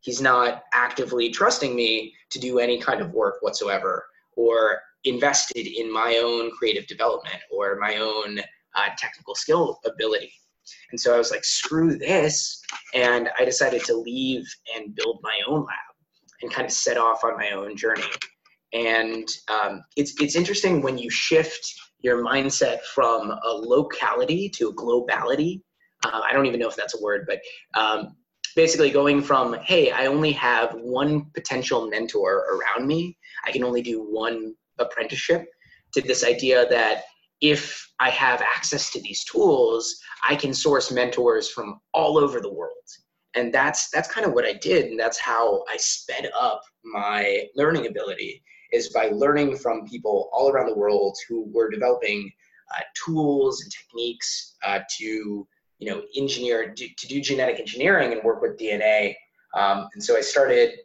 He's 0.00 0.20
not 0.20 0.62
actively 0.72 1.30
trusting 1.30 1.74
me 1.74 2.14
to 2.30 2.38
do 2.38 2.60
any 2.60 2.80
kind 2.80 3.00
of 3.00 3.12
work 3.12 3.38
whatsoever 3.40 4.06
or 4.36 4.80
invested 5.04 5.66
in 5.66 5.92
my 5.92 6.20
own 6.22 6.52
creative 6.52 6.86
development 6.86 7.40
or 7.50 7.76
my 7.80 7.96
own 7.96 8.38
uh, 8.76 8.88
technical 8.96 9.34
skill 9.34 9.80
ability. 9.84 10.32
And 10.90 11.00
so 11.00 11.14
I 11.14 11.18
was 11.18 11.30
like, 11.30 11.44
screw 11.44 11.96
this. 11.96 12.60
And 12.94 13.28
I 13.38 13.44
decided 13.44 13.84
to 13.84 13.96
leave 13.96 14.44
and 14.74 14.94
build 14.94 15.20
my 15.22 15.38
own 15.46 15.60
lab 15.60 15.94
and 16.42 16.52
kind 16.52 16.66
of 16.66 16.72
set 16.72 16.96
off 16.96 17.24
on 17.24 17.36
my 17.36 17.50
own 17.50 17.76
journey. 17.76 18.02
And 18.72 19.28
um, 19.48 19.82
it's, 19.96 20.14
it's 20.20 20.36
interesting 20.36 20.82
when 20.82 20.98
you 20.98 21.10
shift 21.10 21.72
your 22.00 22.22
mindset 22.24 22.82
from 22.94 23.30
a 23.30 23.50
locality 23.50 24.48
to 24.50 24.68
a 24.68 24.74
globality. 24.74 25.62
Uh, 26.04 26.20
I 26.24 26.32
don't 26.32 26.46
even 26.46 26.60
know 26.60 26.68
if 26.68 26.76
that's 26.76 26.98
a 26.98 27.02
word, 27.02 27.26
but 27.26 27.40
um, 27.80 28.16
basically 28.58 28.90
going 28.90 29.22
from 29.22 29.54
hey 29.62 29.92
i 29.92 30.06
only 30.06 30.32
have 30.32 30.72
one 30.74 31.26
potential 31.34 31.88
mentor 31.88 32.44
around 32.52 32.88
me 32.88 33.16
i 33.44 33.52
can 33.52 33.62
only 33.62 33.82
do 33.82 34.02
one 34.02 34.54
apprenticeship 34.80 35.46
to 35.92 36.00
this 36.00 36.24
idea 36.24 36.68
that 36.68 37.04
if 37.40 37.86
i 38.00 38.10
have 38.10 38.42
access 38.56 38.90
to 38.90 39.00
these 39.00 39.24
tools 39.24 39.98
i 40.28 40.34
can 40.34 40.52
source 40.52 40.90
mentors 40.90 41.48
from 41.50 41.80
all 41.94 42.18
over 42.18 42.40
the 42.40 42.52
world 42.52 42.72
and 43.34 43.52
that's 43.52 43.90
that's 43.90 44.10
kind 44.12 44.26
of 44.26 44.32
what 44.32 44.44
i 44.44 44.52
did 44.54 44.86
and 44.86 44.98
that's 44.98 45.18
how 45.18 45.62
i 45.68 45.76
sped 45.76 46.30
up 46.38 46.62
my 46.84 47.42
learning 47.54 47.86
ability 47.86 48.42
is 48.72 48.90
by 48.90 49.08
learning 49.08 49.56
from 49.56 49.86
people 49.86 50.28
all 50.32 50.50
around 50.50 50.66
the 50.66 50.76
world 50.76 51.16
who 51.28 51.50
were 51.54 51.70
developing 51.70 52.30
uh, 52.76 52.82
tools 53.06 53.62
and 53.62 53.72
techniques 53.72 54.56
uh, 54.62 54.80
to 54.90 55.48
you 55.78 55.90
know, 55.90 56.02
engineer 56.16 56.72
do, 56.74 56.86
to 56.96 57.06
do 57.06 57.20
genetic 57.20 57.60
engineering 57.60 58.12
and 58.12 58.22
work 58.22 58.42
with 58.42 58.58
DNA. 58.58 59.14
Um, 59.56 59.88
and 59.94 60.02
so 60.02 60.16
I 60.16 60.20
started 60.20 60.78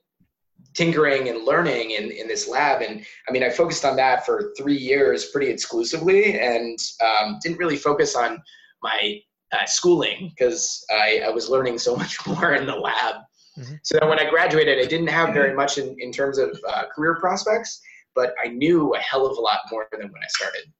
tinkering 0.73 1.29
and 1.29 1.45
learning 1.45 1.91
in, 1.91 2.11
in 2.11 2.27
this 2.27 2.47
lab. 2.47 2.81
And 2.81 3.05
I 3.27 3.31
mean, 3.31 3.43
I 3.43 3.49
focused 3.49 3.85
on 3.85 3.95
that 3.97 4.25
for 4.25 4.53
three 4.57 4.77
years 4.77 5.29
pretty 5.29 5.51
exclusively 5.51 6.39
and 6.39 6.77
um, 7.01 7.39
didn't 7.41 7.57
really 7.57 7.77
focus 7.77 8.15
on 8.15 8.41
my 8.81 9.19
uh, 9.51 9.65
schooling 9.65 10.31
because 10.35 10.85
I, 10.91 11.21
I 11.25 11.29
was 11.29 11.49
learning 11.49 11.77
so 11.77 11.95
much 12.03 12.25
more 12.25 12.53
in 12.53 12.65
the 12.65 12.75
lab. 12.75 13.15
Mhm. 13.57 13.79
So 13.83 13.99
then 13.99 14.09
when 14.09 14.19
I 14.19 14.29
graduated, 14.29 14.79
I 14.79 14.87
didn't 14.87 15.07
have 15.07 15.33
very 15.33 15.53
much 15.53 15.77
in, 15.77 15.95
in 15.99 16.11
terms 16.11 16.39
of 16.39 16.59
uh, 16.67 16.85
career 16.93 17.17
prospects, 17.19 17.79
but 18.15 18.33
I 18.43 18.47
knew 18.47 18.95
a 18.95 18.99
hell 18.99 19.27
of 19.27 19.37
a 19.37 19.41
lot 19.41 19.59
more 19.71 19.87
than 19.91 20.01
when 20.01 20.23
I 20.23 20.27
started. 20.27 20.73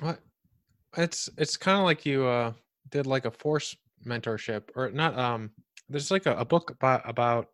What? 0.00 0.20
It's 0.98 1.30
it's 1.38 1.56
kind 1.56 1.78
of 1.78 1.84
like 1.84 2.04
you 2.04 2.26
uh 2.26 2.52
did 2.90 3.06
like 3.06 3.24
a 3.24 3.30
force 3.30 3.76
mentorship 4.04 4.64
or 4.74 4.90
not 4.90 5.18
um 5.18 5.50
there's 5.88 6.10
like 6.10 6.26
a, 6.26 6.36
a 6.36 6.44
book 6.44 6.70
about 6.70 7.08
about 7.08 7.48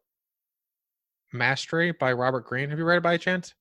Mastery 1.32 1.92
by 1.92 2.12
Robert 2.12 2.44
Greene. 2.44 2.70
Have 2.70 2.78
you 2.78 2.84
read 2.84 2.98
it 2.98 3.02
by 3.02 3.16
chance? 3.16 3.54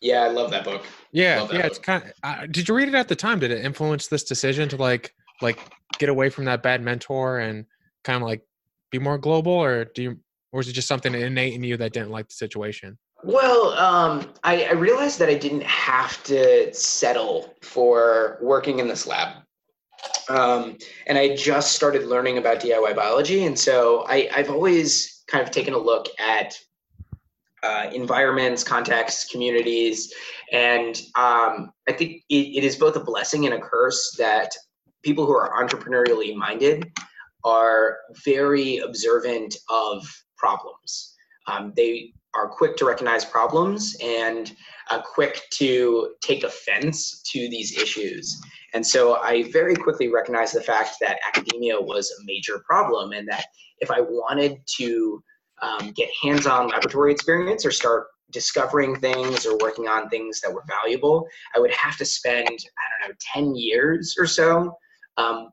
Yeah, 0.00 0.22
I 0.22 0.28
love 0.28 0.50
that 0.50 0.64
book. 0.64 0.84
Yeah, 1.12 1.44
that 1.44 1.52
yeah, 1.52 1.62
book. 1.62 1.66
it's 1.66 1.78
kind 1.78 2.02
of. 2.02 2.12
Uh, 2.22 2.46
did 2.46 2.68
you 2.68 2.74
read 2.74 2.88
it 2.88 2.94
at 2.94 3.08
the 3.08 3.16
time? 3.16 3.38
Did 3.38 3.50
it 3.50 3.64
influence 3.64 4.08
this 4.08 4.24
decision 4.24 4.68
to 4.70 4.76
like 4.76 5.14
like 5.40 5.58
get 5.98 6.08
away 6.08 6.28
from 6.28 6.44
that 6.46 6.62
bad 6.62 6.82
mentor 6.82 7.38
and 7.38 7.64
kind 8.04 8.22
of 8.22 8.28
like 8.28 8.42
be 8.90 8.98
more 8.98 9.18
global, 9.18 9.52
or 9.52 9.84
do 9.86 10.02
you, 10.02 10.18
or 10.52 10.60
is 10.60 10.68
it 10.68 10.72
just 10.72 10.88
something 10.88 11.14
innate 11.14 11.54
in 11.54 11.62
you 11.62 11.76
that 11.76 11.92
didn't 11.92 12.10
like 12.10 12.28
the 12.28 12.34
situation? 12.34 12.98
Well, 13.24 13.70
um, 13.74 14.32
I, 14.42 14.64
I 14.64 14.72
realized 14.72 15.20
that 15.20 15.28
I 15.28 15.34
didn't 15.34 15.62
have 15.62 16.22
to 16.24 16.74
settle 16.74 17.54
for 17.62 18.38
working 18.42 18.80
in 18.80 18.88
this 18.88 19.06
lab. 19.06 19.36
Um, 20.28 20.78
and 21.06 21.18
I 21.18 21.36
just 21.36 21.72
started 21.72 22.06
learning 22.06 22.38
about 22.38 22.60
DIY 22.60 22.94
biology. 22.96 23.44
And 23.46 23.58
so 23.58 24.04
I, 24.08 24.28
I've 24.34 24.50
always 24.50 25.22
kind 25.26 25.42
of 25.42 25.50
taken 25.50 25.74
a 25.74 25.78
look 25.78 26.06
at 26.18 26.58
uh, 27.62 27.90
environments, 27.92 28.64
contexts, 28.64 29.30
communities. 29.30 30.12
And 30.52 30.96
um, 31.16 31.72
I 31.88 31.92
think 31.92 32.22
it, 32.28 32.58
it 32.58 32.64
is 32.64 32.76
both 32.76 32.96
a 32.96 33.00
blessing 33.00 33.46
and 33.46 33.54
a 33.54 33.60
curse 33.60 34.14
that 34.18 34.50
people 35.02 35.26
who 35.26 35.32
are 35.32 35.62
entrepreneurially 35.62 36.34
minded 36.34 36.90
are 37.44 37.98
very 38.24 38.78
observant 38.78 39.56
of 39.70 40.04
problems. 40.36 41.14
Um, 41.46 41.72
they 41.76 42.12
are 42.34 42.48
quick 42.48 42.76
to 42.76 42.84
recognize 42.84 43.24
problems 43.24 43.96
and 44.02 44.52
uh, 44.90 45.02
quick 45.02 45.42
to 45.54 46.14
take 46.22 46.44
offense 46.44 47.22
to 47.32 47.48
these 47.48 47.76
issues. 47.76 48.40
And 48.74 48.86
so 48.86 49.16
I 49.16 49.50
very 49.50 49.74
quickly 49.74 50.08
recognized 50.08 50.54
the 50.54 50.62
fact 50.62 50.96
that 51.00 51.18
academia 51.26 51.80
was 51.80 52.10
a 52.10 52.24
major 52.24 52.62
problem 52.66 53.12
and 53.12 53.28
that 53.28 53.44
if 53.78 53.90
I 53.90 54.00
wanted 54.00 54.58
to 54.78 55.22
um, 55.60 55.92
get 55.92 56.08
hands 56.22 56.46
on 56.46 56.68
laboratory 56.68 57.12
experience 57.12 57.66
or 57.66 57.70
start 57.70 58.06
discovering 58.30 58.96
things 58.96 59.46
or 59.46 59.58
working 59.58 59.88
on 59.88 60.08
things 60.08 60.40
that 60.40 60.52
were 60.52 60.64
valuable, 60.66 61.26
I 61.54 61.60
would 61.60 61.72
have 61.72 61.96
to 61.98 62.04
spend, 62.04 62.48
I 62.48 63.04
don't 63.04 63.10
know, 63.10 63.14
10 63.34 63.54
years 63.54 64.16
or 64.18 64.26
so 64.26 64.74
um, 65.18 65.50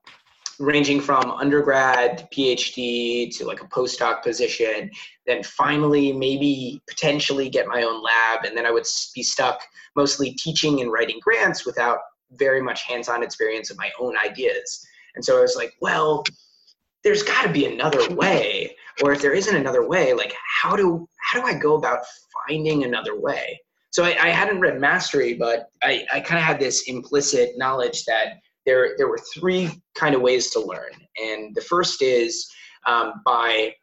ranging 0.60 1.00
from 1.00 1.32
undergrad, 1.32 2.28
PhD 2.34 3.36
to 3.38 3.46
like 3.46 3.62
a 3.62 3.68
postdoc 3.68 4.24
position, 4.24 4.90
then 5.26 5.44
finally 5.44 6.12
maybe 6.12 6.82
potentially 6.88 7.50
get 7.50 7.68
my 7.68 7.84
own 7.84 8.02
lab, 8.02 8.46
and 8.46 8.58
then 8.58 8.66
I 8.66 8.72
would 8.72 8.86
be 9.16 9.24
stuck 9.24 9.62
mostly 9.96 10.32
teaching 10.34 10.82
and 10.82 10.92
writing 10.92 11.20
grants 11.22 11.66
without 11.66 12.00
very 12.32 12.62
much 12.62 12.84
hands-on 12.84 13.24
experience 13.24 13.70
of 13.70 13.78
my 13.78 13.90
own 14.00 14.16
ideas. 14.18 14.86
And 15.16 15.24
so 15.24 15.38
I 15.38 15.42
was 15.42 15.56
like, 15.56 15.74
well, 15.82 16.24
there's 17.04 17.24
got 17.24 17.44
to 17.44 17.52
be 17.52 17.66
another 17.66 18.14
way, 18.14 18.76
or 19.02 19.14
if 19.14 19.22
there 19.22 19.34
isn't 19.34 19.56
another 19.56 19.88
way, 19.88 20.14
like 20.14 20.34
how 20.62 20.76
do 20.76 21.08
how 21.32 21.40
do 21.40 21.46
I 21.46 21.54
go 21.54 21.76
about 21.76 22.00
finding 22.48 22.84
another 22.84 23.20
way? 23.20 23.60
So 23.92 24.04
I, 24.04 24.16
I 24.22 24.30
hadn't 24.30 24.60
read 24.60 24.80
Mastery, 24.80 25.34
but 25.34 25.68
I, 25.82 26.06
I 26.14 26.20
kind 26.20 26.38
of 26.40 26.46
had 26.46 26.60
this 26.60 26.84
implicit 26.88 27.58
knowledge 27.58 28.06
that 28.06 28.34
there, 28.66 28.94
there 28.98 29.08
were 29.08 29.20
three 29.34 29.82
kind 29.96 30.14
of 30.14 30.22
ways 30.22 30.52
to 30.52 30.60
learn. 30.60 30.92
And 31.22 31.56
the 31.56 31.62
first 31.62 32.02
is 32.02 32.48
um, 32.86 33.22
by 33.26 33.74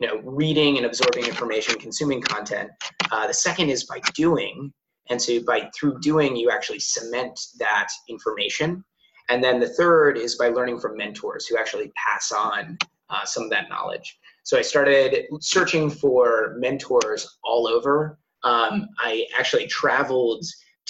you 0.00 0.06
know, 0.06 0.16
reading 0.24 0.78
and 0.78 0.86
absorbing 0.86 1.26
information, 1.26 1.78
consuming 1.78 2.22
content. 2.22 2.70
Uh, 3.10 3.26
the 3.26 3.34
second 3.34 3.68
is 3.68 3.84
by 3.84 4.00
doing. 4.14 4.72
And 5.08 5.20
so 5.20 5.42
by 5.44 5.70
through 5.74 6.00
doing, 6.00 6.36
you 6.36 6.50
actually 6.50 6.80
cement 6.80 7.38
that 7.58 7.88
information. 8.08 8.84
And 9.28 9.42
then 9.42 9.60
the 9.60 9.68
third 9.68 10.18
is 10.18 10.36
by 10.36 10.48
learning 10.48 10.80
from 10.80 10.96
mentors 10.96 11.46
who 11.46 11.56
actually 11.56 11.92
pass 11.96 12.32
on 12.32 12.78
uh, 13.08 13.24
some 13.24 13.44
of 13.44 13.50
that 13.50 13.68
knowledge. 13.68 14.18
So 14.44 14.58
I 14.58 14.62
started 14.62 15.24
searching 15.40 15.90
for 15.90 16.56
mentors 16.58 17.38
all 17.44 17.66
over. 17.68 18.18
Um, 18.42 18.88
I 18.98 19.26
actually 19.38 19.66
traveled 19.66 20.44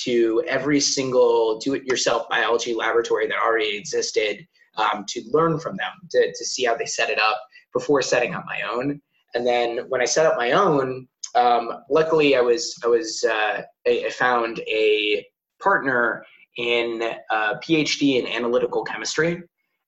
to 0.05 0.43
every 0.47 0.81
single 0.81 1.59
do-it-yourself 1.59 2.29
biology 2.31 2.75
laboratory 2.75 3.27
that 3.27 3.37
already 3.45 3.77
existed 3.77 4.47
um, 4.77 5.05
to 5.09 5.23
learn 5.31 5.59
from 5.59 5.77
them, 5.77 5.93
to, 6.11 6.29
to 6.29 6.45
see 6.45 6.65
how 6.65 6.75
they 6.75 6.87
set 6.87 7.11
it 7.11 7.19
up 7.19 7.39
before 7.75 8.01
setting 8.01 8.35
up 8.35 8.45
my 8.47 8.63
own. 8.71 9.01
And 9.35 9.47
then 9.47 9.85
when 9.89 10.01
I 10.01 10.07
set 10.07 10.27
up 10.27 10.39
my 10.39 10.53
own, 10.53 11.07
um, 11.35 11.71
luckily 11.91 12.37
I 12.37 12.41
was 12.41 12.75
I 12.85 12.89
was 12.89 13.25
uh, 13.25 13.63
I, 13.87 14.05
I 14.07 14.11
found 14.11 14.61
a 14.61 15.25
partner 15.63 16.25
in 16.57 17.03
a 17.03 17.35
uh, 17.35 17.59
PhD 17.61 18.21
in 18.21 18.27
analytical 18.27 18.85
chemistry, 18.85 19.43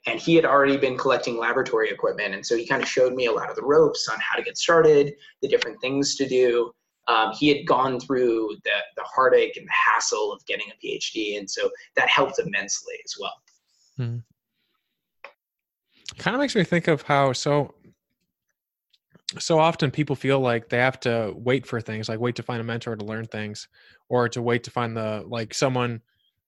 and 0.06 0.20
he 0.20 0.34
had 0.34 0.44
already 0.44 0.76
been 0.76 0.96
collecting 0.96 1.38
laboratory 1.38 1.90
equipment, 1.90 2.34
and 2.34 2.44
so 2.44 2.56
he 2.56 2.66
kind 2.66 2.82
of 2.82 2.88
showed 2.88 3.14
me 3.14 3.26
a 3.26 3.32
lot 3.32 3.50
of 3.50 3.56
the 3.56 3.64
ropes 3.64 4.08
on 4.08 4.18
how 4.20 4.36
to 4.36 4.42
get 4.42 4.56
started, 4.56 5.14
the 5.42 5.48
different 5.48 5.80
things 5.80 6.16
to 6.16 6.28
do, 6.28 6.72
um, 7.08 7.32
he 7.32 7.48
had 7.48 7.66
gone 7.66 7.98
through 7.98 8.56
the, 8.64 8.70
the 8.96 9.02
heartache 9.02 9.56
and 9.56 9.66
the 9.66 9.72
hassle 9.72 10.32
of 10.32 10.44
getting 10.46 10.66
a 10.70 10.86
PhD, 10.86 11.38
and 11.38 11.50
so 11.50 11.70
that 11.96 12.08
helped 12.08 12.38
immensely 12.38 12.94
as 13.04 13.14
well. 13.18 13.34
Hmm. 13.96 14.18
Kind 16.18 16.36
of 16.36 16.40
makes 16.40 16.54
me 16.54 16.62
think 16.62 16.88
of 16.88 17.02
how 17.02 17.32
so 17.32 17.74
so 19.38 19.58
often 19.58 19.90
people 19.90 20.16
feel 20.16 20.40
like 20.40 20.68
they 20.68 20.78
have 20.78 21.00
to 21.00 21.32
wait 21.36 21.66
for 21.66 21.80
things, 21.80 22.08
like 22.08 22.20
wait 22.20 22.36
to 22.36 22.42
find 22.42 22.60
a 22.60 22.64
mentor 22.64 22.96
to 22.96 23.04
learn 23.04 23.26
things, 23.26 23.68
or 24.08 24.28
to 24.28 24.42
wait 24.42 24.64
to 24.64 24.70
find 24.70 24.96
the 24.96 25.24
like 25.26 25.54
someone 25.54 26.00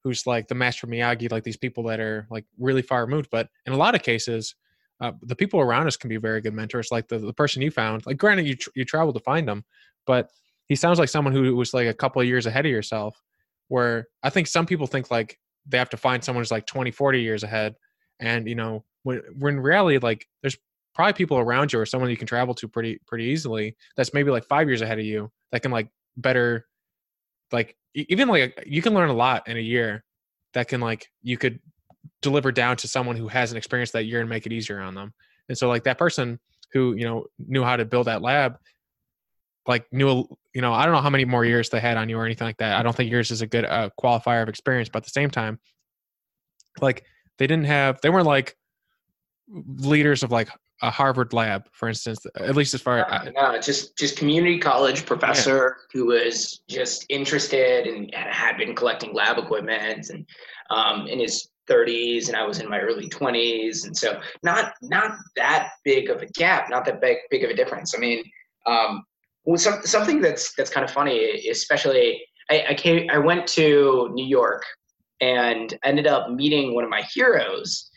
who's 0.03 0.27
like 0.27 0.49
the 0.49 0.55
master 0.55 0.87
Miyagi, 0.87 1.31
like 1.33 1.45
these 1.45 1.57
people 1.57 1.85
that 1.85 2.01
are 2.01 2.27
like 2.31 2.45
really 2.59 2.83
far 2.83 3.05
removed. 3.05 3.29
But 3.31 3.49
in 3.67 3.73
a 3.73 3.77
lot 3.77 3.95
of 3.95 4.03
cases, 4.03 4.55
uh, 5.01 5.13
the 5.23 5.37
people 5.37 5.61
around 5.61 5.87
us 5.87 5.97
can 5.97 6.09
be 6.09 6.19
very 6.19 6.41
good 6.41 6.55
mentors. 6.55 6.91
Like 6.93 7.09
the, 7.09 7.19
the 7.19 7.33
person 7.33 7.63
you 7.63 7.71
found, 7.71 8.05
like 8.07 8.19
granted 8.19 8.47
you 8.47 8.57
tr- 8.57 8.71
you 8.75 8.85
traveled 8.85 9.17
to 9.17 9.23
find 9.23 9.49
them, 9.49 9.65
but 10.07 10.31
he 10.67 10.77
sounds 10.77 10.99
like 10.99 11.09
someone 11.09 11.35
who 11.35 11.55
was 11.57 11.75
like 11.75 11.89
a 11.89 11.95
couple 11.95 12.21
of 12.21 12.29
years 12.29 12.47
ahead 12.47 12.67
of 12.67 12.73
yourself 12.73 13.23
where 13.69 14.09
i 14.23 14.31
think 14.31 14.47
some 14.47 14.67
people 14.67 14.87
think 14.87 15.11
like 15.11 15.39
they 15.67 15.79
have 15.79 15.91
to 15.91 15.97
find 15.97 16.23
someone 16.23 16.43
who's 16.43 16.51
like 16.51 16.67
20 16.67 16.91
40 16.91 17.21
years 17.21 17.43
ahead 17.43 17.75
and 18.21 18.49
you 18.49 18.55
know 18.55 18.85
when, 19.03 19.23
when 19.39 19.55
in 19.55 19.61
reality 19.61 19.99
like 19.99 20.27
there's 20.43 20.57
probably 20.95 21.13
people 21.13 21.39
around 21.39 21.73
you 21.73 21.81
or 21.81 21.87
someone 21.87 22.11
you 22.11 22.17
can 22.17 22.27
travel 22.27 22.55
to 22.55 22.69
pretty 22.69 22.99
pretty 23.07 23.25
easily 23.25 23.77
that's 23.97 24.15
maybe 24.15 24.31
like 24.31 24.45
five 24.45 24.69
years 24.69 24.81
ahead 24.81 24.99
of 24.99 25.05
you 25.05 25.31
that 25.53 25.61
can 25.61 25.71
like 25.71 25.89
better 26.17 26.67
like 27.53 27.77
even 27.95 28.29
like 28.29 28.63
you 28.67 28.83
can 28.83 28.95
learn 28.95 29.11
a 29.11 29.15
lot 29.15 29.47
in 29.49 29.57
a 29.57 29.61
year 29.61 30.05
that 30.55 30.69
can 30.69 30.81
like 30.81 31.09
you 31.23 31.37
could 31.37 31.61
deliver 32.23 32.53
down 32.53 32.77
to 32.77 32.89
someone 32.89 33.17
who 33.17 33.29
hasn't 33.29 33.59
experienced 33.59 33.93
that 33.93 34.05
year 34.05 34.21
and 34.21 34.29
make 34.29 34.47
it 34.47 34.53
easier 34.53 34.81
on 34.81 34.95
them. 34.95 35.13
And 35.49 35.57
so 35.57 35.69
like 35.69 35.85
that 35.85 35.99
person 35.99 36.39
who 36.73 36.95
you 36.95 37.05
know 37.05 37.27
knew 37.39 37.63
how 37.63 37.77
to 37.77 37.85
build 37.85 38.07
that 38.07 38.23
lab 38.23 38.57
like 39.67 39.87
knew 39.93 40.27
you 40.55 40.61
know 40.61 40.73
i 40.73 40.85
don't 40.85 40.93
know 40.93 41.01
how 41.01 41.09
many 41.09 41.25
more 41.25 41.45
years 41.45 41.71
they 41.71 41.81
had 41.81 41.97
on 41.97 42.09
you 42.09 42.19
or 42.19 42.25
anything 42.25 42.47
like 42.47 42.57
that. 42.57 42.77
I 42.79 42.83
don't 42.83 42.95
think 42.95 43.11
yours 43.11 43.31
is 43.31 43.43
a 43.43 43.47
good 43.47 43.65
uh, 43.65 43.91
qualifier 44.01 44.43
of 44.43 44.49
experience 44.49 44.89
but 44.89 44.99
at 44.99 45.05
the 45.05 45.11
same 45.11 45.31
time 45.31 45.61
like 46.81 47.05
they 47.39 47.47
didn't 47.47 47.67
have 47.67 48.01
they 48.01 48.11
weren't 48.11 48.27
like 48.27 48.57
leaders 49.49 50.23
of 50.23 50.33
like 50.33 50.49
a 50.83 50.91
harvard 50.91 51.33
lab 51.33 51.65
for 51.73 51.89
instance 51.89 52.19
at 52.37 52.57
least 52.57 52.75
as 52.75 52.81
far 52.81 52.99
as 52.99 53.33
no, 53.35 53.59
just 53.61 53.97
just 53.97 54.17
community 54.17 54.59
college 54.59 55.07
professor 55.07 55.77
yeah. 55.79 55.99
who 55.99 56.07
was 56.07 56.63
just 56.69 57.07
interested 57.09 57.87
and 57.87 58.13
had 58.15 58.57
been 58.57 58.75
collecting 58.75 59.15
lab 59.15 59.39
equipment 59.39 60.11
and 60.11 60.27
um, 60.71 61.07
in 61.07 61.21
his 61.21 61.49
30s 61.71 62.29
and 62.29 62.37
I 62.37 62.45
was 62.45 62.59
in 62.59 62.69
my 62.69 62.81
early 62.81 63.09
20s 63.09 63.87
and 63.87 63.97
so 63.97 64.21
not 64.43 64.75
not 64.83 65.17
that 65.37 65.71
big 65.85 66.11
of 66.11 66.23
a 66.23 66.27
gap 66.27 66.69
not 66.69 66.85
that 66.87 67.01
big 67.01 67.19
big 67.31 67.45
of 67.45 67.51
a 67.51 67.55
difference 67.55 67.95
I 67.95 67.99
mean 67.99 68.23
um, 68.67 69.05
well, 69.45 69.59
some, 69.59 69.83
something 69.85 70.21
that's 70.21 70.55
that's 70.55 70.71
kind 70.71 70.85
of 70.85 70.91
funny, 70.91 71.49
especially 71.49 72.23
I, 72.51 72.65
I 72.71 72.75
came 72.75 73.09
I 73.11 73.19
went 73.19 73.47
to 73.49 74.11
New 74.13 74.25
York 74.25 74.65
and 75.21 75.79
ended 75.85 76.07
up 76.07 76.31
meeting 76.31 76.75
one 76.75 76.85
of 76.85 76.91
my 76.91 77.03
heroes. 77.15 77.91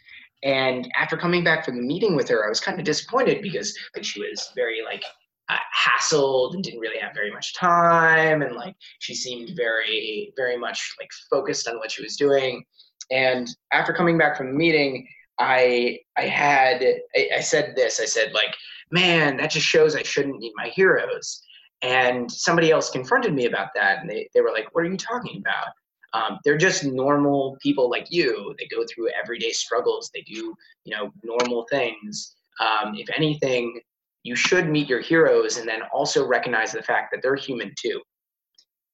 And 0.48 0.90
after 0.96 1.18
coming 1.18 1.44
back 1.44 1.66
from 1.66 1.76
the 1.76 1.82
meeting 1.82 2.16
with 2.16 2.30
her, 2.30 2.46
I 2.46 2.50
was 2.50 2.62
kind 2.62 2.80
of 2.80 2.86
disappointed 2.86 3.42
because 3.42 3.78
like 3.94 4.06
she 4.06 4.22
was 4.22 4.50
very 4.56 4.82
like 4.82 5.04
uh, 5.50 5.58
hassled 5.76 6.54
and 6.54 6.64
didn't 6.64 6.80
really 6.80 7.00
have 7.00 7.14
very 7.14 7.32
much 7.32 7.54
time, 7.54 8.42
and 8.42 8.56
like 8.56 8.76
she 9.00 9.14
seemed 9.14 9.58
very 9.58 10.32
very 10.38 10.58
much 10.58 10.96
like 11.02 11.10
focused 11.30 11.68
on 11.68 11.78
what 11.78 11.92
she 11.92 12.02
was 12.02 12.16
doing. 12.16 12.64
And 13.12 13.48
after 13.74 13.92
coming 13.92 14.18
back 14.18 14.38
from 14.38 14.48
the 14.48 14.58
meeting, 14.58 15.06
I 15.38 16.00
I 16.18 16.24
had 16.24 16.82
I, 17.14 17.30
I 17.36 17.40
said 17.42 17.76
this. 17.76 18.00
I 18.00 18.06
said 18.06 18.32
like 18.34 18.56
man, 18.90 19.36
that 19.36 19.52
just 19.52 19.66
shows 19.66 19.98
I 19.98 20.04
shouldn't 20.04 20.40
meet 20.40 20.54
my 20.56 20.70
heroes. 20.70 21.42
And 21.82 22.32
somebody 22.32 22.72
else 22.72 22.90
confronted 22.90 23.34
me 23.34 23.48
about 23.48 23.70
that, 23.76 24.00
and 24.00 24.10
they, 24.10 24.30
they 24.34 24.40
were 24.40 24.52
like, 24.52 24.74
What 24.74 24.86
are 24.86 24.90
you 24.90 24.98
talking 24.98 25.44
about? 25.46 25.74
Um, 26.14 26.40
they're 26.44 26.58
just 26.58 26.84
normal 26.84 27.58
people 27.62 27.90
like 27.90 28.08
you. 28.10 28.56
They 28.58 28.68
go 28.68 28.86
through 28.86 29.10
everyday 29.22 29.52
struggles. 29.52 30.10
They 30.14 30.22
do, 30.22 30.56
you 30.86 30.96
know, 30.96 31.12
normal 31.24 31.66
things. 31.70 32.36
Um, 32.60 32.96
if 32.96 33.08
anything, 33.16 33.80
you 34.24 34.36
should 34.36 34.70
meet 34.70 34.90
your 34.90 35.02
heroes 35.02 35.58
and 35.58 35.68
then 35.68 35.82
also 35.94 36.26
recognize 36.26 36.72
the 36.72 36.82
fact 36.82 37.12
that 37.12 37.22
they're 37.22 37.36
human 37.36 37.74
too. 37.78 38.02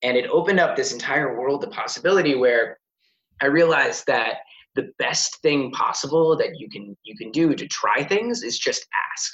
And 0.02 0.18
it 0.18 0.30
opened 0.30 0.60
up 0.60 0.76
this 0.76 0.92
entire 0.92 1.40
world 1.40 1.64
of 1.64 1.72
possibility 1.72 2.36
where 2.36 2.78
I 3.42 3.46
realized 3.46 4.06
that 4.08 4.40
the 4.76 4.92
best 5.00 5.42
thing 5.42 5.72
possible 5.72 6.36
that 6.38 6.60
you 6.60 6.70
can 6.70 6.98
you 7.04 7.16
can 7.16 7.32
do 7.32 7.56
to 7.56 7.68
try 7.68 8.04
things 8.04 8.44
is 8.44 8.58
just 8.58 8.88
ask 9.12 9.34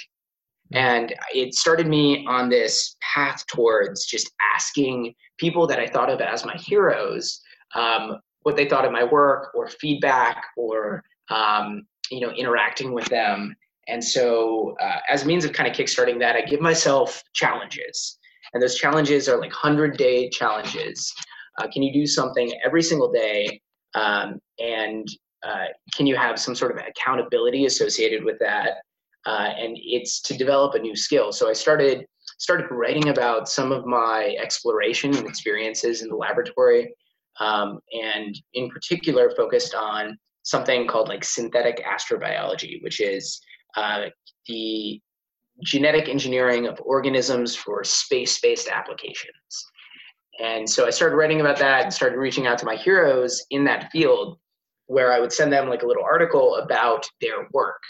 And 0.71 1.13
it 1.33 1.53
started 1.53 1.87
me 1.87 2.25
on 2.27 2.49
this 2.49 2.95
path 3.01 3.45
towards 3.47 4.05
just 4.05 4.31
asking 4.55 5.15
people 5.37 5.65
that 5.67 5.79
I 5.79 5.87
thought 5.87 6.09
of 6.09 6.21
as 6.21 6.45
my 6.45 6.55
heroes 6.55 7.41
um, 7.75 8.17
what 8.43 8.55
they 8.55 8.67
thought 8.67 8.85
of 8.85 8.91
my 8.91 9.03
work 9.03 9.51
or 9.55 9.67
feedback 9.67 10.43
or 10.57 11.03
um, 11.29 11.83
you 12.11 12.21
know 12.21 12.31
interacting 12.31 12.93
with 12.93 13.05
them. 13.05 13.55
And 13.87 14.03
so, 14.03 14.75
uh, 14.79 14.97
as 15.09 15.23
a 15.23 15.25
means 15.25 15.45
of 15.45 15.53
kind 15.53 15.67
of 15.69 15.75
kickstarting 15.75 16.19
that, 16.19 16.35
I 16.35 16.41
give 16.41 16.61
myself 16.61 17.23
challenges, 17.33 18.17
and 18.53 18.61
those 18.61 18.75
challenges 18.75 19.27
are 19.27 19.39
like 19.39 19.51
hundred 19.51 19.97
day 19.97 20.29
challenges. 20.29 21.13
Uh, 21.57 21.67
can 21.73 21.83
you 21.83 21.91
do 21.91 22.05
something 22.05 22.53
every 22.63 22.83
single 22.83 23.11
day, 23.11 23.61
um, 23.95 24.39
and 24.59 25.07
uh, 25.43 25.65
can 25.95 26.05
you 26.05 26.15
have 26.15 26.39
some 26.39 26.55
sort 26.55 26.71
of 26.71 26.83
accountability 26.85 27.65
associated 27.65 28.23
with 28.23 28.37
that? 28.39 28.77
Uh, 29.25 29.49
and 29.57 29.77
it's 29.81 30.21
to 30.21 30.37
develop 30.37 30.75
a 30.75 30.79
new 30.79 30.95
skill. 30.95 31.31
So 31.31 31.49
I 31.49 31.53
started 31.53 32.05
started 32.37 32.67
writing 32.71 33.09
about 33.09 33.49
some 33.49 33.71
of 33.71 33.85
my 33.85 34.35
exploration 34.41 35.15
and 35.15 35.27
experiences 35.27 36.01
in 36.01 36.09
the 36.09 36.15
laboratory, 36.15 36.93
um, 37.39 37.79
and 37.93 38.39
in 38.53 38.69
particular 38.69 39.31
focused 39.35 39.75
on 39.75 40.17
something 40.43 40.87
called 40.87 41.09
like 41.09 41.23
synthetic 41.23 41.83
astrobiology, 41.85 42.81
which 42.81 42.99
is 42.99 43.39
uh, 43.75 44.05
the 44.47 44.99
genetic 45.63 46.07
engineering 46.07 46.67
of 46.67 46.79
organisms 46.83 47.55
for 47.55 47.83
space-based 47.83 48.69
applications. 48.69 49.65
And 50.41 50.69
so 50.69 50.87
I 50.87 50.89
started 50.89 51.17
writing 51.17 51.41
about 51.41 51.57
that 51.57 51.83
and 51.83 51.93
started 51.93 52.17
reaching 52.17 52.47
out 52.47 52.57
to 52.59 52.65
my 52.65 52.75
heroes 52.75 53.43
in 53.51 53.65
that 53.65 53.91
field 53.91 54.39
where 54.87 55.11
I 55.11 55.19
would 55.19 55.33
send 55.33 55.51
them 55.51 55.69
like 55.69 55.83
a 55.83 55.85
little 55.85 56.03
article 56.03 56.55
about 56.55 57.05
their 57.21 57.47
work 57.53 57.81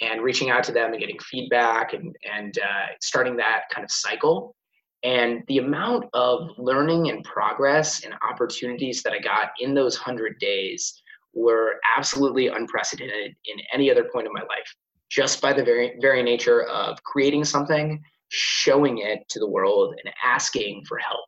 and 0.00 0.22
reaching 0.22 0.50
out 0.50 0.64
to 0.64 0.72
them 0.72 0.90
and 0.90 1.00
getting 1.00 1.18
feedback 1.20 1.92
and, 1.92 2.16
and 2.34 2.58
uh, 2.58 2.86
starting 3.00 3.36
that 3.36 3.64
kind 3.72 3.84
of 3.84 3.90
cycle. 3.90 4.56
And 5.04 5.42
the 5.48 5.58
amount 5.58 6.04
of 6.12 6.50
learning 6.58 7.10
and 7.10 7.24
progress 7.24 8.04
and 8.04 8.14
opportunities 8.28 9.02
that 9.02 9.12
I 9.12 9.18
got 9.18 9.50
in 9.58 9.74
those 9.74 9.98
100 9.98 10.38
days 10.38 11.02
were 11.34 11.80
absolutely 11.96 12.48
unprecedented 12.48 13.34
in 13.46 13.56
any 13.72 13.90
other 13.90 14.04
point 14.12 14.26
of 14.26 14.32
my 14.32 14.42
life, 14.42 14.74
just 15.10 15.40
by 15.40 15.52
the 15.52 15.64
very, 15.64 15.94
very 16.00 16.22
nature 16.22 16.64
of 16.64 17.02
creating 17.02 17.44
something, 17.44 18.00
showing 18.28 18.98
it 18.98 19.28
to 19.30 19.40
the 19.40 19.48
world, 19.48 19.94
and 20.04 20.14
asking 20.24 20.84
for 20.86 20.98
help 20.98 21.24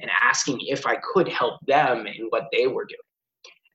and 0.00 0.10
asking 0.22 0.58
if 0.62 0.86
I 0.86 0.96
could 0.96 1.28
help 1.28 1.60
them 1.66 2.06
in 2.06 2.26
what 2.30 2.48
they 2.52 2.66
were 2.66 2.84
doing. 2.84 2.98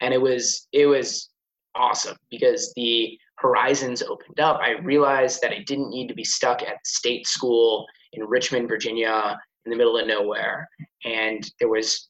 And 0.01 0.13
it 0.13 0.21
was 0.21 0.67
it 0.71 0.85
was 0.85 1.29
awesome 1.75 2.17
because 2.29 2.73
the 2.75 3.17
horizons 3.35 4.01
opened 4.03 4.39
up. 4.39 4.59
I 4.61 4.71
realized 4.81 5.41
that 5.41 5.51
I 5.51 5.63
didn't 5.65 5.89
need 5.89 6.07
to 6.07 6.13
be 6.13 6.23
stuck 6.23 6.61
at 6.61 6.85
state 6.85 7.25
school 7.25 7.85
in 8.13 8.23
Richmond, 8.23 8.67
Virginia, 8.67 9.39
in 9.65 9.71
the 9.71 9.77
middle 9.77 9.97
of 9.97 10.07
nowhere. 10.07 10.67
And 11.05 11.49
there 11.59 11.69
was 11.69 12.09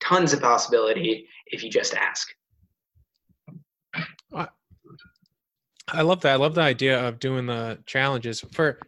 tons 0.00 0.32
of 0.32 0.40
possibility 0.40 1.26
if 1.46 1.62
you 1.62 1.70
just 1.70 1.94
ask. 1.94 2.28
I 5.88 6.00
love 6.00 6.22
that. 6.22 6.32
I 6.32 6.36
love 6.36 6.54
the 6.54 6.62
idea 6.62 7.06
of 7.06 7.18
doing 7.18 7.44
the 7.44 7.78
challenges 7.84 8.40
for, 8.52 8.78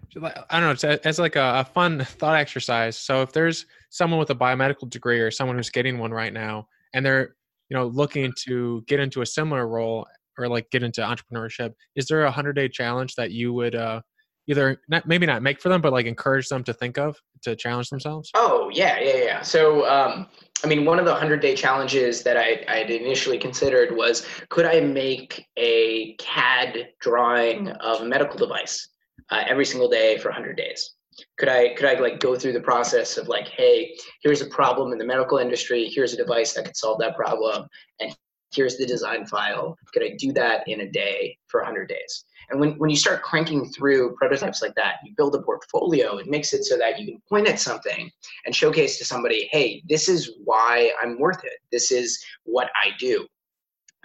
I 0.51 0.61
don't 0.61 0.83
know, 0.83 0.99
it's 1.05 1.19
like 1.19 1.37
a, 1.37 1.61
a, 1.61 1.65
fun 1.65 2.03
thought 2.03 2.37
exercise. 2.37 2.97
So 2.97 3.21
if 3.21 3.33
there's 3.33 3.67
someone 3.91 4.19
with 4.19 4.31
a 4.31 4.35
biomedical 4.35 4.89
degree 4.89 5.21
or 5.21 5.31
someone 5.31 5.57
who's 5.57 5.69
getting 5.69 5.99
one 5.99 6.11
right 6.11 6.33
now, 6.33 6.69
and 6.95 7.05
they're, 7.05 7.37
you 7.69 7.77
know, 7.77 7.87
looking 7.87 8.33
to 8.47 8.83
get 8.87 8.99
into 8.99 9.21
a 9.21 9.27
similar 9.27 9.69
role 9.69 10.07
or 10.39 10.49
like 10.49 10.71
get 10.71 10.83
into 10.83 11.03
entrepreneurship, 11.03 11.75
is 11.97 12.07
there 12.07 12.25
a 12.25 12.31
hundred 12.31 12.55
day 12.55 12.69
challenge 12.69 13.15
that 13.17 13.31
you 13.31 13.53
would 13.53 13.75
uh, 13.75 14.01
either 14.47 14.81
not, 14.89 15.07
maybe 15.07 15.27
not 15.27 15.43
make 15.43 15.61
for 15.61 15.69
them, 15.69 15.81
but 15.81 15.93
like 15.93 16.07
encourage 16.07 16.49
them 16.49 16.65
to 16.65 16.73
think 16.73 16.99
of 16.99 17.17
to 17.43 17.57
challenge 17.57 17.91
themselves? 17.91 18.31
Oh 18.35 18.71
yeah, 18.73 18.99
yeah, 18.99 19.17
yeah. 19.17 19.43
So 19.43 19.89
um, 19.89 20.27
I 20.65 20.69
mean, 20.69 20.85
one 20.85 20.99
of 20.99 21.05
the 21.05 21.13
100 21.13 21.41
day 21.41 21.55
challenges 21.55 22.23
that 22.23 22.37
I, 22.37 22.65
I 22.69 22.79
had 22.79 22.91
initially 22.91 23.39
considered 23.39 23.95
was 23.95 24.27
could 24.49 24.67
I 24.67 24.81
make 24.81 25.47
a 25.57 26.15
CAD 26.15 26.89
drawing 27.01 27.69
of 27.69 28.01
a 28.01 28.05
medical 28.05 28.39
device 28.39 28.89
uh, 29.31 29.45
every 29.47 29.67
single 29.67 29.89
day 29.89 30.19
for 30.19 30.29
100 30.29 30.57
days? 30.57 30.95
Could 31.39 31.49
I 31.49 31.75
could 31.75 31.87
I 31.87 31.99
like 31.99 32.21
go 32.21 32.37
through 32.37 32.53
the 32.53 32.61
process 32.61 33.17
of 33.17 33.29
like, 33.29 33.49
hey, 33.49 33.97
here's 34.23 34.43
a 34.43 34.47
problem 34.47 34.93
in 34.93 34.99
the 34.99 35.05
medical 35.05 35.39
industry, 35.39 35.91
here's 35.93 36.13
a 36.13 36.17
device 36.17 36.53
that 36.55 36.67
could 36.67 36.77
solve 36.77 36.99
that 37.01 37.17
problem, 37.17 37.67
and 38.01 38.15
here's 38.55 38.77
the 38.77 38.87
design 38.87 39.27
file. 39.27 39.77
Could 39.93 40.03
I 40.03 40.17
do 40.19 40.33
that 40.33 40.67
in 40.67 40.81
a 40.81 40.91
day 40.91 41.39
for 41.49 41.61
100 41.61 41.89
days? 41.89 42.25
And 42.51 42.61
when, 42.61 42.79
when 42.79 42.91
you 42.91 42.97
start 42.97 43.23
cranking 43.23 43.71
through 43.73 44.15
prototypes 44.17 44.63
like 44.63 44.75
that, 44.77 44.97
you 45.05 45.13
build 45.17 45.35
a 45.35 45.43
portfolio. 45.43 46.17
It 46.19 46.29
makes 46.29 46.53
it 46.53 46.65
so 46.65 46.77
that 46.79 46.99
you 46.99 47.07
can 47.07 47.23
point 47.29 47.49
at 47.49 47.59
something 47.59 48.11
and 48.45 48.55
showcase 48.55 48.99
to 48.99 49.05
somebody, 49.05 49.49
hey, 49.53 49.83
this 49.89 50.09
is 50.09 50.33
why 50.45 50.93
I'm 51.03 51.19
worth 51.19 51.45
it. 51.45 51.59
This 51.73 51.91
is 51.91 52.25
what 52.45 52.71
I 52.83 52.91
do. 52.99 53.27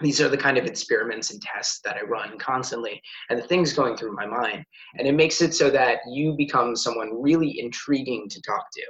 These 0.00 0.20
are 0.20 0.28
the 0.28 0.36
kind 0.36 0.58
of 0.58 0.64
experiments 0.64 1.30
and 1.30 1.40
tests 1.40 1.80
that 1.84 1.96
I 1.96 2.02
run 2.02 2.36
constantly 2.38 3.00
and 3.30 3.38
the 3.38 3.46
things 3.46 3.72
going 3.72 3.96
through 3.96 4.16
my 4.16 4.26
mind. 4.26 4.64
And 4.98 5.06
it 5.06 5.14
makes 5.14 5.40
it 5.40 5.54
so 5.54 5.70
that 5.70 5.98
you 6.10 6.34
become 6.36 6.74
someone 6.74 7.22
really 7.22 7.60
intriguing 7.60 8.28
to 8.28 8.42
talk 8.42 8.66
to. 8.72 8.82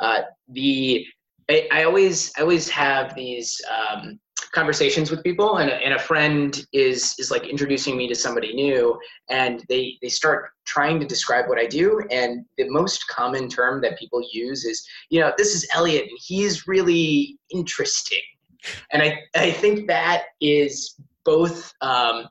Uh, 0.00 0.22
the 0.48 1.06
I, 1.50 1.82
always 1.84 2.32
I 2.36 2.42
always 2.42 2.68
have 2.70 3.14
these 3.14 3.60
um, 3.70 4.18
conversations 4.52 5.10
with 5.10 5.22
people 5.22 5.58
and 5.58 5.70
a, 5.70 5.74
and 5.74 5.94
a 5.94 5.98
friend 5.98 6.64
is 6.72 7.14
is 7.18 7.30
like 7.30 7.46
introducing 7.46 7.96
me 7.96 8.08
to 8.08 8.14
somebody 8.14 8.54
new 8.54 8.98
and 9.28 9.64
they 9.68 9.96
they 10.02 10.08
start 10.08 10.50
trying 10.66 10.98
to 11.00 11.06
describe 11.06 11.48
what 11.48 11.58
I 11.58 11.66
do 11.66 12.02
and 12.10 12.44
the 12.58 12.68
most 12.68 13.06
common 13.08 13.48
term 13.48 13.80
that 13.82 13.98
people 13.98 14.22
use 14.32 14.64
is 14.64 14.84
you 15.10 15.20
know 15.20 15.32
this 15.36 15.54
is 15.54 15.68
Elliot 15.74 16.04
and 16.04 16.18
he's 16.22 16.66
really 16.66 17.38
interesting. 17.50 18.22
And 18.92 19.02
I 19.02 19.20
I 19.34 19.50
think 19.50 19.86
that 19.88 20.24
is 20.40 20.96
both 21.24 21.72
um, 21.80 22.28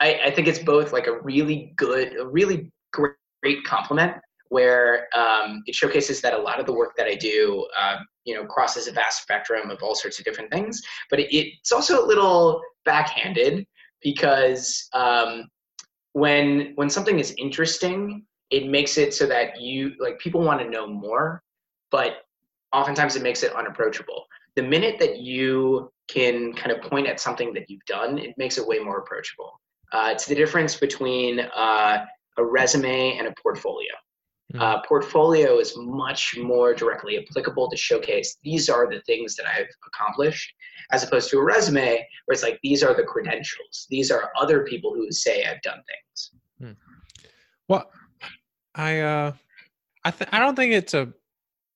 I, 0.00 0.20
I 0.26 0.30
think 0.30 0.48
it's 0.48 0.58
both 0.58 0.92
like 0.92 1.06
a 1.06 1.20
really 1.20 1.72
good 1.76 2.18
a 2.18 2.26
really 2.26 2.70
great 2.92 3.64
compliment 3.64 4.14
where 4.48 5.08
um, 5.16 5.62
it 5.66 5.74
showcases 5.74 6.20
that 6.20 6.34
a 6.34 6.38
lot 6.38 6.60
of 6.60 6.66
the 6.66 6.72
work 6.72 6.96
that 6.96 7.06
I 7.06 7.14
do, 7.14 7.66
uh, 7.78 7.98
you 8.24 8.34
know, 8.34 8.44
crosses 8.44 8.86
a 8.86 8.92
vast 8.92 9.22
spectrum 9.22 9.70
of 9.70 9.82
all 9.82 9.94
sorts 9.94 10.18
of 10.18 10.24
different 10.24 10.50
things. 10.50 10.82
But 11.10 11.20
it, 11.20 11.34
it's 11.34 11.72
also 11.72 12.04
a 12.04 12.06
little 12.06 12.60
backhanded 12.84 13.66
because 14.02 14.88
um, 14.92 15.44
when 16.12 16.72
when 16.76 16.88
something 16.88 17.18
is 17.18 17.34
interesting, 17.38 18.24
it 18.50 18.68
makes 18.68 18.98
it 18.98 19.14
so 19.14 19.26
that 19.26 19.60
you 19.60 19.92
like 19.98 20.18
people 20.18 20.42
want 20.42 20.60
to 20.60 20.68
know 20.68 20.86
more, 20.86 21.42
but 21.90 22.18
oftentimes 22.72 23.16
it 23.16 23.22
makes 23.22 23.42
it 23.42 23.52
unapproachable. 23.54 24.24
The 24.54 24.62
minute 24.62 24.98
that 25.00 25.18
you 25.18 25.92
can 26.08 26.52
kind 26.54 26.72
of 26.72 26.80
point 26.82 27.06
at 27.06 27.20
something 27.20 27.52
that 27.54 27.68
you've 27.68 27.84
done, 27.86 28.18
it 28.18 28.34
makes 28.38 28.58
it 28.58 28.66
way 28.66 28.78
more 28.78 28.98
approachable. 28.98 29.60
Uh, 29.92 30.10
it's 30.12 30.26
the 30.26 30.34
difference 30.34 30.76
between 30.76 31.40
uh, 31.40 32.04
a 32.38 32.44
resume 32.44 33.18
and 33.18 33.26
a 33.26 33.34
portfolio 33.42 33.92
Mm. 34.54 34.60
Uh, 34.60 34.80
portfolio 34.82 35.58
is 35.58 35.74
much 35.76 36.36
more 36.38 36.72
directly 36.72 37.18
applicable 37.18 37.68
to 37.68 37.76
showcase 37.76 38.36
these 38.44 38.68
are 38.68 38.88
the 38.88 39.00
things 39.00 39.34
that 39.34 39.46
I've 39.46 39.66
accomplished, 39.88 40.52
as 40.92 41.02
opposed 41.02 41.30
to 41.30 41.38
a 41.38 41.44
resume 41.44 41.96
where 42.26 42.32
it's 42.32 42.44
like 42.44 42.60
these 42.62 42.84
are 42.84 42.94
the 42.94 43.02
credentials. 43.02 43.86
These 43.90 44.12
are 44.12 44.30
other 44.38 44.62
people 44.64 44.94
who 44.94 45.10
say 45.10 45.44
I've 45.44 45.62
done 45.62 45.82
things. 45.88 46.30
Hmm. 46.60 46.72
Well, 47.66 47.90
I 48.76 49.00
uh, 49.00 49.32
I 50.04 50.10
th- 50.12 50.30
I 50.32 50.38
don't 50.38 50.54
think 50.54 50.72
it's 50.72 50.94
a. 50.94 51.12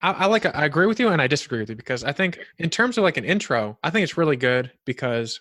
I, 0.00 0.12
I 0.12 0.26
like 0.26 0.46
I 0.46 0.64
agree 0.64 0.86
with 0.86 1.00
you 1.00 1.08
and 1.08 1.20
I 1.20 1.26
disagree 1.26 1.58
with 1.58 1.70
you 1.70 1.76
because 1.76 2.04
I 2.04 2.12
think 2.12 2.38
in 2.58 2.70
terms 2.70 2.96
of 2.96 3.02
like 3.02 3.16
an 3.16 3.24
intro, 3.24 3.78
I 3.82 3.90
think 3.90 4.04
it's 4.04 4.16
really 4.16 4.36
good 4.36 4.70
because 4.84 5.40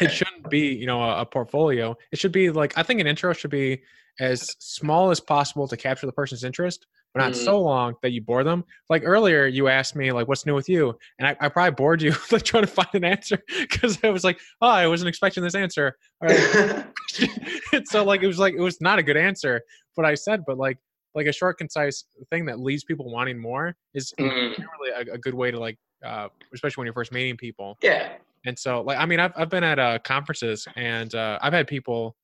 it 0.00 0.10
shouldn't 0.10 0.48
be 0.50 0.74
you 0.74 0.86
know 0.86 1.02
a, 1.02 1.22
a 1.22 1.26
portfolio. 1.26 1.96
It 2.10 2.18
should 2.18 2.32
be 2.32 2.50
like 2.50 2.76
I 2.76 2.82
think 2.82 3.00
an 3.00 3.06
intro 3.06 3.32
should 3.32 3.50
be 3.50 3.82
as 4.20 4.54
small 4.58 5.10
as 5.10 5.20
possible 5.20 5.66
to 5.68 5.76
capture 5.76 6.06
the 6.06 6.12
person's 6.12 6.44
interest, 6.44 6.86
but 7.14 7.20
not 7.20 7.32
mm. 7.32 7.36
so 7.36 7.60
long 7.60 7.94
that 8.02 8.12
you 8.12 8.20
bore 8.20 8.44
them. 8.44 8.64
Like 8.90 9.02
earlier, 9.04 9.46
you 9.46 9.68
asked 9.68 9.96
me 9.96 10.12
like, 10.12 10.28
"What's 10.28 10.46
new 10.46 10.54
with 10.54 10.68
you?" 10.68 10.96
And 11.18 11.28
I, 11.28 11.36
I 11.40 11.48
probably 11.48 11.72
bored 11.72 12.02
you 12.02 12.14
like 12.30 12.42
trying 12.42 12.64
to 12.64 12.70
find 12.70 12.88
an 12.94 13.04
answer 13.04 13.38
because 13.60 13.98
I 14.02 14.10
was 14.10 14.24
like, 14.24 14.38
"Oh, 14.60 14.68
I 14.68 14.86
wasn't 14.86 15.08
expecting 15.08 15.42
this 15.42 15.54
answer." 15.54 15.96
so 17.84 18.04
like 18.04 18.22
it 18.22 18.26
was 18.26 18.38
like 18.38 18.54
it 18.54 18.60
was 18.60 18.80
not 18.80 18.98
a 18.98 19.02
good 19.02 19.16
answer, 19.16 19.62
but 19.96 20.04
I 20.04 20.14
said, 20.14 20.44
but 20.46 20.58
like 20.58 20.78
like 21.14 21.26
a 21.26 21.32
short, 21.32 21.58
concise 21.58 22.04
thing 22.30 22.46
that 22.46 22.58
leaves 22.58 22.84
people 22.84 23.10
wanting 23.10 23.38
more 23.38 23.76
is 23.94 24.12
mm. 24.18 24.28
really 24.28 24.90
a, 25.10 25.14
a, 25.14 25.18
good 25.18 25.34
way 25.34 25.50
to 25.50 25.58
like, 25.58 25.78
uh, 26.04 26.28
especially 26.54 26.80
when 26.80 26.86
you're 26.86 26.94
first 26.94 27.12
meeting 27.12 27.36
people. 27.36 27.76
Yeah. 27.82 28.14
And 28.44 28.58
so, 28.58 28.82
like, 28.82 28.98
I 28.98 29.06
mean, 29.06 29.20
I've 29.20 29.32
I've 29.36 29.48
been 29.48 29.64
at 29.64 29.78
uh, 29.78 29.98
conferences 30.00 30.66
and 30.76 31.14
uh, 31.14 31.38
I've 31.42 31.52
had 31.52 31.66
people 31.66 32.16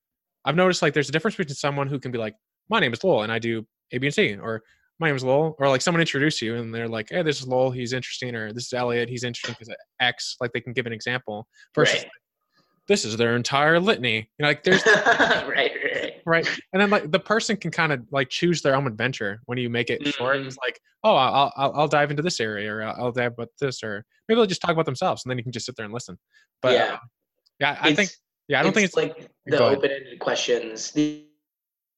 I've 0.45 0.57
noticed 0.57 0.83
like 0.83 0.95
there's 0.95 1.09
a 1.09 1.12
difference 1.12 1.37
between 1.37 1.55
someone 1.55 1.89
who 1.89 1.99
can 1.99 2.11
be 2.11 2.19
like, 2.19 2.35
my 2.71 2.81
name 2.81 2.93
is 2.93 3.03
Lowell 3.05 3.23
and 3.23 3.33
I 3.33 3.39
do 3.39 3.66
A, 3.93 3.99
B, 3.99 4.07
and 4.07 4.14
C, 4.14 4.37
or 4.37 4.62
my 4.99 5.09
name 5.09 5.16
is 5.16 5.23
Lowell, 5.23 5.57
or 5.59 5.69
like 5.69 5.83
someone 5.83 6.01
introduce 6.01 6.41
you 6.41 6.57
and 6.57 6.75
they're 6.75 6.89
like, 6.89 7.09
hey, 7.11 7.23
this 7.23 7.41
is 7.41 7.47
Lowell, 7.47 7.71
he's 7.71 7.93
interesting, 7.93 8.35
or 8.35 8.53
this 8.53 8.64
is 8.66 8.73
Elliot, 8.73 9.09
he's 9.09 9.25
interesting 9.25 9.55
because 9.59 9.75
X, 10.01 10.37
like 10.41 10.53
they 10.53 10.61
can 10.61 10.73
give 10.73 10.87
an 10.87 10.93
example. 10.93 11.47
Versus, 11.75 12.03
right. 12.03 12.11
This 12.89 13.05
is 13.05 13.16
their 13.16 13.36
entire 13.36 13.78
litany. 13.78 14.16
You 14.39 14.43
know, 14.43 14.49
like 14.49 14.64
there's 14.64 14.84
right, 14.86 15.47
right, 15.47 16.12
right 16.26 16.49
and 16.72 16.82
then 16.82 16.91
like 16.91 17.11
the 17.11 17.18
person 17.20 17.57
can 17.57 17.70
kind 17.70 17.93
of 17.93 18.01
like 18.11 18.28
choose 18.28 18.61
their 18.62 18.74
own 18.74 18.86
adventure 18.86 19.41
when 19.47 19.57
you 19.59 19.70
make 19.70 19.89
it 19.91 20.07
short 20.07 20.36
Mhm. 20.41 20.47
it's 20.47 20.59
like 20.59 20.78
oh 21.05 21.14
i'll 21.14 21.53
i'll, 21.57 21.72
I'll 21.74 21.89
dive 21.89 22.11
into 22.11 22.22
this 22.22 22.39
area 22.41 22.70
or 22.74 22.82
i'll 22.82 23.12
dive 23.12 23.32
about 23.32 23.49
this 23.61 23.82
or 23.82 24.05
maybe 24.28 24.36
they'll 24.36 24.47
just 24.47 24.61
talk 24.61 24.72
about 24.72 24.84
themselves 24.84 25.24
and 25.24 25.30
then 25.30 25.39
you 25.39 25.45
can 25.45 25.53
just 25.53 25.64
sit 25.64 25.76
there 25.76 25.84
and 25.84 25.95
listen 25.95 26.18
but 26.61 26.74
Yeah. 26.74 26.95
uh, 26.95 26.99
yeah 27.61 27.78
i 27.80 27.95
think 27.95 28.11
yeah 28.49 28.61
i 28.61 28.62
don't 28.62 28.74
think 28.74 28.84
it's 28.86 28.97
like 28.97 29.28
the 29.47 29.62
open-ended 29.64 30.18
questions. 30.18 30.91
The 30.91 31.24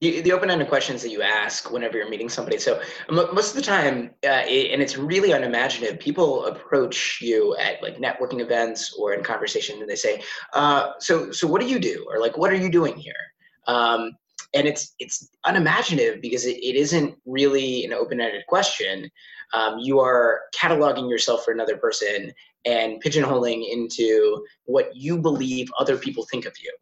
the, 0.01 0.21
the 0.23 0.33
open-ended 0.33 0.69
questions 0.69 1.03
that 1.03 1.11
you 1.11 1.23
ask 1.23 1.71
whenever 1.71 1.99
you're 1.99 2.09
meeting 2.09 2.29
somebody. 2.29 2.59
So 2.59 2.81
mo- 3.11 3.31
most 3.33 3.51
of 3.51 3.57
the 3.57 3.63
time, 3.63 4.11
uh, 4.25 4.45
it, 4.47 4.73
and 4.73 4.81
it's 4.81 4.97
really 4.97 5.33
unimaginative. 5.33 6.01
People 6.01 6.47
approach 6.47 7.21
you 7.21 7.55
at 7.57 7.83
like 7.83 7.99
networking 7.99 8.41
events 8.41 8.95
or 8.99 9.13
in 9.13 9.23
conversation, 9.23 9.81
and 9.81 9.89
they 9.89 9.97
say, 9.97 10.23
uh, 10.55 10.93
"So, 11.01 11.31
so 11.33 11.47
what 11.47 11.61
do 11.61 11.67
you 11.67 11.79
do?" 11.79 12.07
Or 12.09 12.19
like, 12.19 12.39
"What 12.39 12.51
are 12.51 12.57
you 12.57 12.71
doing 12.71 12.97
here?" 12.97 13.13
Um, 13.67 14.13
and 14.55 14.67
it's 14.67 14.95
it's 14.99 15.29
unimaginative 15.45 16.23
because 16.23 16.47
it, 16.47 16.57
it 16.57 16.77
isn't 16.77 17.17
really 17.27 17.85
an 17.85 17.93
open-ended 17.93 18.47
question. 18.49 19.11
Um, 19.53 19.79
you 19.79 20.01
are 20.01 20.43
cataloging 20.55 21.11
yourself 21.11 21.45
for 21.45 21.53
another 21.53 21.77
person 21.77 22.33
and 22.65 23.03
pigeonholing 23.03 23.71
into 23.71 24.45
what 24.65 24.95
you 24.95 25.19
believe 25.19 25.71
other 25.79 25.97
people 25.97 26.27
think 26.31 26.45
of 26.47 26.55
you. 26.63 26.73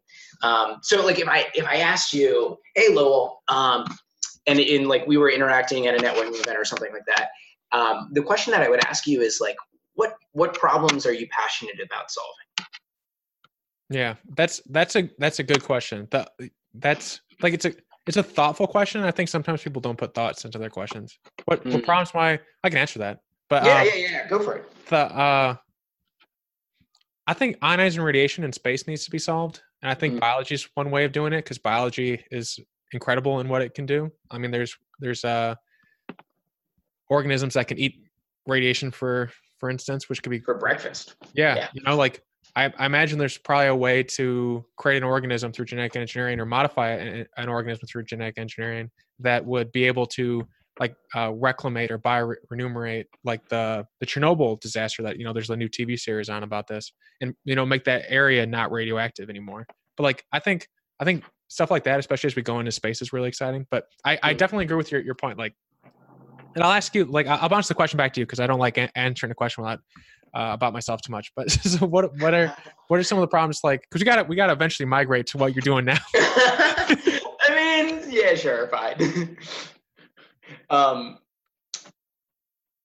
Um, 0.41 0.77
so 0.81 1.05
like 1.05 1.19
if 1.19 1.27
I 1.27 1.47
if 1.53 1.65
I 1.65 1.77
asked 1.77 2.13
you, 2.13 2.57
hey 2.75 2.93
Lowell, 2.93 3.41
um, 3.49 3.85
and 4.47 4.59
in 4.59 4.87
like 4.87 5.05
we 5.07 5.17
were 5.17 5.29
interacting 5.31 5.87
at 5.87 5.95
a 5.95 5.97
networking 5.97 6.39
event 6.39 6.57
or 6.57 6.65
something 6.65 6.91
like 6.93 7.05
that, 7.15 7.29
um, 7.71 8.09
the 8.13 8.21
question 8.21 8.51
that 8.51 8.61
I 8.61 8.69
would 8.69 8.83
ask 8.85 9.05
you 9.05 9.21
is 9.21 9.39
like, 9.41 9.57
what 9.95 10.15
what 10.31 10.53
problems 10.53 11.05
are 11.05 11.13
you 11.13 11.27
passionate 11.31 11.75
about 11.83 12.09
solving? 12.11 12.69
yeah 13.91 14.13
that's 14.35 14.61
that's 14.69 14.95
a 14.95 15.09
that's 15.17 15.39
a 15.39 15.43
good 15.43 15.63
question 15.63 16.07
that 16.11 16.29
that's 16.75 17.21
like 17.41 17.53
it's 17.55 17.65
a 17.65 17.73
it's 18.05 18.17
a 18.17 18.21
thoughtful 18.23 18.67
question 18.67 19.01
i 19.03 19.09
think 19.09 19.27
sometimes 19.27 19.63
people 19.63 19.81
don't 19.81 19.97
put 19.97 20.13
thoughts 20.13 20.45
into 20.45 20.59
their 20.59 20.69
questions 20.69 21.17
what 21.45 21.65
what 21.65 21.81
Mm. 21.81 21.85
problems 21.85 22.13
my 22.13 22.39
i 22.63 22.69
can 22.69 22.77
answer 22.77 22.99
that 22.99 23.21
but 23.49 23.65
yeah, 23.65 23.79
um, 23.81 23.87
yeah, 23.87 23.95
yeah. 23.95 24.27
Go 24.27 24.39
for 24.39 24.57
it. 24.57 24.71
the 24.89 24.97
uh 24.97 25.55
I 27.25 27.33
think 27.33 27.57
ionizing 27.59 28.03
radiation 28.03 28.43
in 28.43 28.51
space 28.53 28.87
needs 28.87 29.05
to 29.05 29.11
be 29.11 29.19
solved. 29.19 29.61
And 29.81 29.89
I 29.91 29.93
think 29.95 30.15
Mhm. 30.15 30.19
biology 30.19 30.55
is 30.55 30.69
one 30.75 30.91
way 30.91 31.05
of 31.05 31.11
doing 31.11 31.33
it 31.33 31.37
because 31.43 31.57
biology 31.57 32.23
is 32.31 32.59
incredible 32.91 33.39
in 33.39 33.47
what 33.47 33.61
it 33.61 33.73
can 33.73 33.85
do. 33.85 34.11
I 34.31 34.37
mean, 34.37 34.51
there's 34.51 34.77
there's 34.99 35.23
uh 35.23 35.55
organisms 37.09 37.53
that 37.55 37.67
can 37.67 37.77
eat 37.79 38.03
radiation 38.47 38.91
for 38.91 39.31
for 39.57 39.69
instance, 39.69 40.07
which 40.07 40.23
could 40.23 40.29
be 40.29 40.39
For 40.39 40.53
breakfast. 40.55 41.15
yeah, 41.33 41.55
yeah. 41.55 41.67
you 41.73 41.81
know, 41.83 41.95
like 41.95 42.21
I, 42.55 42.71
I 42.77 42.85
imagine 42.85 43.19
there's 43.19 43.37
probably 43.37 43.67
a 43.67 43.75
way 43.75 44.03
to 44.03 44.65
create 44.77 44.97
an 44.97 45.03
organism 45.03 45.51
through 45.51 45.65
genetic 45.65 45.97
engineering 45.97 46.39
or 46.39 46.45
modify 46.45 46.91
an, 46.91 47.25
an 47.35 47.49
organism 47.49 47.85
through 47.87 48.03
genetic 48.05 48.37
engineering 48.37 48.89
that 49.19 49.45
would 49.45 49.71
be 49.73 49.83
able 49.85 50.05
to 50.07 50.47
like 50.79 50.95
uh, 51.15 51.31
reclimate 51.33 51.91
or 51.91 51.99
bioremediate 51.99 53.05
like 53.23 53.47
the 53.49 53.85
the 53.99 54.05
Chernobyl 54.05 54.59
disaster 54.59 55.03
that 55.03 55.17
you 55.17 55.25
know 55.25 55.33
there's 55.33 55.49
a 55.49 55.55
new 55.55 55.67
TV 55.67 55.99
series 55.99 56.29
on 56.29 56.43
about 56.43 56.67
this 56.67 56.91
and 57.21 57.33
you 57.43 57.55
know 57.55 57.65
make 57.65 57.83
that 57.85 58.05
area 58.07 58.45
not 58.45 58.71
radioactive 58.71 59.29
anymore. 59.29 59.65
But 59.97 60.03
like 60.03 60.23
I 60.31 60.39
think 60.39 60.67
I 60.99 61.05
think 61.05 61.23
stuff 61.49 61.71
like 61.71 61.83
that, 61.85 61.99
especially 61.99 62.27
as 62.27 62.35
we 62.35 62.41
go 62.41 62.59
into 62.59 62.71
space, 62.71 63.01
is 63.01 63.11
really 63.11 63.27
exciting. 63.27 63.65
But 63.71 63.85
I, 64.05 64.19
I 64.21 64.33
Mm. 64.33 64.37
definitely 64.37 64.65
agree 64.65 64.77
with 64.77 64.91
your, 64.91 65.01
your 65.01 65.15
point. 65.15 65.37
Like, 65.37 65.55
and 66.55 66.63
I'll 66.63 66.71
ask 66.71 66.93
you 66.95 67.05
like 67.05 67.27
I'll 67.27 67.39
I'll 67.41 67.49
bounce 67.49 67.67
the 67.67 67.73
question 67.73 67.97
back 67.97 68.13
to 68.13 68.19
you 68.19 68.25
because 68.25 68.39
I 68.39 68.47
don't 68.47 68.59
like 68.59 68.77
a- 68.77 68.95
answering 68.97 69.31
a 69.31 69.35
question 69.35 69.63
without 69.63 69.79
uh, 70.33 70.51
about 70.53 70.73
myself 70.73 71.01
too 71.01 71.11
much. 71.11 71.31
But 71.35 71.51
so 71.51 71.85
what 71.85 72.15
what 72.19 72.33
are 72.33 72.55
what 72.87 72.99
are 72.99 73.03
some 73.03 73.17
of 73.17 73.21
the 73.21 73.27
problems 73.27 73.59
like? 73.63 73.81
Because 73.81 74.01
we 74.01 74.05
got 74.05 74.17
to 74.17 74.23
we 74.23 74.35
got 74.35 74.47
to 74.47 74.53
eventually 74.53 74.85
migrate 74.85 75.25
to 75.27 75.37
what 75.37 75.53
you're 75.53 75.61
doing 75.61 75.85
now. 75.85 75.97
I 76.15 77.49
mean, 77.55 78.03
yeah, 78.09 78.35
sure, 78.35 78.67
fine. 78.67 79.37
um, 80.69 81.19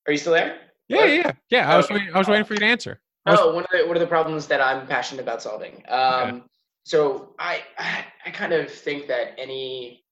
are 0.07 0.13
you 0.13 0.19
still 0.19 0.33
there? 0.33 0.59
Yeah, 0.89 1.05
yeah, 1.05 1.15
yeah. 1.15 1.33
yeah 1.51 1.73
I 1.73 1.77
was 1.77 1.87
Okay. 1.87 1.95
waiting, 1.95 2.15
I 2.15 2.19
was 2.19 2.29
waiting 2.29 2.45
for 2.45 2.55
you 2.55 2.61
to 2.61 2.67
answer. 2.67 3.01
I 3.27 3.31
was- 3.33 3.41
Oh, 3.41 3.55
one 3.55 3.65
of 3.65 3.71
the 3.73 3.87
one 3.87 3.97
of 3.97 4.01
the 4.01 4.07
problems 4.07 4.47
that 4.49 4.61
I'm 4.61 4.87
passionate 4.87 5.23
about 5.23 5.43
solving? 5.43 5.83
Um, 5.89 6.49
So 6.87 7.35
I 7.39 7.63
I 8.27 8.31
kind 8.31 8.53
of 8.53 8.71
think 8.71 9.07
that 9.09 9.35
any 9.39 10.05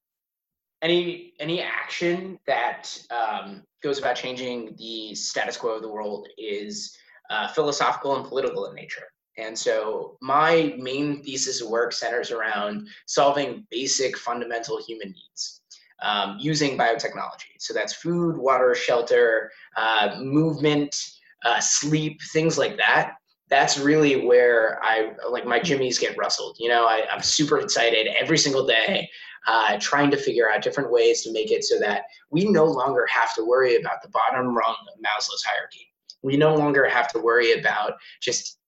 any 0.80 1.34
any 1.38 1.60
action 1.62 2.38
that 2.46 2.88
um, 3.10 3.62
goes 3.82 3.98
about 3.98 4.16
changing 4.16 4.74
the 4.76 5.14
status 5.14 5.56
quo 5.58 5.72
of 5.76 5.82
the 5.82 5.88
world 5.88 6.26
is 6.38 6.96
uh, 7.28 7.48
philosophical 7.48 8.16
and 8.16 8.24
political 8.26 8.66
in 8.66 8.74
nature. 8.74 9.08
And 9.38 9.58
so 9.58 10.16
my 10.20 10.74
main 10.78 11.22
thesis 11.22 11.60
of 11.62 11.68
work 11.68 11.92
centers 11.92 12.30
around 12.30 12.88
solving 13.06 13.66
basic 13.70 14.16
fundamental 14.18 14.82
human 14.82 15.08
needs 15.12 15.61
um, 16.02 16.36
using 16.38 16.76
biotechnology. 16.76 17.54
So 17.58 17.72
that's 17.72 17.94
food, 17.94 18.36
water, 18.36 18.74
shelter, 18.74 19.50
uh, 19.76 20.18
movement, 20.20 20.96
uh, 21.44 21.60
sleep, 21.60 22.20
things 22.32 22.58
like 22.58 22.76
that. 22.76 23.14
That's 23.48 23.78
really 23.78 24.24
where 24.24 24.80
I 24.82 25.12
like 25.30 25.46
my 25.46 25.60
jimmies 25.60 25.98
get 25.98 26.16
rustled. 26.16 26.56
You 26.58 26.68
know, 26.68 26.86
I, 26.86 27.04
I'm 27.10 27.22
super 27.22 27.58
excited 27.60 28.08
every 28.18 28.38
single 28.38 28.66
day, 28.66 29.08
uh, 29.46 29.76
trying 29.78 30.10
to 30.10 30.16
figure 30.16 30.50
out 30.50 30.62
different 30.62 30.90
ways 30.90 31.22
to 31.22 31.32
make 31.32 31.50
it 31.50 31.62
so 31.64 31.78
that 31.78 32.04
we 32.30 32.46
no 32.46 32.64
longer 32.64 33.06
have 33.10 33.34
to 33.34 33.44
worry 33.44 33.76
about 33.76 34.02
the 34.02 34.08
bottom 34.08 34.56
rung 34.56 34.76
of 34.92 34.98
Maslow's 35.00 35.44
hierarchy. 35.44 35.86
We 36.22 36.36
no 36.36 36.54
longer 36.54 36.88
have 36.88 37.12
to 37.12 37.18
worry 37.18 37.52
about 37.52 37.94
just 38.20 38.58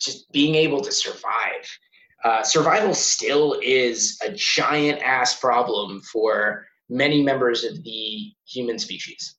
just 0.00 0.30
being 0.30 0.54
able 0.54 0.80
to 0.80 0.92
survive. 0.92 1.78
Uh, 2.24 2.42
survival 2.42 2.94
still 2.94 3.58
is 3.62 4.18
a 4.24 4.30
giant 4.32 5.02
ass 5.02 5.38
problem 5.38 6.00
for 6.02 6.67
many 6.88 7.22
members 7.22 7.64
of 7.64 7.82
the 7.84 8.32
human 8.46 8.78
species. 8.78 9.36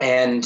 And 0.00 0.44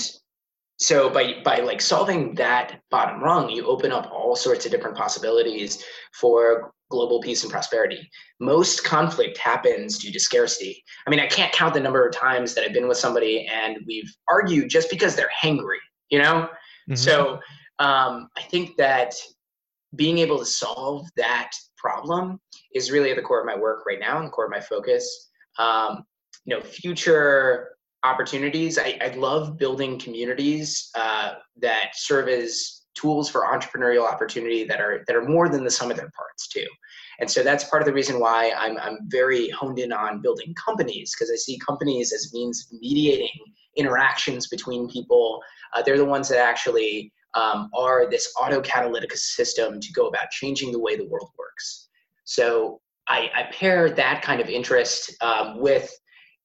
so 0.78 1.10
by 1.10 1.34
by 1.44 1.58
like 1.58 1.80
solving 1.80 2.34
that 2.36 2.80
bottom 2.90 3.22
rung, 3.22 3.50
you 3.50 3.66
open 3.66 3.92
up 3.92 4.10
all 4.10 4.36
sorts 4.36 4.64
of 4.64 4.72
different 4.72 4.96
possibilities 4.96 5.84
for 6.14 6.72
global 6.90 7.20
peace 7.20 7.42
and 7.42 7.52
prosperity. 7.52 8.08
Most 8.40 8.84
conflict 8.84 9.38
happens 9.38 9.98
due 9.98 10.12
to 10.12 10.18
scarcity. 10.18 10.82
I 11.06 11.10
mean, 11.10 11.20
I 11.20 11.26
can't 11.26 11.52
count 11.52 11.74
the 11.74 11.80
number 11.80 12.04
of 12.06 12.14
times 12.14 12.54
that 12.54 12.64
I've 12.64 12.72
been 12.72 12.88
with 12.88 12.98
somebody 12.98 13.46
and 13.46 13.78
we've 13.86 14.12
argued 14.28 14.70
just 14.70 14.90
because 14.90 15.14
they're 15.14 15.30
hangry, 15.42 15.78
you 16.10 16.18
know? 16.18 16.48
Mhm. 16.88 16.98
So 16.98 17.38
um, 17.78 18.28
I 18.36 18.42
think 18.50 18.76
that 18.76 19.14
being 19.94 20.18
able 20.18 20.38
to 20.38 20.44
solve 20.44 21.06
that 21.16 21.52
problem 21.76 22.40
is 22.74 22.90
really 22.90 23.10
at 23.10 23.16
the 23.16 23.22
core 23.22 23.40
of 23.40 23.46
my 23.46 23.56
work 23.56 23.86
right 23.86 24.00
now 24.00 24.18
and 24.18 24.26
the 24.26 24.30
core 24.30 24.46
of 24.46 24.50
my 24.50 24.60
focus. 24.60 25.30
Um, 25.58 26.04
you 26.44 26.56
know, 26.56 26.62
future 26.62 27.70
opportunities. 28.02 28.78
I, 28.78 28.98
I 29.00 29.08
love 29.14 29.58
building 29.58 29.98
communities 29.98 30.90
uh, 30.94 31.34
that 31.60 31.90
serve 31.94 32.28
as 32.28 32.82
tools 32.94 33.28
for 33.30 33.42
entrepreneurial 33.42 34.06
opportunity 34.10 34.64
that 34.64 34.80
are 34.80 35.04
that 35.06 35.14
are 35.14 35.24
more 35.24 35.48
than 35.48 35.64
the 35.64 35.70
sum 35.70 35.90
of 35.90 35.96
their 35.96 36.10
parts 36.16 36.48
too. 36.48 36.66
And 37.20 37.30
so 37.30 37.42
that's 37.42 37.64
part 37.64 37.82
of 37.82 37.86
the 37.86 37.92
reason 37.92 38.18
why 38.18 38.52
I'm 38.56 38.78
I'm 38.78 38.98
very 39.08 39.50
honed 39.50 39.78
in 39.78 39.92
on 39.92 40.22
building 40.22 40.54
companies 40.54 41.14
because 41.14 41.30
I 41.30 41.36
see 41.36 41.58
companies 41.58 42.12
as 42.12 42.32
means 42.32 42.66
of 42.66 42.80
mediating 42.80 43.28
interactions 43.76 44.48
between 44.48 44.88
people. 44.88 45.40
Uh, 45.74 45.82
they're 45.82 45.98
the 45.98 46.04
ones 46.04 46.28
that 46.28 46.38
actually 46.38 47.12
um, 47.34 47.70
are 47.74 48.10
this 48.10 48.32
autocatalytic 48.36 49.12
system 49.12 49.80
to 49.80 49.92
go 49.92 50.08
about 50.08 50.30
changing 50.30 50.72
the 50.72 50.80
way 50.80 50.96
the 50.96 51.06
world 51.06 51.30
works. 51.38 51.88
So 52.24 52.80
I, 53.08 53.30
I 53.34 53.42
pair 53.52 53.90
that 53.90 54.22
kind 54.22 54.40
of 54.40 54.48
interest 54.48 55.14
um, 55.20 55.60
with 55.60 55.92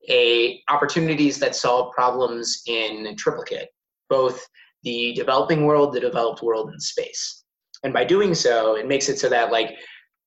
a 0.10 0.62
opportunities 0.70 1.40
that 1.40 1.56
solve 1.56 1.94
problems 1.94 2.62
in 2.68 3.16
triplicate, 3.18 3.70
both 4.10 4.46
the 4.84 5.14
developing 5.14 5.66
world, 5.66 5.94
the 5.94 6.00
developed 6.00 6.42
world, 6.42 6.70
and 6.70 6.82
space. 6.82 7.44
And 7.84 7.94
by 7.94 8.04
doing 8.04 8.34
so, 8.34 8.76
it 8.76 8.88
makes 8.88 9.10
it 9.10 9.20
so 9.20 9.30
that 9.30 9.52
like, 9.52 9.76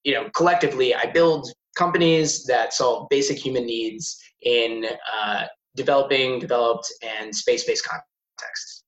you 0.04 0.14
know, 0.14 0.28
collectively, 0.34 0.94
I 0.94 1.06
build 1.06 1.50
companies 1.76 2.44
that 2.44 2.74
solve 2.74 3.08
basic 3.08 3.38
human 3.38 3.66
needs 3.66 4.20
in 4.42 4.86
uh, 5.20 5.44
developing, 5.76 6.38
developed, 6.38 6.92
and 7.02 7.34
space-based 7.34 7.84
contexts. 7.84 8.84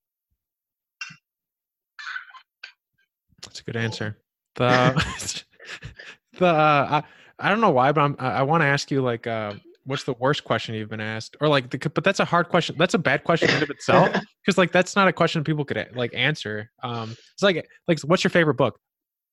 That's 3.42 3.60
a 3.60 3.64
good 3.64 3.76
answer. 3.76 4.18
The 4.56 5.44
the 6.38 6.46
uh, 6.46 7.02
I 7.02 7.02
I 7.38 7.48
don't 7.48 7.60
know 7.60 7.70
why, 7.70 7.92
but 7.92 8.02
I'm, 8.02 8.16
I, 8.18 8.30
I 8.32 8.42
want 8.42 8.62
to 8.62 8.66
ask 8.66 8.90
you 8.90 9.00
like, 9.00 9.26
uh, 9.26 9.54
what's 9.90 10.04
the 10.04 10.14
worst 10.14 10.44
question 10.44 10.74
you've 10.74 10.88
been 10.88 11.00
asked, 11.00 11.36
or 11.40 11.48
like, 11.48 11.68
the, 11.70 11.90
but 11.90 12.02
that's 12.04 12.20
a 12.20 12.24
hard 12.24 12.48
question. 12.48 12.76
That's 12.78 12.94
a 12.94 12.98
bad 12.98 13.24
question 13.24 13.50
in 13.50 13.62
of 13.62 13.68
itself 13.70 14.10
because 14.44 14.56
like 14.56 14.72
that's 14.72 14.96
not 14.96 15.08
a 15.08 15.12
question 15.12 15.44
people 15.44 15.64
could 15.64 15.88
like 15.94 16.12
answer. 16.14 16.70
Um, 16.82 17.10
it's 17.34 17.42
like 17.42 17.66
like 17.88 18.00
what's 18.00 18.24
your 18.24 18.30
favorite 18.30 18.54
book? 18.54 18.78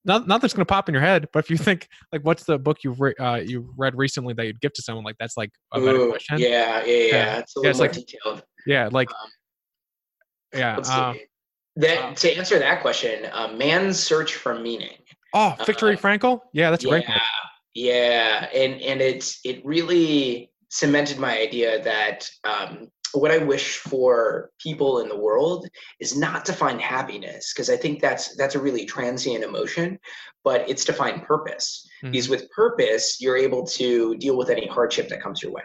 Not 0.06 0.28
not 0.28 0.42
that's 0.42 0.54
gonna 0.54 0.66
pop 0.66 0.90
in 0.90 0.94
your 0.94 1.02
head, 1.04 1.28
but 1.32 1.40
if 1.44 1.50
you 1.50 1.58
think 1.58 1.88
like 2.12 2.24
what's 2.26 2.44
the 2.44 2.58
book 2.60 2.78
you've 2.84 3.00
re- 3.00 3.16
uh, 3.20 3.36
you 3.36 3.74
read 3.78 3.96
recently 3.96 4.34
that 4.34 4.46
you'd 4.46 4.60
give 4.62 4.74
to 4.74 4.82
someone, 4.82 5.04
like 5.06 5.16
that's 5.20 5.38
like 5.38 5.52
a 5.74 5.80
better 5.80 6.08
question. 6.10 6.40
Yeah, 6.40 6.84
yeah, 6.86 6.86
yeah. 6.86 7.04
Yeah. 7.08 7.38
It's 7.40 7.56
a 7.56 7.60
Yeah, 7.60 7.70
little 7.70 7.70
it's 7.70 7.80
more 7.80 7.88
like- 7.88 7.92
detailed. 7.94 8.44
Yeah, 8.66 8.90
like 8.92 9.10
Um, 9.12 9.30
yeah. 10.54 10.76
Let's 10.76 10.90
Uh, 10.90 11.14
see. 11.14 11.26
That, 11.78 11.98
uh, 12.04 12.14
to 12.16 12.34
answer 12.38 12.58
that 12.60 12.82
question, 12.82 13.30
uh, 13.32 13.50
man's 13.50 14.00
search 14.00 14.34
for 14.36 14.58
meaning. 14.58 14.98
oh, 15.36 15.56
Viktor 15.66 15.90
uh, 15.90 15.96
Frankl. 15.96 16.42
Yeah, 16.54 16.72
that's 16.72 16.84
yeah, 16.84 16.90
great. 16.90 17.06
Yeah, 17.78 18.50
and 18.56 18.82
and 18.82 19.02
it's 19.02 19.40
it 19.46 19.64
really 19.64 20.50
cemented 20.70 21.20
my 21.20 21.38
idea 21.38 21.84
that 21.84 22.28
um, 22.44 22.88
what 23.14 23.30
I 23.30 23.38
wish 23.38 23.78
for 23.78 24.50
people 24.60 25.02
in 25.02 25.10
the 25.10 25.16
world 25.16 25.68
is 26.00 26.18
not 26.18 26.44
to 26.46 26.54
find 26.54 26.82
happiness 26.82 27.54
because 27.54 27.70
I 27.70 27.78
think 27.78 28.02
that's 28.02 28.36
that's 28.36 28.56
a 28.56 28.60
really 28.60 28.84
transient 28.88 29.44
emotion, 29.44 30.00
but 30.44 30.68
it's 30.68 30.86
to 30.86 30.94
find 30.94 31.22
purpose. 31.22 31.88
Mm-hmm. 32.02 32.14
Because 32.14 32.30
with 32.30 32.50
purpose, 32.50 33.22
you're 33.22 33.38
able 33.38 33.64
to 33.68 34.18
deal 34.18 34.38
with 34.38 34.50
any 34.50 34.66
hardship 34.66 35.08
that 35.10 35.22
comes 35.22 35.44
your 35.44 35.52
way. 35.52 35.62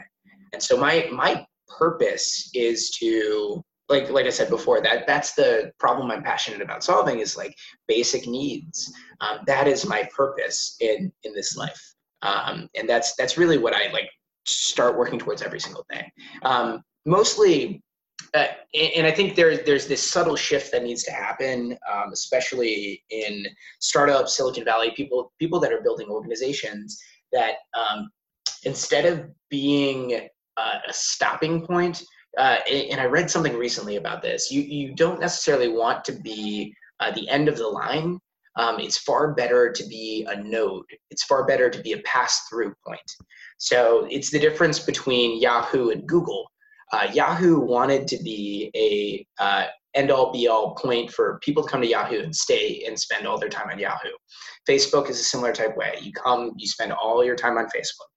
And 0.53 0.63
so 0.63 0.77
my 0.77 1.09
my 1.11 1.47
purpose 1.67 2.51
is 2.53 2.91
to 2.99 3.65
like 3.89 4.11
like 4.11 4.27
I 4.27 4.31
said 4.31 4.51
before 4.51 4.83
that 4.83 5.07
that's 5.07 5.33
the 5.33 5.73
problem 5.79 6.11
I'm 6.11 6.23
passionate 6.23 6.61
about 6.61 6.85
solving 6.85 7.21
is 7.21 7.39
like 7.39 7.57
basic 7.89 8.27
needs. 8.27 8.93
Um, 9.23 9.39
that 9.47 9.67
is 9.67 9.87
my 9.87 10.07
purpose 10.15 10.77
in 10.81 11.11
in 11.23 11.33
this 11.33 11.57
life, 11.57 11.95
um, 12.23 12.69
and 12.77 12.89
that's 12.89 13.15
that's 13.17 13.37
really 13.37 13.59
what 13.59 13.75
I 13.75 13.91
like 13.93 14.09
start 14.47 14.97
working 14.97 15.19
towards 15.19 15.43
every 15.43 15.61
single 15.61 15.85
day. 15.91 16.11
Um, 16.43 16.83
mostly 17.05 17.83
uh, 18.35 18.47
and 18.75 19.07
I 19.07 19.11
think 19.11 19.35
there's 19.35 19.63
there's 19.63 19.87
this 19.87 20.03
subtle 20.03 20.37
shift 20.37 20.73
that 20.73 20.83
needs 20.83 21.03
to 21.05 21.13
happen, 21.13 21.77
um, 21.93 22.13
especially 22.13 23.03
in 23.11 23.47
startup 23.81 24.29
Silicon 24.29 24.65
Valley, 24.65 24.93
people 24.97 25.33
people 25.39 25.61
that 25.61 25.73
are 25.73 25.83
building 25.83 26.09
organizations 26.09 26.99
that 27.33 27.57
um, 27.75 28.11
instead 28.65 29.05
of 29.05 29.29
being 29.51 30.29
uh, 30.57 30.79
a 30.89 30.93
stopping 30.93 31.67
point, 31.67 32.03
uh, 32.39 32.59
and 32.71 33.01
I 33.01 33.05
read 33.05 33.31
something 33.31 33.57
recently 33.57 33.97
about 33.97 34.23
this. 34.23 34.51
You 34.51 34.63
you 34.63 34.95
don't 34.95 35.21
necessarily 35.21 35.69
want 35.69 36.05
to 36.07 36.13
be 36.13 36.75
uh, 37.01 37.11
the 37.11 37.29
end 37.29 37.49
of 37.49 37.59
the 37.59 37.69
line. 37.69 38.19
Um, 38.57 38.79
it's 38.81 38.99
far 38.99 39.33
better 39.35 39.73
to 39.73 39.85
be 39.87 40.27
a 40.29 40.43
node. 40.43 40.85
It's 41.11 41.25
far 41.25 41.47
better 41.47 41.71
to 41.71 41.81
be 41.81 41.93
a 41.93 41.99
pass 41.99 42.47
through 42.49 42.75
point. 42.87 43.01
So 43.59 44.07
it's 44.11 44.31
the 44.31 44.39
difference 44.39 44.79
between 44.79 45.41
Yahoo 45.41 45.91
and 45.91 46.07
Google 46.07 46.53
uh, 46.93 47.09
Yahoo 47.13 47.59
wanted 47.59 48.07
to 48.07 48.23
be 48.23 48.71
a 48.77 49.43
uh, 49.43 49.67
end 49.95 50.11
all 50.11 50.31
be 50.31 50.47
all 50.47 50.75
point 50.75 51.11
for 51.11 51.39
people 51.43 51.63
to 51.63 51.69
come 51.69 51.81
to 51.81 51.87
Yahoo 51.87 52.21
and 52.21 52.37
stay 52.37 52.85
and 52.87 52.99
spend 52.99 53.27
all 53.27 53.39
their 53.39 53.49
time 53.49 53.71
on 53.71 53.79
Yahoo. 53.79 54.11
Facebook 54.69 55.09
is 55.09 55.19
a 55.19 55.25
similar 55.25 55.53
type 55.53 55.77
way. 55.77 55.95
You 56.01 56.13
come, 56.13 56.53
you 56.57 56.67
spend 56.67 56.93
all 56.93 57.25
your 57.25 57.37
time 57.37 57.57
on 57.57 57.65
Facebook. 57.67 58.09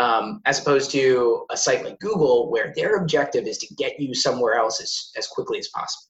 Um, 0.00 0.40
as 0.46 0.60
opposed 0.60 0.92
to 0.92 1.44
a 1.50 1.56
site 1.56 1.84
like 1.84 1.98
Google, 1.98 2.52
where 2.52 2.72
their 2.76 2.96
objective 2.96 3.48
is 3.48 3.58
to 3.58 3.74
get 3.74 3.98
you 3.98 4.14
somewhere 4.14 4.54
else 4.54 4.80
as, 4.80 5.10
as 5.16 5.26
quickly 5.26 5.58
as 5.58 5.68
possible. 5.68 6.08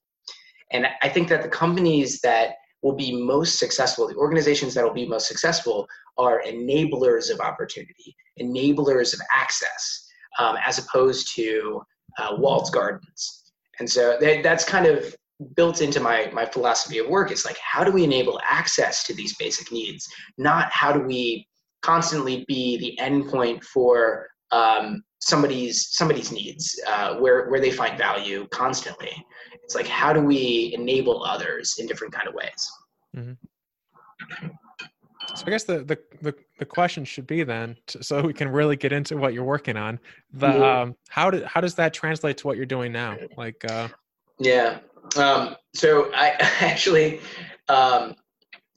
And 0.72 0.86
I 1.00 1.08
think 1.08 1.28
that 1.28 1.42
the 1.42 1.48
companies 1.48 2.20
that 2.20 2.56
will 2.82 2.94
be 2.94 3.22
most 3.22 3.58
successful, 3.58 4.06
the 4.06 4.14
organizations 4.14 4.74
that 4.74 4.84
will 4.84 4.94
be 4.94 5.06
most 5.06 5.26
successful, 5.26 5.86
are 6.16 6.42
enablers 6.46 7.32
of 7.32 7.40
opportunity, 7.40 8.14
enablers 8.40 9.14
of 9.14 9.20
access, 9.32 10.06
um, 10.38 10.56
as 10.64 10.78
opposed 10.78 11.34
to 11.34 11.82
uh, 12.18 12.36
walled 12.38 12.70
gardens. 12.72 13.52
And 13.78 13.88
so 13.88 14.16
that, 14.20 14.42
that's 14.42 14.64
kind 14.64 14.86
of 14.86 15.14
built 15.54 15.82
into 15.82 16.00
my, 16.00 16.30
my 16.32 16.44
philosophy 16.44 16.98
of 16.98 17.08
work. 17.08 17.30
It's 17.30 17.44
like, 17.44 17.58
how 17.58 17.84
do 17.84 17.92
we 17.92 18.04
enable 18.04 18.40
access 18.48 19.04
to 19.04 19.14
these 19.14 19.36
basic 19.36 19.70
needs? 19.70 20.08
Not 20.36 20.70
how 20.72 20.92
do 20.92 21.00
we 21.00 21.46
constantly 21.82 22.44
be 22.48 22.76
the 22.78 22.98
endpoint 23.00 23.62
for 23.64 24.26
um, 24.50 25.02
somebody's 25.20 25.88
somebody's 25.90 26.32
needs, 26.32 26.78
uh, 26.86 27.16
where 27.16 27.48
where 27.50 27.60
they 27.60 27.70
find 27.70 27.98
value 27.98 28.46
constantly. 28.48 29.12
It's 29.62 29.74
like 29.74 29.86
how 29.86 30.12
do 30.12 30.20
we 30.20 30.72
enable 30.74 31.24
others 31.24 31.76
in 31.78 31.86
different 31.86 32.12
kind 32.12 32.28
of 32.28 32.34
ways. 32.34 32.70
Mm-hmm. 33.16 34.48
So 35.34 35.44
I 35.46 35.50
guess 35.50 35.64
the, 35.64 35.84
the 35.84 35.98
the 36.22 36.34
the 36.58 36.64
question 36.64 37.04
should 37.04 37.26
be 37.26 37.44
then, 37.44 37.76
so 37.86 38.22
we 38.22 38.32
can 38.32 38.48
really 38.48 38.76
get 38.76 38.92
into 38.92 39.16
what 39.16 39.34
you're 39.34 39.44
working 39.44 39.76
on. 39.76 39.98
The 40.32 40.46
mm-hmm. 40.48 40.62
um, 40.62 40.96
how 41.08 41.30
did 41.30 41.44
how 41.44 41.60
does 41.60 41.74
that 41.74 41.92
translate 41.92 42.38
to 42.38 42.46
what 42.46 42.56
you're 42.56 42.66
doing 42.66 42.92
now? 42.92 43.16
Like, 43.36 43.64
uh, 43.70 43.88
yeah. 44.38 44.78
Um, 45.16 45.56
so 45.74 46.10
I 46.14 46.30
actually, 46.60 47.20
um, 47.68 48.14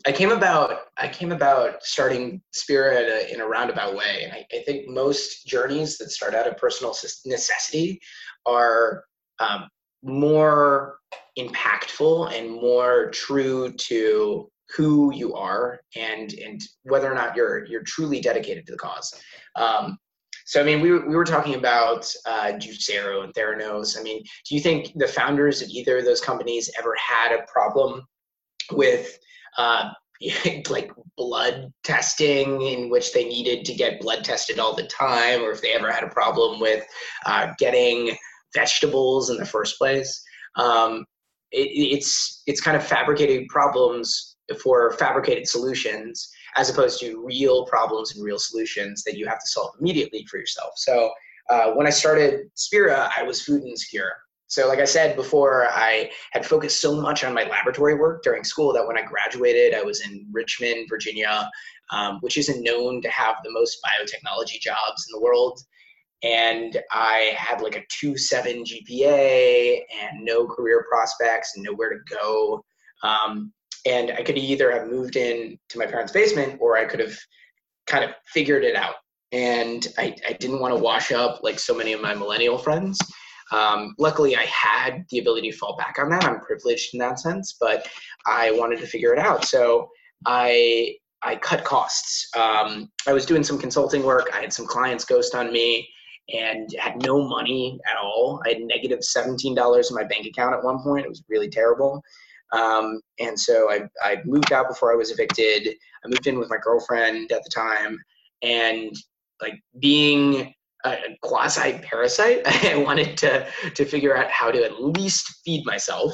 I 0.05 0.11
came 0.11 0.31
about 0.31 0.79
I 0.97 1.07
came 1.07 1.31
about 1.31 1.83
starting 1.83 2.41
Spira 2.51 3.01
in 3.31 3.41
a, 3.41 3.47
roundabout 3.47 3.95
way, 3.95 4.23
and 4.23 4.33
I, 4.33 4.45
I, 4.53 4.63
think 4.63 4.87
most 4.87 5.45
journeys 5.45 5.97
that 5.97 6.09
start 6.09 6.33
out 6.33 6.47
of 6.47 6.57
personal 6.57 6.95
necessity 7.25 7.99
are 8.45 9.03
um, 9.39 9.67
more 10.03 10.97
impactful 11.37 12.33
and 12.33 12.51
more 12.51 13.09
true 13.11 13.71
to 13.73 14.49
who 14.75 15.13
you 15.13 15.33
are 15.35 15.81
and 15.95 16.33
and 16.33 16.61
whether 16.83 17.11
or 17.11 17.15
not 17.15 17.35
you're 17.35 17.65
you're 17.65 17.83
truly 17.83 18.21
dedicated 18.21 18.65
to 18.65 18.71
the 18.71 18.77
cause. 18.77 19.13
Um, 19.55 19.97
so 20.45 20.61
I 20.61 20.63
mean, 20.63 20.81
we 20.81 20.91
we 20.91 21.15
were 21.15 21.25
talking 21.25 21.55
about 21.55 22.11
uh, 22.25 22.53
Juicero 22.53 23.23
and 23.23 23.33
Theranos. 23.33 23.99
I 23.99 24.03
mean, 24.03 24.23
do 24.47 24.55
you 24.55 24.61
think 24.61 24.93
the 24.95 25.07
founders 25.07 25.61
of 25.61 25.69
either 25.69 25.99
of 25.99 26.05
those 26.05 26.21
companies 26.21 26.69
ever 26.77 26.95
had 26.95 27.33
a 27.33 27.45
problem 27.51 28.03
with 28.71 29.17
uh, 29.57 29.91
like 30.69 30.91
blood 31.17 31.71
testing 31.83 32.61
in 32.61 32.89
which 32.89 33.13
they 33.13 33.25
needed 33.25 33.65
to 33.65 33.73
get 33.73 33.99
blood 33.99 34.23
tested 34.23 34.59
all 34.59 34.75
the 34.75 34.87
time, 34.87 35.41
or 35.41 35.51
if 35.51 35.61
they 35.61 35.73
ever 35.73 35.91
had 35.91 36.03
a 36.03 36.09
problem 36.09 36.59
with 36.59 36.83
uh, 37.25 37.53
getting 37.57 38.15
vegetables 38.53 39.29
in 39.29 39.37
the 39.37 39.45
first 39.45 39.77
place? 39.77 40.21
Um, 40.55 41.05
it, 41.51 41.69
it's 41.73 42.43
it's 42.47 42.61
kind 42.61 42.77
of 42.77 42.85
fabricated 42.85 43.47
problems 43.47 44.37
for 44.61 44.91
fabricated 44.93 45.47
solutions 45.47 46.29
as 46.57 46.69
opposed 46.69 46.99
to 46.99 47.23
real 47.25 47.65
problems 47.65 48.15
and 48.15 48.23
real 48.23 48.39
solutions 48.39 49.03
that 49.03 49.17
you 49.17 49.25
have 49.25 49.39
to 49.39 49.47
solve 49.47 49.73
immediately 49.79 50.25
for 50.29 50.37
yourself. 50.37 50.71
So 50.75 51.11
uh, 51.49 51.71
when 51.71 51.87
I 51.87 51.89
started 51.89 52.49
Spira, 52.55 53.09
I 53.15 53.23
was 53.23 53.41
food 53.41 53.63
insecure. 53.63 54.13
So, 54.51 54.67
like 54.67 54.79
I 54.79 54.85
said 54.85 55.15
before, 55.15 55.67
I 55.69 56.11
had 56.33 56.45
focused 56.45 56.81
so 56.81 56.99
much 56.99 57.23
on 57.23 57.33
my 57.33 57.43
laboratory 57.43 57.95
work 57.95 58.21
during 58.21 58.43
school 58.43 58.73
that 58.73 58.85
when 58.85 58.97
I 58.97 59.01
graduated, 59.01 59.73
I 59.73 59.81
was 59.81 60.01
in 60.01 60.27
Richmond, 60.29 60.87
Virginia, 60.89 61.49
um, 61.93 62.17
which 62.19 62.35
isn't 62.35 62.61
known 62.61 63.01
to 63.01 63.09
have 63.09 63.37
the 63.45 63.51
most 63.51 63.77
biotechnology 63.81 64.59
jobs 64.59 65.07
in 65.07 65.13
the 65.13 65.21
world. 65.21 65.57
And 66.21 66.83
I 66.91 67.33
had 67.37 67.61
like 67.61 67.77
a 67.77 67.83
2 68.01 68.17
7 68.17 68.65
GPA 68.65 69.83
and 70.01 70.25
no 70.25 70.45
career 70.45 70.85
prospects 70.91 71.53
and 71.55 71.63
nowhere 71.63 71.91
to 71.91 71.99
go. 72.13 72.61
Um, 73.03 73.53
and 73.85 74.11
I 74.11 74.21
could 74.21 74.37
either 74.37 74.69
have 74.73 74.89
moved 74.89 75.15
in 75.15 75.57
to 75.69 75.79
my 75.79 75.85
parents' 75.85 76.11
basement 76.11 76.57
or 76.59 76.77
I 76.77 76.83
could 76.83 76.99
have 76.99 77.17
kind 77.87 78.03
of 78.03 78.09
figured 78.25 78.65
it 78.65 78.75
out. 78.75 78.95
And 79.31 79.87
I, 79.97 80.13
I 80.27 80.33
didn't 80.33 80.59
want 80.59 80.75
to 80.75 80.83
wash 80.83 81.13
up 81.13 81.39
like 81.41 81.57
so 81.57 81.73
many 81.73 81.93
of 81.93 82.01
my 82.01 82.13
millennial 82.13 82.57
friends. 82.57 82.99
Um, 83.51 83.95
luckily, 83.97 84.35
I 84.35 84.45
had 84.45 85.05
the 85.09 85.19
ability 85.19 85.51
to 85.51 85.57
fall 85.57 85.75
back 85.77 85.97
on 85.99 86.09
that. 86.09 86.23
I'm 86.23 86.39
privileged 86.39 86.93
in 86.93 86.99
that 86.99 87.19
sense, 87.19 87.57
but 87.59 87.87
I 88.25 88.51
wanted 88.51 88.79
to 88.79 88.87
figure 88.87 89.13
it 89.13 89.19
out. 89.19 89.45
So 89.45 89.89
I 90.25 90.95
I 91.23 91.35
cut 91.35 91.63
costs. 91.63 92.29
Um, 92.35 92.89
I 93.07 93.13
was 93.13 93.25
doing 93.25 93.43
some 93.43 93.59
consulting 93.59 94.03
work. 94.03 94.29
I 94.33 94.41
had 94.41 94.53
some 94.53 94.65
clients 94.65 95.05
ghost 95.05 95.35
on 95.35 95.51
me 95.51 95.87
and 96.33 96.69
had 96.79 97.03
no 97.03 97.21
money 97.27 97.79
at 97.89 97.97
all. 98.01 98.41
I 98.45 98.49
had 98.49 98.61
negative 98.61 98.99
$17 98.99 99.89
in 99.89 99.95
my 99.95 100.03
bank 100.03 100.25
account 100.25 100.55
at 100.55 100.63
one 100.63 100.81
point. 100.81 101.05
It 101.05 101.09
was 101.09 101.23
really 101.29 101.49
terrible. 101.49 102.01
Um, 102.53 103.01
and 103.19 103.39
so 103.39 103.71
I, 103.71 103.81
I 104.01 104.17
moved 104.25 104.51
out 104.51 104.67
before 104.67 104.91
I 104.91 104.95
was 104.95 105.11
evicted. 105.11 105.67
I 106.03 106.07
moved 106.07 106.27
in 106.27 106.39
with 106.39 106.49
my 106.49 106.57
girlfriend 106.61 107.31
at 107.31 107.43
the 107.43 107.49
time, 107.49 107.97
and 108.41 108.93
like 109.41 109.59
being 109.79 110.53
a 110.85 111.17
quasi 111.21 111.79
parasite, 111.79 112.41
I 112.65 112.77
wanted 112.77 113.17
to 113.17 113.47
to 113.75 113.85
figure 113.85 114.15
out 114.15 114.29
how 114.29 114.51
to 114.51 114.63
at 114.63 114.81
least 114.81 115.41
feed 115.45 115.65
myself 115.65 116.13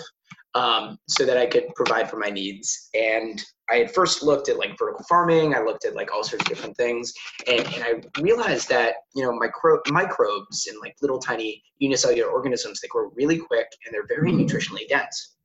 um, 0.56 0.98
so 1.08 1.26
that 1.26 1.38
I 1.38 1.46
could 1.46 1.68
provide 1.76 2.10
for 2.10 2.18
my 2.18 2.30
needs. 2.30 2.90
And 2.94 3.44
I 3.70 3.76
had 3.76 3.94
first 3.94 4.24
looked 4.24 4.50
at 4.50 4.58
like 4.58 4.78
vertical 4.78 5.06
farming. 5.10 5.54
I 5.54 5.62
looked 5.62 5.86
at 5.86 5.96
like 5.96 6.14
all 6.14 6.24
sorts 6.24 6.44
of 6.46 6.50
different 6.50 6.78
things, 6.78 7.14
and, 7.48 7.66
and 7.74 7.84
I 7.84 8.22
realized 8.22 8.70
that 8.70 8.96
you 9.16 9.24
know 9.24 9.34
micro- 9.34 9.82
microbes 9.90 10.68
and 10.68 10.80
like 10.80 10.96
little 11.02 11.20
tiny 11.20 11.62
unicellular 11.80 12.30
organisms 12.30 12.80
they 12.82 12.88
grow 12.88 13.12
really 13.16 13.38
quick 13.38 13.68
and 13.86 13.94
they're 13.94 14.08
very 14.08 14.32
mm-hmm. 14.32 14.42
nutritionally 14.42 14.88
dense 14.88 15.38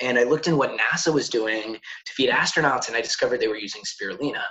and 0.00 0.18
I 0.18 0.24
looked 0.24 0.48
in 0.48 0.56
what 0.56 0.76
NASA 0.76 1.12
was 1.12 1.28
doing 1.28 1.74
to 1.74 2.12
feed 2.12 2.30
astronauts, 2.30 2.88
and 2.88 2.96
I 2.96 3.00
discovered 3.00 3.40
they 3.40 3.48
were 3.48 3.56
using 3.56 3.82
spirulina. 3.82 4.42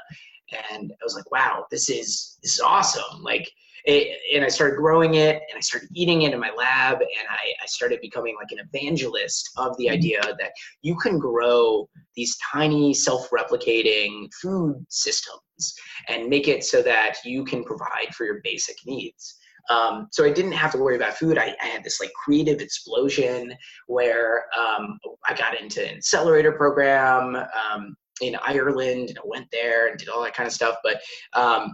And 0.71 0.91
I 0.91 1.03
was 1.03 1.15
like, 1.15 1.29
wow, 1.31 1.65
this 1.69 1.89
is 1.89 2.37
this 2.41 2.53
is 2.53 2.59
awesome. 2.59 3.21
Like, 3.21 3.49
it, 3.85 4.19
and 4.33 4.43
I 4.43 4.47
started 4.49 4.77
growing 4.77 5.15
it, 5.15 5.35
and 5.35 5.57
I 5.57 5.59
started 5.59 5.89
eating 5.95 6.23
it 6.23 6.33
in 6.33 6.39
my 6.39 6.51
lab, 6.57 6.99
and 6.99 7.27
I, 7.29 7.53
I 7.61 7.65
started 7.65 7.99
becoming 8.01 8.35
like 8.35 8.51
an 8.51 8.65
evangelist 8.71 9.49
of 9.57 9.77
the 9.77 9.89
idea 9.89 10.21
that 10.21 10.51
you 10.81 10.95
can 10.95 11.17
grow 11.19 11.87
these 12.15 12.37
tiny 12.51 12.93
self-replicating 12.93 14.29
food 14.41 14.85
systems 14.89 15.73
and 16.07 16.29
make 16.29 16.47
it 16.47 16.63
so 16.63 16.81
that 16.81 17.15
you 17.25 17.43
can 17.43 17.63
provide 17.63 18.13
for 18.15 18.25
your 18.25 18.41
basic 18.43 18.75
needs. 18.85 19.35
Um, 19.69 20.07
so 20.11 20.25
I 20.25 20.31
didn't 20.31 20.53
have 20.53 20.71
to 20.71 20.79
worry 20.79 20.95
about 20.95 21.13
food. 21.13 21.37
I, 21.37 21.55
I 21.61 21.65
had 21.67 21.83
this 21.83 21.99
like 21.99 22.11
creative 22.13 22.59
explosion 22.59 23.53
where 23.87 24.45
um, 24.57 24.97
I 25.27 25.35
got 25.35 25.59
into 25.59 25.87
an 25.87 25.97
accelerator 25.97 26.53
program. 26.53 27.35
Um, 27.35 27.95
in 28.21 28.35
Ireland 28.45 29.09
and 29.09 29.17
I 29.17 29.21
went 29.25 29.47
there 29.51 29.87
and 29.87 29.97
did 29.97 30.09
all 30.09 30.23
that 30.23 30.33
kind 30.33 30.47
of 30.47 30.53
stuff. 30.53 30.75
But 30.83 31.01
um, 31.33 31.73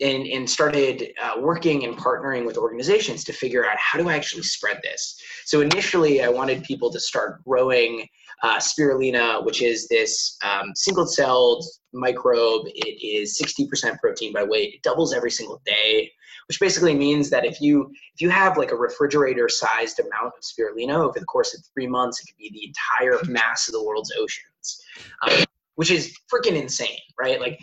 and, 0.00 0.26
and 0.26 0.48
started 0.48 1.12
uh, 1.22 1.40
working 1.40 1.84
and 1.84 1.96
partnering 1.96 2.44
with 2.44 2.58
organizations 2.58 3.24
to 3.24 3.32
figure 3.32 3.66
out 3.66 3.76
how 3.78 3.98
do 3.98 4.08
I 4.08 4.14
actually 4.14 4.42
spread 4.42 4.80
this. 4.82 5.20
So 5.44 5.60
initially, 5.60 6.22
I 6.22 6.28
wanted 6.28 6.62
people 6.64 6.90
to 6.92 7.00
start 7.00 7.42
growing 7.44 8.06
uh, 8.42 8.58
spirulina, 8.58 9.44
which 9.44 9.62
is 9.62 9.88
this 9.88 10.36
um, 10.44 10.72
single-celled 10.74 11.64
microbe. 11.92 12.66
It 12.66 13.02
is 13.02 13.40
60% 13.40 13.98
protein 13.98 14.32
by 14.32 14.44
weight. 14.44 14.74
It 14.74 14.82
doubles 14.82 15.14
every 15.14 15.30
single 15.30 15.62
day, 15.64 16.10
which 16.48 16.60
basically 16.60 16.94
means 16.94 17.30
that 17.30 17.46
if 17.46 17.60
you 17.60 17.90
if 18.14 18.20
you 18.20 18.28
have 18.30 18.58
like 18.58 18.72
a 18.72 18.76
refrigerator-sized 18.76 19.98
amount 20.00 20.34
of 20.36 20.42
spirulina 20.42 20.94
over 20.94 21.18
the 21.18 21.26
course 21.26 21.54
of 21.54 21.62
three 21.72 21.86
months, 21.86 22.20
it 22.20 22.26
could 22.26 22.38
be 22.38 22.50
the 22.52 22.66
entire 22.66 23.18
mass 23.32 23.68
of 23.68 23.72
the 23.72 23.82
world's 23.82 24.12
oceans, 24.18 24.82
um, 25.22 25.44
which 25.76 25.90
is 25.90 26.14
freaking 26.32 26.60
insane, 26.60 26.98
right? 27.18 27.40
Like 27.40 27.58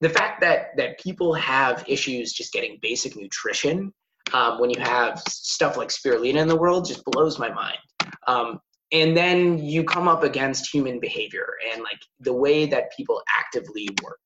the 0.00 0.08
fact 0.08 0.40
that 0.40 0.76
that 0.76 0.98
people 0.98 1.34
have 1.34 1.84
issues 1.86 2.32
just 2.32 2.52
getting 2.52 2.78
basic 2.80 3.16
nutrition 3.16 3.92
um, 4.32 4.60
when 4.60 4.70
you 4.70 4.80
have 4.80 5.20
stuff 5.28 5.76
like 5.76 5.88
spirulina 5.88 6.40
in 6.40 6.48
the 6.48 6.56
world 6.56 6.86
just 6.86 7.04
blows 7.04 7.38
my 7.38 7.50
mind. 7.50 7.78
Um, 8.26 8.60
and 8.92 9.16
then 9.16 9.58
you 9.58 9.84
come 9.84 10.08
up 10.08 10.22
against 10.22 10.72
human 10.72 10.98
behavior 10.98 11.46
and 11.72 11.82
like 11.82 12.00
the 12.18 12.32
way 12.32 12.66
that 12.66 12.94
people 12.96 13.22
actively 13.38 13.88
work. 14.02 14.20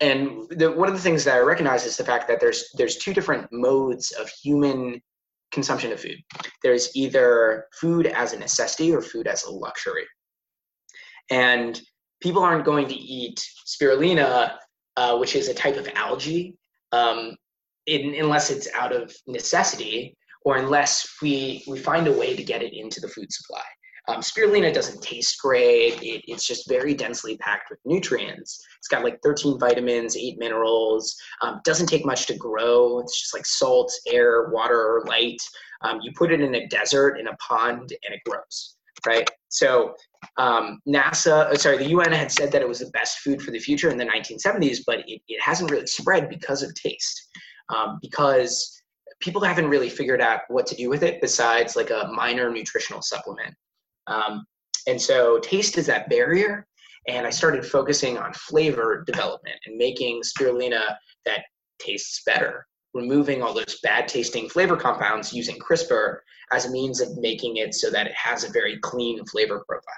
And 0.00 0.48
the, 0.50 0.72
one 0.72 0.88
of 0.88 0.94
the 0.94 1.00
things 1.00 1.24
that 1.24 1.36
I 1.36 1.40
recognize 1.40 1.84
is 1.84 1.96
the 1.96 2.04
fact 2.04 2.28
that 2.28 2.40
there's 2.40 2.70
there's 2.76 2.96
two 2.96 3.12
different 3.12 3.48
modes 3.52 4.12
of 4.12 4.28
human 4.28 5.00
consumption 5.50 5.92
of 5.92 6.00
food. 6.00 6.18
There's 6.62 6.94
either 6.94 7.66
food 7.80 8.06
as 8.06 8.32
a 8.32 8.38
necessity 8.38 8.94
or 8.94 9.00
food 9.00 9.26
as 9.26 9.44
a 9.44 9.50
luxury. 9.50 10.06
And 11.30 11.80
people 12.20 12.42
aren't 12.42 12.64
going 12.64 12.88
to 12.88 12.94
eat 12.94 13.44
spirulina, 13.66 14.56
uh, 14.96 15.16
which 15.16 15.36
is 15.36 15.48
a 15.48 15.54
type 15.54 15.76
of 15.76 15.88
algae, 15.94 16.56
um, 16.92 17.36
in, 17.86 18.14
unless 18.14 18.50
it's 18.50 18.68
out 18.74 18.92
of 18.92 19.14
necessity 19.26 20.16
or 20.44 20.56
unless 20.56 21.16
we, 21.22 21.62
we 21.66 21.78
find 21.78 22.06
a 22.06 22.12
way 22.12 22.34
to 22.34 22.42
get 22.42 22.62
it 22.62 22.72
into 22.74 23.00
the 23.00 23.08
food 23.08 23.32
supply. 23.32 23.62
Um, 24.08 24.22
spirulina 24.22 24.72
doesn't 24.72 25.02
taste 25.02 25.38
great. 25.40 26.02
It, 26.02 26.22
it's 26.26 26.46
just 26.46 26.68
very 26.68 26.94
densely 26.94 27.36
packed 27.36 27.68
with 27.68 27.78
nutrients. 27.84 28.58
It's 28.78 28.88
got 28.88 29.04
like 29.04 29.20
13 29.22 29.58
vitamins, 29.58 30.16
eight 30.16 30.38
minerals. 30.38 31.14
Um, 31.42 31.60
doesn't 31.64 31.88
take 31.88 32.06
much 32.06 32.26
to 32.26 32.36
grow. 32.36 33.00
It's 33.00 33.20
just 33.20 33.34
like 33.34 33.44
salt, 33.44 33.92
air, 34.06 34.48
water, 34.48 35.02
light. 35.06 35.40
Um, 35.82 36.00
you 36.02 36.12
put 36.16 36.32
it 36.32 36.40
in 36.40 36.54
a 36.54 36.66
desert, 36.68 37.18
in 37.18 37.28
a 37.28 37.36
pond, 37.36 37.90
and 37.90 38.14
it 38.14 38.20
grows 38.24 38.77
right? 39.06 39.28
So 39.48 39.94
um, 40.36 40.80
NASA, 40.86 41.50
uh, 41.50 41.54
sorry, 41.56 41.78
the 41.78 41.88
UN 41.90 42.12
had 42.12 42.30
said 42.30 42.52
that 42.52 42.62
it 42.62 42.68
was 42.68 42.80
the 42.80 42.90
best 42.90 43.18
food 43.20 43.42
for 43.42 43.50
the 43.50 43.58
future 43.58 43.90
in 43.90 43.98
the 43.98 44.04
1970s, 44.04 44.78
but 44.86 45.00
it, 45.08 45.20
it 45.28 45.40
hasn't 45.40 45.70
really 45.70 45.86
spread 45.86 46.28
because 46.28 46.62
of 46.62 46.74
taste, 46.74 47.28
um, 47.74 47.98
because 48.02 48.82
people 49.20 49.42
haven't 49.42 49.68
really 49.68 49.88
figured 49.88 50.20
out 50.20 50.40
what 50.48 50.66
to 50.66 50.76
do 50.76 50.88
with 50.88 51.02
it 51.02 51.20
besides 51.20 51.76
like 51.76 51.90
a 51.90 52.10
minor 52.14 52.50
nutritional 52.50 53.02
supplement. 53.02 53.54
Um, 54.06 54.44
and 54.86 55.00
so 55.00 55.38
taste 55.40 55.76
is 55.78 55.86
that 55.86 56.08
barrier. 56.08 56.66
And 57.08 57.26
I 57.26 57.30
started 57.30 57.64
focusing 57.64 58.18
on 58.18 58.32
flavor 58.34 59.02
development 59.06 59.56
and 59.66 59.76
making 59.76 60.22
spirulina 60.22 60.96
that 61.24 61.44
tastes 61.78 62.22
better, 62.26 62.66
removing 62.94 63.42
all 63.42 63.54
those 63.54 63.80
bad 63.82 64.08
tasting 64.08 64.48
flavor 64.48 64.76
compounds 64.76 65.32
using 65.32 65.56
CRISPR 65.58 66.18
as 66.52 66.66
a 66.66 66.70
means 66.70 67.00
of 67.00 67.16
making 67.18 67.58
it 67.58 67.74
so 67.74 67.90
that 67.90 68.06
it 68.06 68.14
has 68.14 68.44
a 68.44 68.50
very 68.50 68.78
clean 68.78 69.24
flavor 69.26 69.64
profile. 69.68 69.94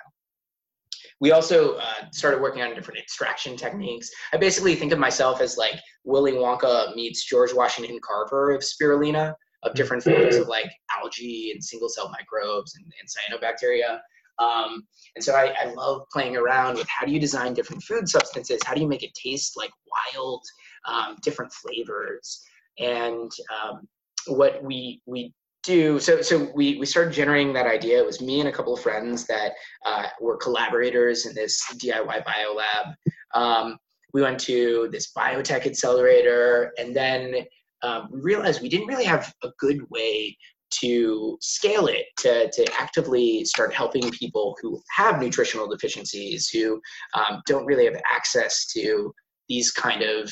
We 1.21 1.33
also 1.33 1.75
uh, 1.75 2.11
started 2.13 2.41
working 2.41 2.63
on 2.63 2.75
different 2.75 2.99
extraction 2.99 3.57
techniques. 3.57 4.11
I 4.33 4.39
basically 4.39 4.75
think 4.75 4.93
of 4.93 4.99
myself 4.99 5.41
as 5.41 5.59
like 5.59 5.79
Willy 6.05 6.33
Wonka 6.33 6.95
meets 6.97 7.25
George 7.27 7.53
Washington 7.53 7.99
Carver 8.03 8.53
of 8.53 8.63
spirulina, 8.63 9.35
of 9.63 9.75
different 9.75 10.03
forms 10.03 10.37
of 10.37 10.49
like 10.49 10.71
algae 10.99 11.51
and 11.53 11.63
single 11.63 11.91
cell 11.91 12.11
microbes 12.11 12.75
and, 12.77 12.91
and 12.99 13.41
cyanobacteria. 13.41 13.99
Um, 14.39 14.87
and 15.17 15.23
so 15.23 15.35
I, 15.35 15.55
I, 15.61 15.67
love 15.75 16.07
playing 16.11 16.35
around 16.35 16.77
with 16.77 16.89
how 16.89 17.05
do 17.05 17.13
you 17.13 17.21
design 17.21 17.53
different 17.53 17.83
food 17.83 18.09
substances? 18.09 18.59
How 18.65 18.73
do 18.73 18.81
you 18.81 18.89
make 18.89 19.03
it 19.03 19.13
taste 19.13 19.55
like 19.55 19.71
wild, 20.15 20.43
um, 20.89 21.17
different 21.21 21.53
flavors? 21.53 22.43
And 22.79 23.31
um, 23.63 23.89
what 24.27 24.63
we 24.63 25.01
we 25.07 25.33
do 25.63 26.01
so 26.01 26.23
so 26.23 26.51
we 26.55 26.79
we 26.79 26.87
started 26.87 27.13
generating 27.13 27.53
that 27.53 27.67
idea. 27.67 27.99
It 27.99 28.07
was 28.07 28.21
me 28.21 28.41
and 28.41 28.49
a 28.49 28.53
couple 28.53 28.75
of 28.75 28.81
friends 28.81 29.27
that 29.27 29.53
uh, 29.85 30.07
were 30.21 30.37
collaborators 30.37 31.27
in 31.27 31.35
this 31.35 31.61
diy 31.75 32.25
bio 32.25 32.55
lab. 32.55 32.87
Um, 33.35 33.79
we 34.13 34.23
went 34.23 34.41
to 34.41 34.89
this 34.91 35.13
biotech 35.17 35.67
accelerator 35.67 36.73
and 36.79 36.95
then 36.95 37.47
um, 37.83 38.09
we 38.11 38.21
realized 38.21 38.61
we 38.61 38.69
didn't 38.69 38.89
really 38.89 39.05
have 39.05 39.33
a 39.43 39.51
good 39.59 39.89
way 39.91 40.37
to 40.71 41.37
scale 41.41 41.89
it 41.89 42.07
to, 42.17 42.51
to 42.53 42.65
actively 42.79 43.45
start 43.45 43.75
helping 43.75 44.09
people 44.11 44.57
who 44.61 44.81
have 44.95 45.21
nutritional 45.21 45.69
deficiencies 45.69 46.49
who 46.49 46.81
um, 47.15 47.43
don't 47.47 47.67
really 47.67 47.85
have 47.85 48.01
access 48.13 48.67
to 48.67 49.13
these 49.49 49.73
kind 49.73 50.03
of 50.03 50.31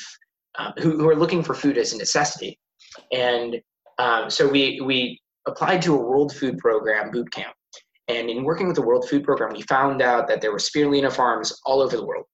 um, 0.59 0.73
who, 0.79 0.97
who, 0.99 1.09
are 1.09 1.17
looking 1.17 1.43
for 1.43 1.55
food 1.55 1.79
as 1.79 1.93
a 1.93 1.99
necessity 1.99 2.59
and 3.13 3.61
um, 3.99 4.31
so 4.31 4.49
we 4.49 4.81
we 4.81 5.21
applied 5.47 5.83
to 5.83 5.95
a 5.95 5.99
World 5.99 6.35
Food 6.35 6.59
Program 6.59 7.11
boot 7.11 7.31
camp. 7.33 7.55
And 8.07 8.31
in 8.31 8.45
working 8.45 8.67
with 8.67 8.77
the 8.77 8.83
World 8.83 9.09
Food 9.09 9.25
Program, 9.25 9.53
we 9.53 9.63
found 9.63 10.01
out 10.01 10.29
that 10.29 10.41
there 10.41 10.53
were 10.53 10.59
spirulina 10.59 11.13
farms 11.13 11.59
all 11.67 11.83
over 11.83 11.97
the 11.97 12.05
world. 12.05 12.25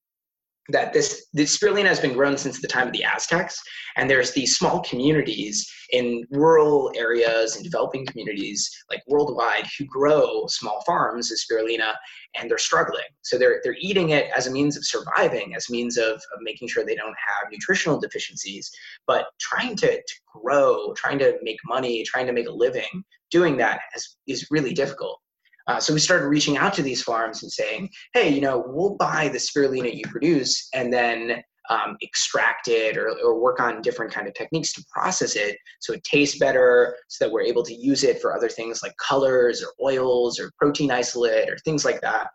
That 0.70 0.94
this, 0.94 1.26
this 1.34 1.58
spirulina 1.58 1.88
has 1.88 2.00
been 2.00 2.14
grown 2.14 2.38
since 2.38 2.60
the 2.62 2.68
time 2.68 2.86
of 2.86 2.94
the 2.94 3.04
Aztecs, 3.04 3.62
and 3.96 4.08
there's 4.08 4.32
these 4.32 4.56
small 4.56 4.80
communities 4.82 5.70
in 5.90 6.24
rural 6.30 6.90
areas 6.96 7.54
and 7.54 7.62
developing 7.62 8.06
communities, 8.06 8.70
like 8.88 9.02
worldwide, 9.06 9.66
who 9.78 9.84
grow 9.84 10.46
small 10.46 10.82
farms 10.86 11.30
of 11.30 11.38
spirulina, 11.38 11.92
and 12.34 12.50
they're 12.50 12.56
struggling. 12.56 13.04
So 13.20 13.36
they're 13.36 13.60
they're 13.62 13.76
eating 13.78 14.10
it 14.10 14.30
as 14.34 14.46
a 14.46 14.50
means 14.50 14.76
of 14.78 14.86
surviving, 14.86 15.54
as 15.54 15.68
means 15.68 15.98
of, 15.98 16.14
of 16.14 16.38
making 16.40 16.68
sure 16.68 16.84
they 16.84 16.96
don't 16.96 17.08
have 17.08 17.52
nutritional 17.52 18.00
deficiencies, 18.00 18.70
but 19.06 19.26
trying 19.38 19.76
to, 19.76 19.96
to 19.96 20.14
grow, 20.32 20.94
trying 20.94 21.18
to 21.18 21.36
make 21.42 21.58
money, 21.66 22.02
trying 22.04 22.26
to 22.26 22.32
make 22.32 22.48
a 22.48 22.52
living, 22.52 23.04
doing 23.30 23.56
that 23.58 23.80
is, 23.94 24.16
is 24.26 24.46
really 24.50 24.72
difficult. 24.72 25.20
Uh, 25.66 25.80
so 25.80 25.94
we 25.94 26.00
started 26.00 26.26
reaching 26.26 26.56
out 26.56 26.74
to 26.74 26.82
these 26.82 27.02
farms 27.02 27.42
and 27.42 27.50
saying, 27.50 27.88
hey, 28.12 28.28
you 28.28 28.40
know, 28.40 28.64
we'll 28.66 28.96
buy 28.96 29.28
the 29.28 29.38
spirulina 29.38 29.94
you 29.94 30.02
produce 30.08 30.68
and 30.74 30.92
then 30.92 31.42
um, 31.70 31.96
extract 32.02 32.68
it 32.68 32.98
or, 32.98 33.16
or 33.24 33.40
work 33.40 33.58
on 33.58 33.80
different 33.80 34.12
kind 34.12 34.28
of 34.28 34.34
techniques 34.34 34.74
to 34.74 34.84
process 34.92 35.34
it 35.34 35.56
so 35.80 35.94
it 35.94 36.04
tastes 36.04 36.38
better 36.38 36.94
so 37.08 37.24
that 37.24 37.32
we're 37.32 37.40
able 37.40 37.62
to 37.62 37.74
use 37.74 38.04
it 38.04 38.20
for 38.20 38.36
other 38.36 38.50
things 38.50 38.82
like 38.82 38.92
colors 38.98 39.62
or 39.62 39.72
oils 39.82 40.38
or 40.38 40.50
protein 40.58 40.90
isolate 40.90 41.48
or 41.48 41.56
things 41.64 41.84
like 41.84 42.02
that. 42.02 42.28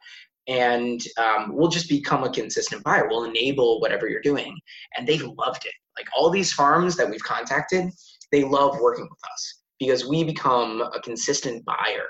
And 0.48 1.00
um, 1.18 1.56
we'll 1.56 1.68
just 1.70 1.90
become 1.90 2.24
a 2.24 2.32
consistent 2.32 2.84
buyer. 2.84 3.08
We'll 3.08 3.26
enable 3.26 3.80
whatever 3.82 4.08
you're 4.10 4.22
doing. 4.22 4.58
And 4.98 5.08
they 5.08 5.20
loved 5.20 5.66
it. 5.68 5.74
Like 5.96 6.08
all 6.18 6.32
these 6.32 6.52
farms 6.52 6.96
that 6.96 7.08
we've 7.08 7.22
contacted 7.22 7.92
they 8.32 8.44
love 8.44 8.80
working 8.80 9.08
with 9.10 9.32
us 9.32 9.62
because 9.80 10.08
we 10.08 10.24
become 10.24 10.82
a 10.82 11.00
consistent 11.02 11.66
buyer 11.66 12.06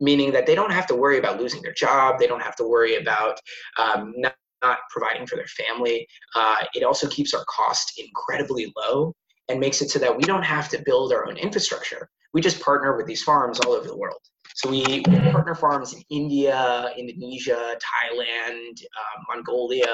meaning 0.00 0.32
that 0.32 0.46
they 0.46 0.54
don't 0.54 0.72
have 0.72 0.86
to 0.86 0.94
worry 0.94 1.18
about 1.18 1.40
losing 1.40 1.62
their 1.62 1.72
job. 1.72 2.18
They 2.18 2.26
don't 2.26 2.42
have 2.42 2.56
to 2.56 2.64
worry 2.64 2.96
about 2.96 3.38
um, 3.78 4.14
not, 4.16 4.34
not, 4.62 4.78
providing 4.90 5.26
for 5.26 5.36
their 5.36 5.46
family. 5.46 6.06
Uh, 6.34 6.64
it 6.74 6.82
also 6.82 7.08
keeps 7.08 7.34
our 7.34 7.44
cost 7.48 7.98
incredibly 7.98 8.72
low 8.76 9.14
and 9.48 9.58
makes 9.58 9.80
it 9.82 9.90
so 9.90 9.98
that 9.98 10.16
we 10.16 10.24
don't 10.24 10.42
have 10.42 10.68
to 10.70 10.82
build 10.84 11.12
our 11.12 11.28
own 11.28 11.36
infrastructure. 11.36 12.08
We 12.34 12.40
just 12.40 12.60
partner 12.60 12.96
with 12.96 13.06
these 13.06 13.22
farms 13.22 13.58
all 13.60 13.72
over 13.72 13.86
the 13.86 13.96
world. 13.96 14.20
So 14.54 14.68
we, 14.70 15.02
partner 15.02 15.54
farms 15.54 15.94
in 15.94 16.02
India, 16.10 16.90
Indonesia, 16.96 17.76
Thailand, 17.78 18.82
uh, 18.82 19.22
Mongolia, 19.28 19.86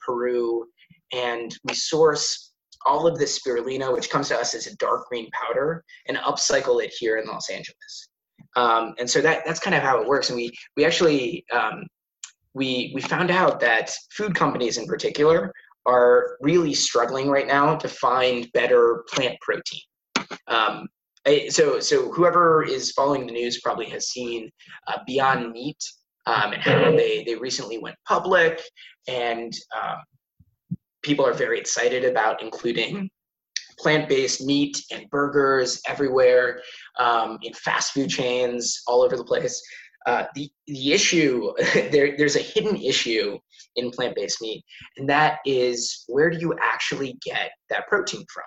Peru, 0.00 0.66
and 1.12 1.52
we 1.64 1.74
source 1.74 2.52
all 2.86 3.06
of 3.06 3.18
this 3.18 3.38
spirulina, 3.38 3.92
which 3.92 4.10
comes 4.10 4.28
to 4.28 4.36
us 4.36 4.54
as 4.54 4.66
a 4.66 4.76
dark 4.76 5.08
green 5.08 5.28
powder, 5.32 5.84
and 6.06 6.16
upcycle 6.18 6.82
it 6.82 6.92
here 6.96 7.18
in 7.18 7.26
Los 7.26 7.50
Angeles. 7.50 8.08
Um, 8.56 8.94
and 8.98 9.08
so 9.08 9.20
that 9.20 9.44
that's 9.44 9.60
kind 9.60 9.74
of 9.74 9.82
how 9.82 10.00
it 10.00 10.06
works. 10.06 10.30
And 10.30 10.36
we 10.36 10.52
we 10.76 10.84
actually 10.84 11.44
um, 11.52 11.86
we 12.54 12.92
we 12.94 13.00
found 13.00 13.30
out 13.30 13.60
that 13.60 13.94
food 14.12 14.34
companies 14.34 14.78
in 14.78 14.86
particular 14.86 15.52
are 15.86 16.36
really 16.40 16.72
struggling 16.72 17.28
right 17.28 17.46
now 17.46 17.76
to 17.76 17.88
find 17.88 18.50
better 18.52 19.04
plant 19.12 19.36
protein. 19.40 19.80
Um, 20.48 20.88
so 21.48 21.80
so 21.80 22.12
whoever 22.12 22.62
is 22.64 22.92
following 22.92 23.26
the 23.26 23.32
news 23.32 23.60
probably 23.60 23.86
has 23.86 24.08
seen 24.08 24.50
uh, 24.88 24.98
Beyond 25.06 25.52
Meat 25.52 25.82
um, 26.26 26.52
and 26.52 26.62
how 26.62 26.90
they 26.90 27.24
they 27.24 27.34
recently 27.34 27.78
went 27.78 27.96
public 28.06 28.60
and 29.08 29.52
um, 29.76 29.98
people 31.02 31.26
are 31.26 31.34
very 31.34 31.58
excited 31.58 32.04
about 32.04 32.42
including 32.42 33.10
plant-based 33.78 34.42
meat 34.44 34.82
and 34.92 35.08
burgers 35.10 35.80
everywhere 35.88 36.60
um, 36.98 37.38
in 37.42 37.52
fast 37.54 37.92
food 37.92 38.10
chains 38.10 38.82
all 38.86 39.02
over 39.02 39.16
the 39.16 39.24
place. 39.24 39.60
uh, 40.06 40.24
the 40.34 40.50
the 40.66 40.92
issue 40.92 41.52
there 41.90 42.16
there's 42.16 42.36
a 42.36 42.40
hidden 42.40 42.76
issue 42.76 43.38
in 43.76 43.90
plant-based 43.90 44.40
meat, 44.40 44.64
and 44.96 45.08
that 45.08 45.38
is 45.44 46.04
where 46.08 46.30
do 46.30 46.38
you 46.38 46.54
actually 46.60 47.18
get 47.24 47.50
that 47.70 47.86
protein 47.88 48.24
from? 48.32 48.44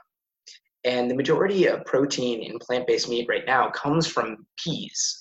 And 0.86 1.11
the 1.11 1.15
majority 1.15 1.65
of 1.65 1.84
protein 1.86 2.43
in 2.43 2.59
plant-based 2.59 3.09
meat 3.09 3.28
right 3.28 3.45
now 3.45 3.69
comes 3.71 4.07
from 4.07 4.45
peas. 4.63 5.19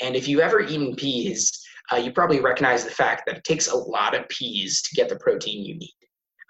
And 0.00 0.16
if 0.16 0.28
you've 0.28 0.40
ever 0.40 0.60
eaten 0.60 0.94
peas, 0.94 1.52
uh, 1.92 1.96
you 1.96 2.12
probably 2.12 2.40
recognize 2.40 2.84
the 2.84 2.90
fact 2.90 3.24
that 3.26 3.36
it 3.36 3.44
takes 3.44 3.68
a 3.68 3.76
lot 3.76 4.14
of 4.14 4.28
peas 4.28 4.82
to 4.82 4.94
get 4.94 5.08
the 5.08 5.16
protein 5.16 5.64
you 5.64 5.76
need. 5.76 5.94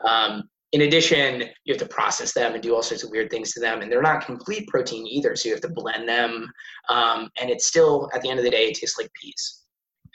Um, 0.07 0.45
in 0.73 0.83
addition, 0.83 1.45
you 1.64 1.75
have 1.75 1.79
to 1.79 1.95
process 1.95 2.33
them 2.33 2.55
and 2.55 2.62
do 2.62 2.75
all 2.75 2.83
sorts 2.83 3.05
of 3.05 3.11
weird 3.11 3.31
things 3.31 3.53
to 3.53 3.61
them, 3.61 3.83
and 3.83 3.91
they're 3.91 4.03
not 4.03 4.27
complete 4.27 4.69
protein 4.69 5.07
either. 5.07 5.37
So 5.37 5.49
you 5.49 5.55
have 5.55 5.62
to 5.62 5.69
blend 5.69 6.09
them, 6.09 6.49
um, 6.89 7.31
and 7.41 7.51
it's 7.51 7.67
still 7.67 8.11
at 8.14 8.23
the 8.23 8.29
end 8.29 8.39
of 8.39 8.45
the 8.45 8.51
day, 8.51 8.69
it 8.69 8.75
tastes 8.75 8.99
like 8.99 9.11
peas. 9.21 9.62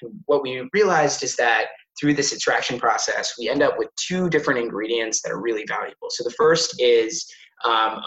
And 0.01 0.13
what 0.25 0.43
we 0.43 0.67
realized 0.73 1.23
is 1.23 1.35
that 1.37 1.67
through 1.99 2.15
this 2.15 2.33
extraction 2.33 2.79
process, 2.79 3.35
we 3.37 3.49
end 3.49 3.61
up 3.61 3.77
with 3.77 3.89
two 3.95 4.29
different 4.29 4.59
ingredients 4.59 5.21
that 5.21 5.31
are 5.31 5.41
really 5.41 5.65
valuable. 5.67 6.09
So 6.09 6.23
the 6.23 6.31
first 6.31 6.81
is 6.81 7.25
um, 7.63 8.01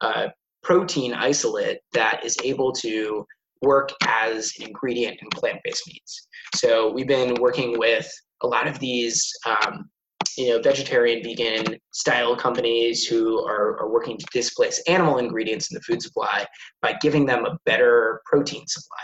a, 0.00 0.06
a 0.06 0.32
protein 0.62 1.12
isolate 1.12 1.78
that 1.92 2.24
is 2.24 2.36
able 2.44 2.72
to 2.72 3.26
work 3.62 3.90
as 4.06 4.52
an 4.58 4.66
ingredient 4.66 5.18
in 5.20 5.28
plant-based 5.30 5.86
meats. 5.86 6.26
So 6.54 6.92
we've 6.92 7.06
been 7.06 7.34
working 7.40 7.78
with 7.78 8.10
a 8.42 8.46
lot 8.46 8.66
of 8.66 8.78
these 8.78 9.30
um, 9.46 9.88
you 10.36 10.48
know, 10.48 10.60
vegetarian, 10.60 11.22
vegan 11.22 11.78
style 11.92 12.36
companies 12.36 13.06
who 13.06 13.40
are, 13.46 13.78
are 13.80 13.90
working 13.90 14.18
to 14.18 14.26
displace 14.32 14.82
animal 14.88 15.18
ingredients 15.18 15.70
in 15.70 15.74
the 15.74 15.80
food 15.82 16.02
supply 16.02 16.46
by 16.80 16.94
giving 17.00 17.26
them 17.26 17.44
a 17.44 17.58
better 17.64 18.20
protein 18.26 18.66
supply. 18.66 18.98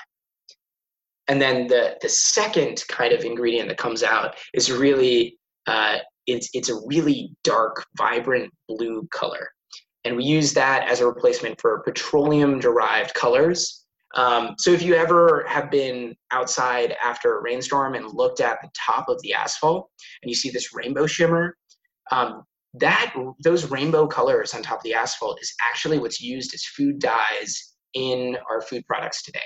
And 1.29 1.41
then 1.41 1.66
the, 1.66 1.97
the 2.01 2.09
second 2.09 2.83
kind 2.89 3.12
of 3.12 3.24
ingredient 3.24 3.68
that 3.68 3.76
comes 3.76 4.03
out 4.03 4.37
is 4.55 4.72
really, 4.72 5.39
uh, 5.66 5.99
it's, 6.26 6.49
it's 6.55 6.70
a 6.70 6.81
really 6.87 7.33
dark, 7.45 7.85
vibrant 7.97 8.51
blue 8.68 9.07
color. 9.12 9.51
And 10.05 10.16
we 10.16 10.24
use 10.24 10.55
that 10.55 10.89
as 10.89 11.01
a 11.01 11.07
replacement 11.07 11.61
for 11.61 11.83
petroleum 11.83 12.61
derived 12.61 13.12
colors 13.14 13.85
um, 14.14 14.54
so 14.59 14.70
if 14.70 14.82
you 14.82 14.94
ever 14.94 15.44
have 15.48 15.70
been 15.70 16.16
outside 16.30 16.96
after 17.04 17.38
a 17.38 17.42
rainstorm 17.42 17.94
and 17.94 18.12
looked 18.12 18.40
at 18.40 18.61
the 18.62 18.70
top 18.74 19.09
of 19.09 19.20
the 19.22 19.34
asphalt 19.34 19.90
and 20.22 20.30
you 20.30 20.34
see 20.34 20.50
this 20.50 20.74
rainbow 20.74 21.06
shimmer, 21.06 21.56
um, 22.11 22.42
that 22.74 23.14
those 23.42 23.70
rainbow 23.70 24.06
colors 24.06 24.54
on 24.54 24.62
top 24.62 24.78
of 24.78 24.84
the 24.84 24.94
asphalt 24.94 25.38
is 25.42 25.52
actually 25.68 25.98
what's 25.98 26.20
used 26.20 26.54
as 26.54 26.64
food 26.64 26.98
dyes 26.98 27.74
in 27.94 28.36
our 28.50 28.61
food 28.61 28.86
products 28.86 29.22
today. 29.22 29.40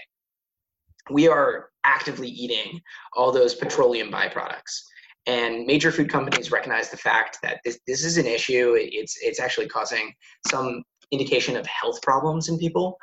We 1.11 1.29
are 1.29 1.71
actively 1.85 2.29
eating 2.29 2.81
all 3.15 3.33
those 3.33 3.55
petroleum 3.55 4.11
byproducts. 4.11 4.81
And 5.27 5.67
major 5.67 5.93
food 5.93 6.11
companies 6.11 6.51
recognize 6.51 6.91
the 6.91 6.97
fact 6.97 7.39
that 7.43 7.61
this, 7.65 7.79
this 7.87 8.05
is 8.05 8.19
an 8.19 8.27
issue. 8.27 8.75
It's, 8.77 9.17
it's 9.21 9.41
actually 9.41 9.69
causing 9.69 10.13
some 10.49 10.83
indication 11.13 11.57
of 11.57 11.67
health 11.67 12.03
problems 12.03 12.49
in 12.49 12.59
people 12.59 12.97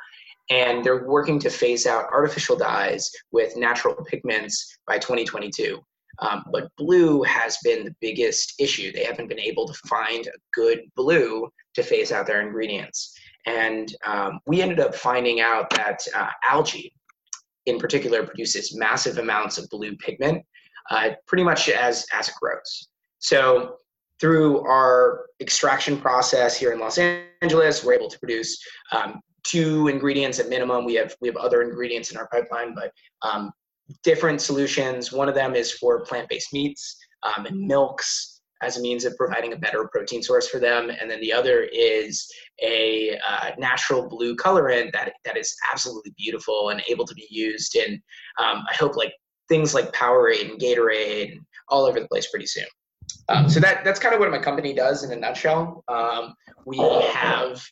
and 0.50 0.84
they're 0.84 1.06
working 1.06 1.38
to 1.38 1.50
phase 1.50 1.86
out 1.86 2.06
artificial 2.12 2.56
dyes 2.56 3.10
with 3.30 3.56
natural 3.56 3.94
pigments 4.04 4.76
by 4.86 4.98
2022. 4.98 5.80
Um, 6.18 6.44
but 6.52 6.68
blue 6.76 7.22
has 7.22 7.56
been 7.62 7.84
the 7.84 7.94
biggest 8.00 8.54
issue. 8.58 8.92
They 8.92 9.04
haven't 9.04 9.28
been 9.28 9.40
able 9.40 9.66
to 9.66 9.74
find 9.88 10.26
a 10.26 10.38
good 10.52 10.80
blue 10.96 11.48
to 11.74 11.82
phase 11.82 12.12
out 12.12 12.26
their 12.26 12.42
ingredients. 12.42 13.16
And 13.46 13.94
um, 14.06 14.40
we 14.46 14.60
ended 14.60 14.80
up 14.80 14.94
finding 14.94 15.40
out 15.40 15.70
that 15.70 16.00
uh, 16.14 16.28
algae, 16.48 16.92
in 17.64 17.78
particular, 17.78 18.26
produces 18.26 18.76
massive 18.76 19.18
amounts 19.18 19.56
of 19.56 19.68
blue 19.70 19.96
pigment, 19.96 20.44
uh, 20.90 21.10
pretty 21.26 21.44
much 21.44 21.70
as, 21.70 22.04
as 22.12 22.28
it 22.28 22.34
grows. 22.40 22.88
So 23.18 23.76
through 24.20 24.60
our 24.66 25.26
extraction 25.40 25.98
process 25.98 26.56
here 26.56 26.72
in 26.72 26.78
Los 26.80 26.98
Angeles, 26.98 27.82
we're 27.82 27.94
able 27.94 28.10
to 28.10 28.18
produce 28.18 28.62
um, 28.92 29.20
two 29.44 29.88
ingredients 29.88 30.38
at 30.38 30.48
minimum. 30.48 30.84
We 30.84 30.94
have 30.94 31.14
we 31.20 31.28
have 31.28 31.36
other 31.36 31.62
ingredients 31.62 32.10
in 32.10 32.16
our 32.16 32.28
pipeline, 32.28 32.74
but 32.74 32.92
um, 33.22 33.52
different 34.02 34.40
solutions. 34.40 35.12
One 35.12 35.28
of 35.28 35.34
them 35.34 35.54
is 35.54 35.72
for 35.72 36.04
plant-based 36.04 36.52
meats 36.52 36.96
um, 37.22 37.46
and 37.46 37.58
milks 37.58 38.40
as 38.62 38.76
a 38.76 38.80
means 38.80 39.06
of 39.06 39.16
providing 39.16 39.54
a 39.54 39.56
better 39.56 39.88
protein 39.88 40.22
source 40.22 40.46
for 40.48 40.58
them, 40.58 40.90
and 40.90 41.10
then 41.10 41.20
the 41.20 41.32
other 41.32 41.62
is 41.72 42.30
a 42.62 43.18
uh, 43.28 43.50
natural 43.58 44.08
blue 44.08 44.36
colorant 44.36 44.92
that 44.92 45.12
that 45.24 45.36
is 45.36 45.54
absolutely 45.72 46.12
beautiful 46.18 46.68
and 46.68 46.82
able 46.88 47.06
to 47.06 47.14
be 47.14 47.26
used 47.30 47.74
in 47.74 47.94
um, 48.38 48.64
I 48.70 48.74
hope 48.74 48.96
like 48.96 49.12
things 49.48 49.74
like 49.74 49.92
Powerade 49.92 50.50
and 50.50 50.60
Gatorade 50.60 51.32
and 51.32 51.40
all 51.68 51.84
over 51.84 52.00
the 52.00 52.08
place 52.08 52.30
pretty 52.30 52.46
soon. 52.46 52.66
Um, 53.28 53.48
so 53.48 53.60
that 53.60 53.84
that's 53.84 53.98
kind 53.98 54.14
of 54.14 54.20
what 54.20 54.30
my 54.30 54.38
company 54.38 54.72
does 54.72 55.04
in 55.04 55.12
a 55.12 55.16
nutshell. 55.16 55.84
Um, 55.88 56.34
we 56.64 56.78
have 56.78 57.62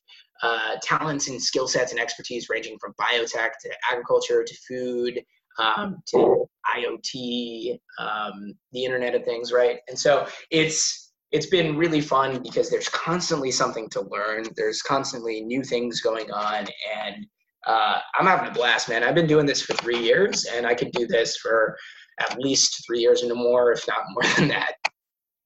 uh, 0.43 0.77
talents 0.83 1.29
and 1.29 1.43
skill 1.43 1.67
sets 1.67 1.93
and 1.93 2.01
expertise 2.01 2.49
ranging 2.49 2.79
from 2.79 2.95
biotech 3.01 3.51
to 3.63 3.71
agriculture 3.91 4.45
to 4.45 4.55
food 4.69 5.21
um, 5.59 6.03
to 6.07 6.47
IoT, 6.77 7.79
um, 7.99 8.55
the 8.73 8.85
Internet 8.85 9.15
of 9.15 9.25
Things, 9.25 9.53
right? 9.53 9.79
And 9.89 9.99
so 9.99 10.27
it's 10.51 11.13
it's 11.31 11.47
been 11.47 11.77
really 11.77 12.01
fun 12.01 12.43
because 12.43 12.71
there's 12.71 12.89
constantly 12.89 13.51
something 13.51 13.91
to 13.91 14.01
learn. 14.01 14.45
There's 14.57 14.81
constantly 14.81 15.43
new 15.43 15.63
things 15.63 16.01
going 16.01 16.31
on, 16.31 16.67
and 16.97 17.27
uh, 17.67 17.99
I'm 18.19 18.27
having 18.27 18.49
a 18.49 18.53
blast, 18.53 18.89
man. 18.89 19.05
I've 19.05 19.15
been 19.15 19.27
doing 19.27 19.45
this 19.45 19.61
for 19.63 19.75
three 19.75 19.99
years, 19.99 20.47
and 20.47 20.67
I 20.67 20.75
could 20.75 20.93
do 20.93 21.07
this 21.07 21.37
for 21.37 21.77
at 22.21 22.39
least 22.39 22.85
three 22.87 23.01
years 23.01 23.23
and 23.23 23.35
more, 23.35 23.73
if 23.73 23.87
not 23.87 24.01
more 24.11 24.23
than 24.37 24.49
that. 24.49 24.75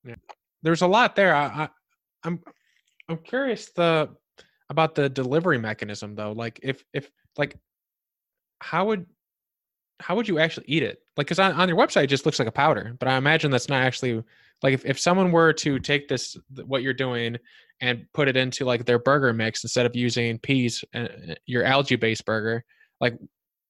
Yeah. 0.05 0.15
There's 0.63 0.83
a 0.83 0.87
lot 0.87 1.17
there. 1.17 1.35
I, 1.35 1.47
I 1.47 1.69
I'm 2.25 2.41
I'm 3.09 3.19
curious 3.19 3.71
the 3.75 4.11
about 4.73 4.95
the 4.95 5.09
delivery 5.09 5.59
mechanism 5.59 6.15
though 6.15 6.33
like 6.33 6.59
if 6.63 6.85
if 6.93 7.11
like 7.39 7.57
how 8.61 8.87
would 8.87 9.07
how 10.01 10.17
would 10.17 10.27
you 10.27 10.41
actually 10.41 10.67
eat 10.67 10.83
it? 10.83 10.99
Like 11.17 11.29
because 11.29 11.39
on, 11.39 11.53
on 11.53 11.69
your 11.69 11.79
website 11.79 12.05
it 12.05 12.09
just 12.09 12.27
looks 12.27 12.39
like 12.39 12.49
a 12.49 12.53
powder 12.53 12.97
but 12.99 13.07
i 13.07 13.17
imagine 13.17 13.51
that's 13.51 13.69
not 13.69 13.83
actually 13.83 14.23
like 14.63 14.75
if, 14.75 14.85
if 14.85 14.99
someone 14.99 15.31
were 15.31 15.53
to 15.53 15.79
take 15.79 16.09
this 16.09 16.37
what 16.65 16.83
you're 16.83 16.95
doing 16.95 17.37
and 17.81 18.07
put 18.15 18.29
it 18.29 18.37
into 18.37 18.65
like 18.65 18.85
their 18.85 18.99
burger 18.99 19.33
mix 19.33 19.63
instead 19.63 19.87
of 19.87 19.95
using 19.95 20.39
peas 20.39 20.85
uh, 20.95 21.09
your 21.47 21.65
algae 21.65 21.97
based 21.97 22.25
burger 22.25 22.65
like 23.01 23.17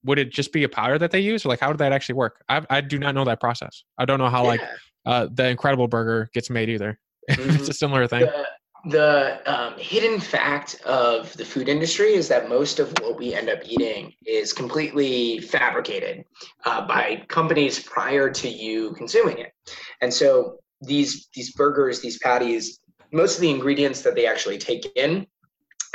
would 0.05 0.19
it 0.19 0.31
just 0.31 0.53
be 0.53 0.65
a 0.65 0.69
powder 0.69 0.99
that 0.99 1.11
they 1.11 1.21
use? 1.21 1.45
Or 1.45 1.49
like 1.49 1.61
how 1.61 1.69
would 1.69 1.79
that 1.79 1.93
actually 1.93 2.17
work? 2.17 2.43
I, 2.49 2.65
I 2.71 2.81
do 2.81 2.99
not 2.99 3.15
know 3.15 3.25
that 3.25 3.41
process. 3.41 3.85
I 3.99 4.05
don't 4.05 4.19
know 4.19 4.29
how 4.29 4.43
yeah. 4.43 4.49
like 4.49 4.61
uh, 5.07 5.29
the 5.33 5.49
incredible 5.49 5.89
burger 5.89 6.29
gets 6.33 6.51
made 6.51 6.69
either. 6.69 6.99
Mm-hmm. 7.31 7.51
it's 7.51 7.69
a 7.69 7.73
similar 7.73 8.09
thing. 8.09 8.23
The, 8.23 8.47
the 8.87 9.41
um, 9.47 9.75
hidden 9.79 10.19
fact 10.19 10.81
of 10.85 11.33
the 11.37 11.45
food 11.45 11.69
industry 11.69 12.15
is 12.15 12.27
that 12.29 12.49
most 12.49 12.81
of 12.81 12.93
what 13.01 13.17
we 13.17 13.33
end 13.33 13.49
up 13.49 13.61
eating 13.65 14.13
is 14.27 14.53
completely 14.53 15.39
fabricated 15.39 16.25
uh, 16.65 16.87
by 16.87 17.25
companies 17.29 17.79
prior 17.79 18.29
to 18.29 18.49
you 18.49 18.93
consuming 18.95 19.39
it. 19.39 19.53
And 20.01 20.13
so 20.13 20.59
these 20.81 21.29
these 21.35 21.53
burgers, 21.53 22.01
these 22.01 22.19
patties, 22.19 22.81
most 23.13 23.37
of 23.37 23.41
the 23.41 23.51
ingredients 23.51 24.03
that 24.03 24.17
they 24.17 24.27
actually 24.27 24.59
take 24.59 24.85
in 24.97 25.27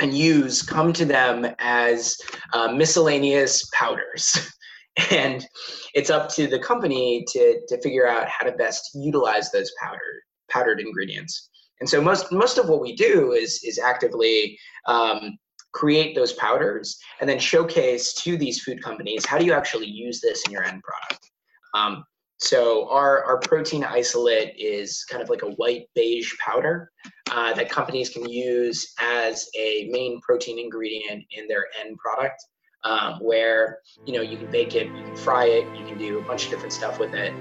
and 0.00 0.16
use 0.16 0.62
come 0.62 0.92
to 0.94 1.04
them 1.04 1.46
as 1.58 2.16
uh, 2.54 2.68
miscellaneous 2.72 3.68
powders. 3.74 4.50
and 5.10 5.46
it's 5.94 6.10
up 6.10 6.28
to 6.30 6.46
the 6.46 6.58
company 6.58 7.24
to, 7.28 7.60
to 7.68 7.80
figure 7.82 8.08
out 8.08 8.28
how 8.28 8.46
to 8.46 8.52
best 8.52 8.90
utilize 8.94 9.50
those 9.50 9.72
powder, 9.82 10.22
powdered 10.48 10.80
ingredients. 10.80 11.50
And 11.80 11.88
so 11.88 12.00
most 12.00 12.32
most 12.32 12.58
of 12.58 12.68
what 12.68 12.80
we 12.80 12.94
do 12.94 13.32
is 13.32 13.62
is 13.64 13.78
actively 13.78 14.58
um, 14.86 15.38
create 15.72 16.14
those 16.14 16.32
powders 16.34 16.98
and 17.20 17.28
then 17.28 17.38
showcase 17.38 18.14
to 18.14 18.36
these 18.36 18.62
food 18.62 18.82
companies 18.82 19.24
how 19.24 19.38
do 19.38 19.44
you 19.44 19.52
actually 19.52 19.86
use 19.86 20.20
this 20.20 20.42
in 20.46 20.52
your 20.52 20.64
end 20.64 20.82
product. 20.82 21.30
Um, 21.74 22.04
so 22.38 22.88
our, 22.88 23.24
our 23.24 23.38
protein 23.40 23.84
isolate 23.84 24.54
is 24.56 25.04
kind 25.10 25.22
of 25.22 25.28
like 25.28 25.42
a 25.42 25.50
white 25.52 25.88
beige 25.94 26.32
powder 26.38 26.90
uh, 27.30 27.52
that 27.54 27.68
companies 27.68 28.10
can 28.10 28.28
use 28.28 28.94
as 29.00 29.48
a 29.56 29.88
main 29.90 30.20
protein 30.20 30.58
ingredient 30.58 31.24
in 31.32 31.48
their 31.48 31.66
end 31.80 31.98
product. 31.98 32.42
Um, 32.84 33.14
where 33.20 33.80
you 34.06 34.12
know 34.12 34.20
you 34.20 34.36
can 34.36 34.48
bake 34.52 34.76
it, 34.76 34.86
you 34.86 35.02
can 35.02 35.16
fry 35.16 35.46
it, 35.46 35.66
you 35.76 35.84
can 35.84 35.98
do 35.98 36.20
a 36.20 36.22
bunch 36.22 36.44
of 36.44 36.50
different 36.50 36.72
stuff 36.72 37.00
with 37.00 37.12
it, 37.12 37.34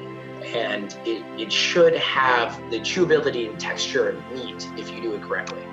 and 0.43 0.97
it, 1.05 1.23
it 1.39 1.51
should 1.51 1.95
have 1.95 2.57
the 2.71 2.79
chewability 2.79 3.49
and 3.49 3.59
texture 3.59 4.09
of 4.09 4.31
meat 4.31 4.67
if 4.77 4.91
you 4.91 5.01
do 5.01 5.13
it 5.13 5.21
correctly. 5.21 5.63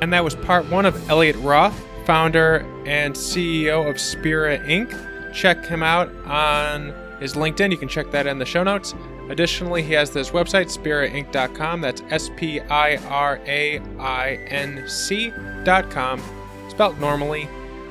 And 0.00 0.12
that 0.12 0.22
was 0.22 0.34
part 0.34 0.68
one 0.70 0.86
of 0.86 1.10
Elliot 1.10 1.36
Roth, 1.36 1.78
founder 2.04 2.64
and 2.86 3.14
CEO 3.14 3.88
of 3.88 4.00
Spira 4.00 4.58
Inc. 4.60 5.34
Check 5.34 5.66
him 5.66 5.82
out 5.82 6.08
on 6.24 6.94
his 7.20 7.34
LinkedIn. 7.34 7.70
You 7.70 7.76
can 7.76 7.88
check 7.88 8.10
that 8.12 8.26
in 8.26 8.38
the 8.38 8.46
show 8.46 8.62
notes. 8.62 8.94
Additionally, 9.28 9.82
he 9.82 9.92
has 9.92 10.10
this 10.10 10.30
website, 10.30 10.66
spirainc.com. 10.66 11.80
That's 11.80 12.02
S 12.10 12.30
P 12.36 12.60
I 12.60 12.96
R 13.08 13.40
A 13.46 13.80
I 13.98 14.34
N 14.46 14.88
C.com, 14.88 16.22
spelled 16.70 16.98
normally. 16.98 17.48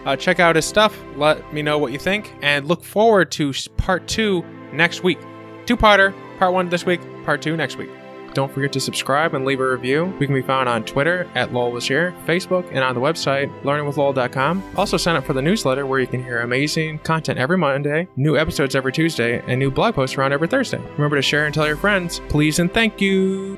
Uh, 0.08 0.16
check 0.16 0.40
out 0.40 0.56
his 0.56 0.66
stuff. 0.66 0.98
Let 1.18 1.54
me 1.54 1.62
know 1.62 1.78
what 1.78 1.92
you 1.92 2.00
think, 2.00 2.34
and 2.42 2.66
look 2.66 2.84
forward 2.84 3.30
to 3.34 3.54
part 3.76 4.08
two 4.08 4.44
next 4.72 5.04
week. 5.04 5.20
Two-parter. 5.66 6.14
Part 6.40 6.54
one 6.54 6.70
this 6.70 6.86
week. 6.86 7.02
Part 7.26 7.42
two 7.42 7.58
next 7.58 7.78
week. 7.78 7.90
Don't 8.34 8.54
forget 8.54 8.72
to 8.74 8.80
subscribe 8.80 9.34
and 9.34 9.46
leave 9.46 9.60
a 9.60 9.68
review. 9.68 10.14
We 10.20 10.28
can 10.28 10.36
be 10.36 10.44
found 10.44 10.70
on 10.70 10.86
Twitter 10.86 11.28
at 11.34 11.54
Lowell 11.54 11.72
was 11.72 11.88
here, 11.88 12.14
Facebook, 12.26 12.68
and 12.70 12.80
on 12.80 12.94
the 12.94 13.02
website 13.02 13.52
learningwithlowell.com. 13.64 14.64
Also, 14.78 14.96
sign 14.96 15.16
up 15.16 15.26
for 15.26 15.34
the 15.34 15.42
newsletter 15.42 15.86
where 15.86 16.00
you 16.00 16.08
can 16.08 16.24
hear 16.24 16.40
amazing 16.40 17.00
content 17.00 17.40
every 17.40 17.58
Monday, 17.58 18.08
new 18.16 18.38
episodes 18.38 18.76
every 18.76 18.94
Tuesday, 18.94 19.42
and 19.48 19.60
new 19.60 19.72
blog 19.72 19.96
posts 19.96 20.18
around 20.18 20.34
every 20.34 20.48
Thursday. 20.48 20.80
Remember 20.94 21.16
to 21.16 21.22
share 21.22 21.48
and 21.48 21.54
tell 21.54 21.68
your 21.68 21.78
friends. 21.78 22.22
Please 22.30 22.60
and 22.60 22.72
thank 22.74 23.02
you. 23.02 23.58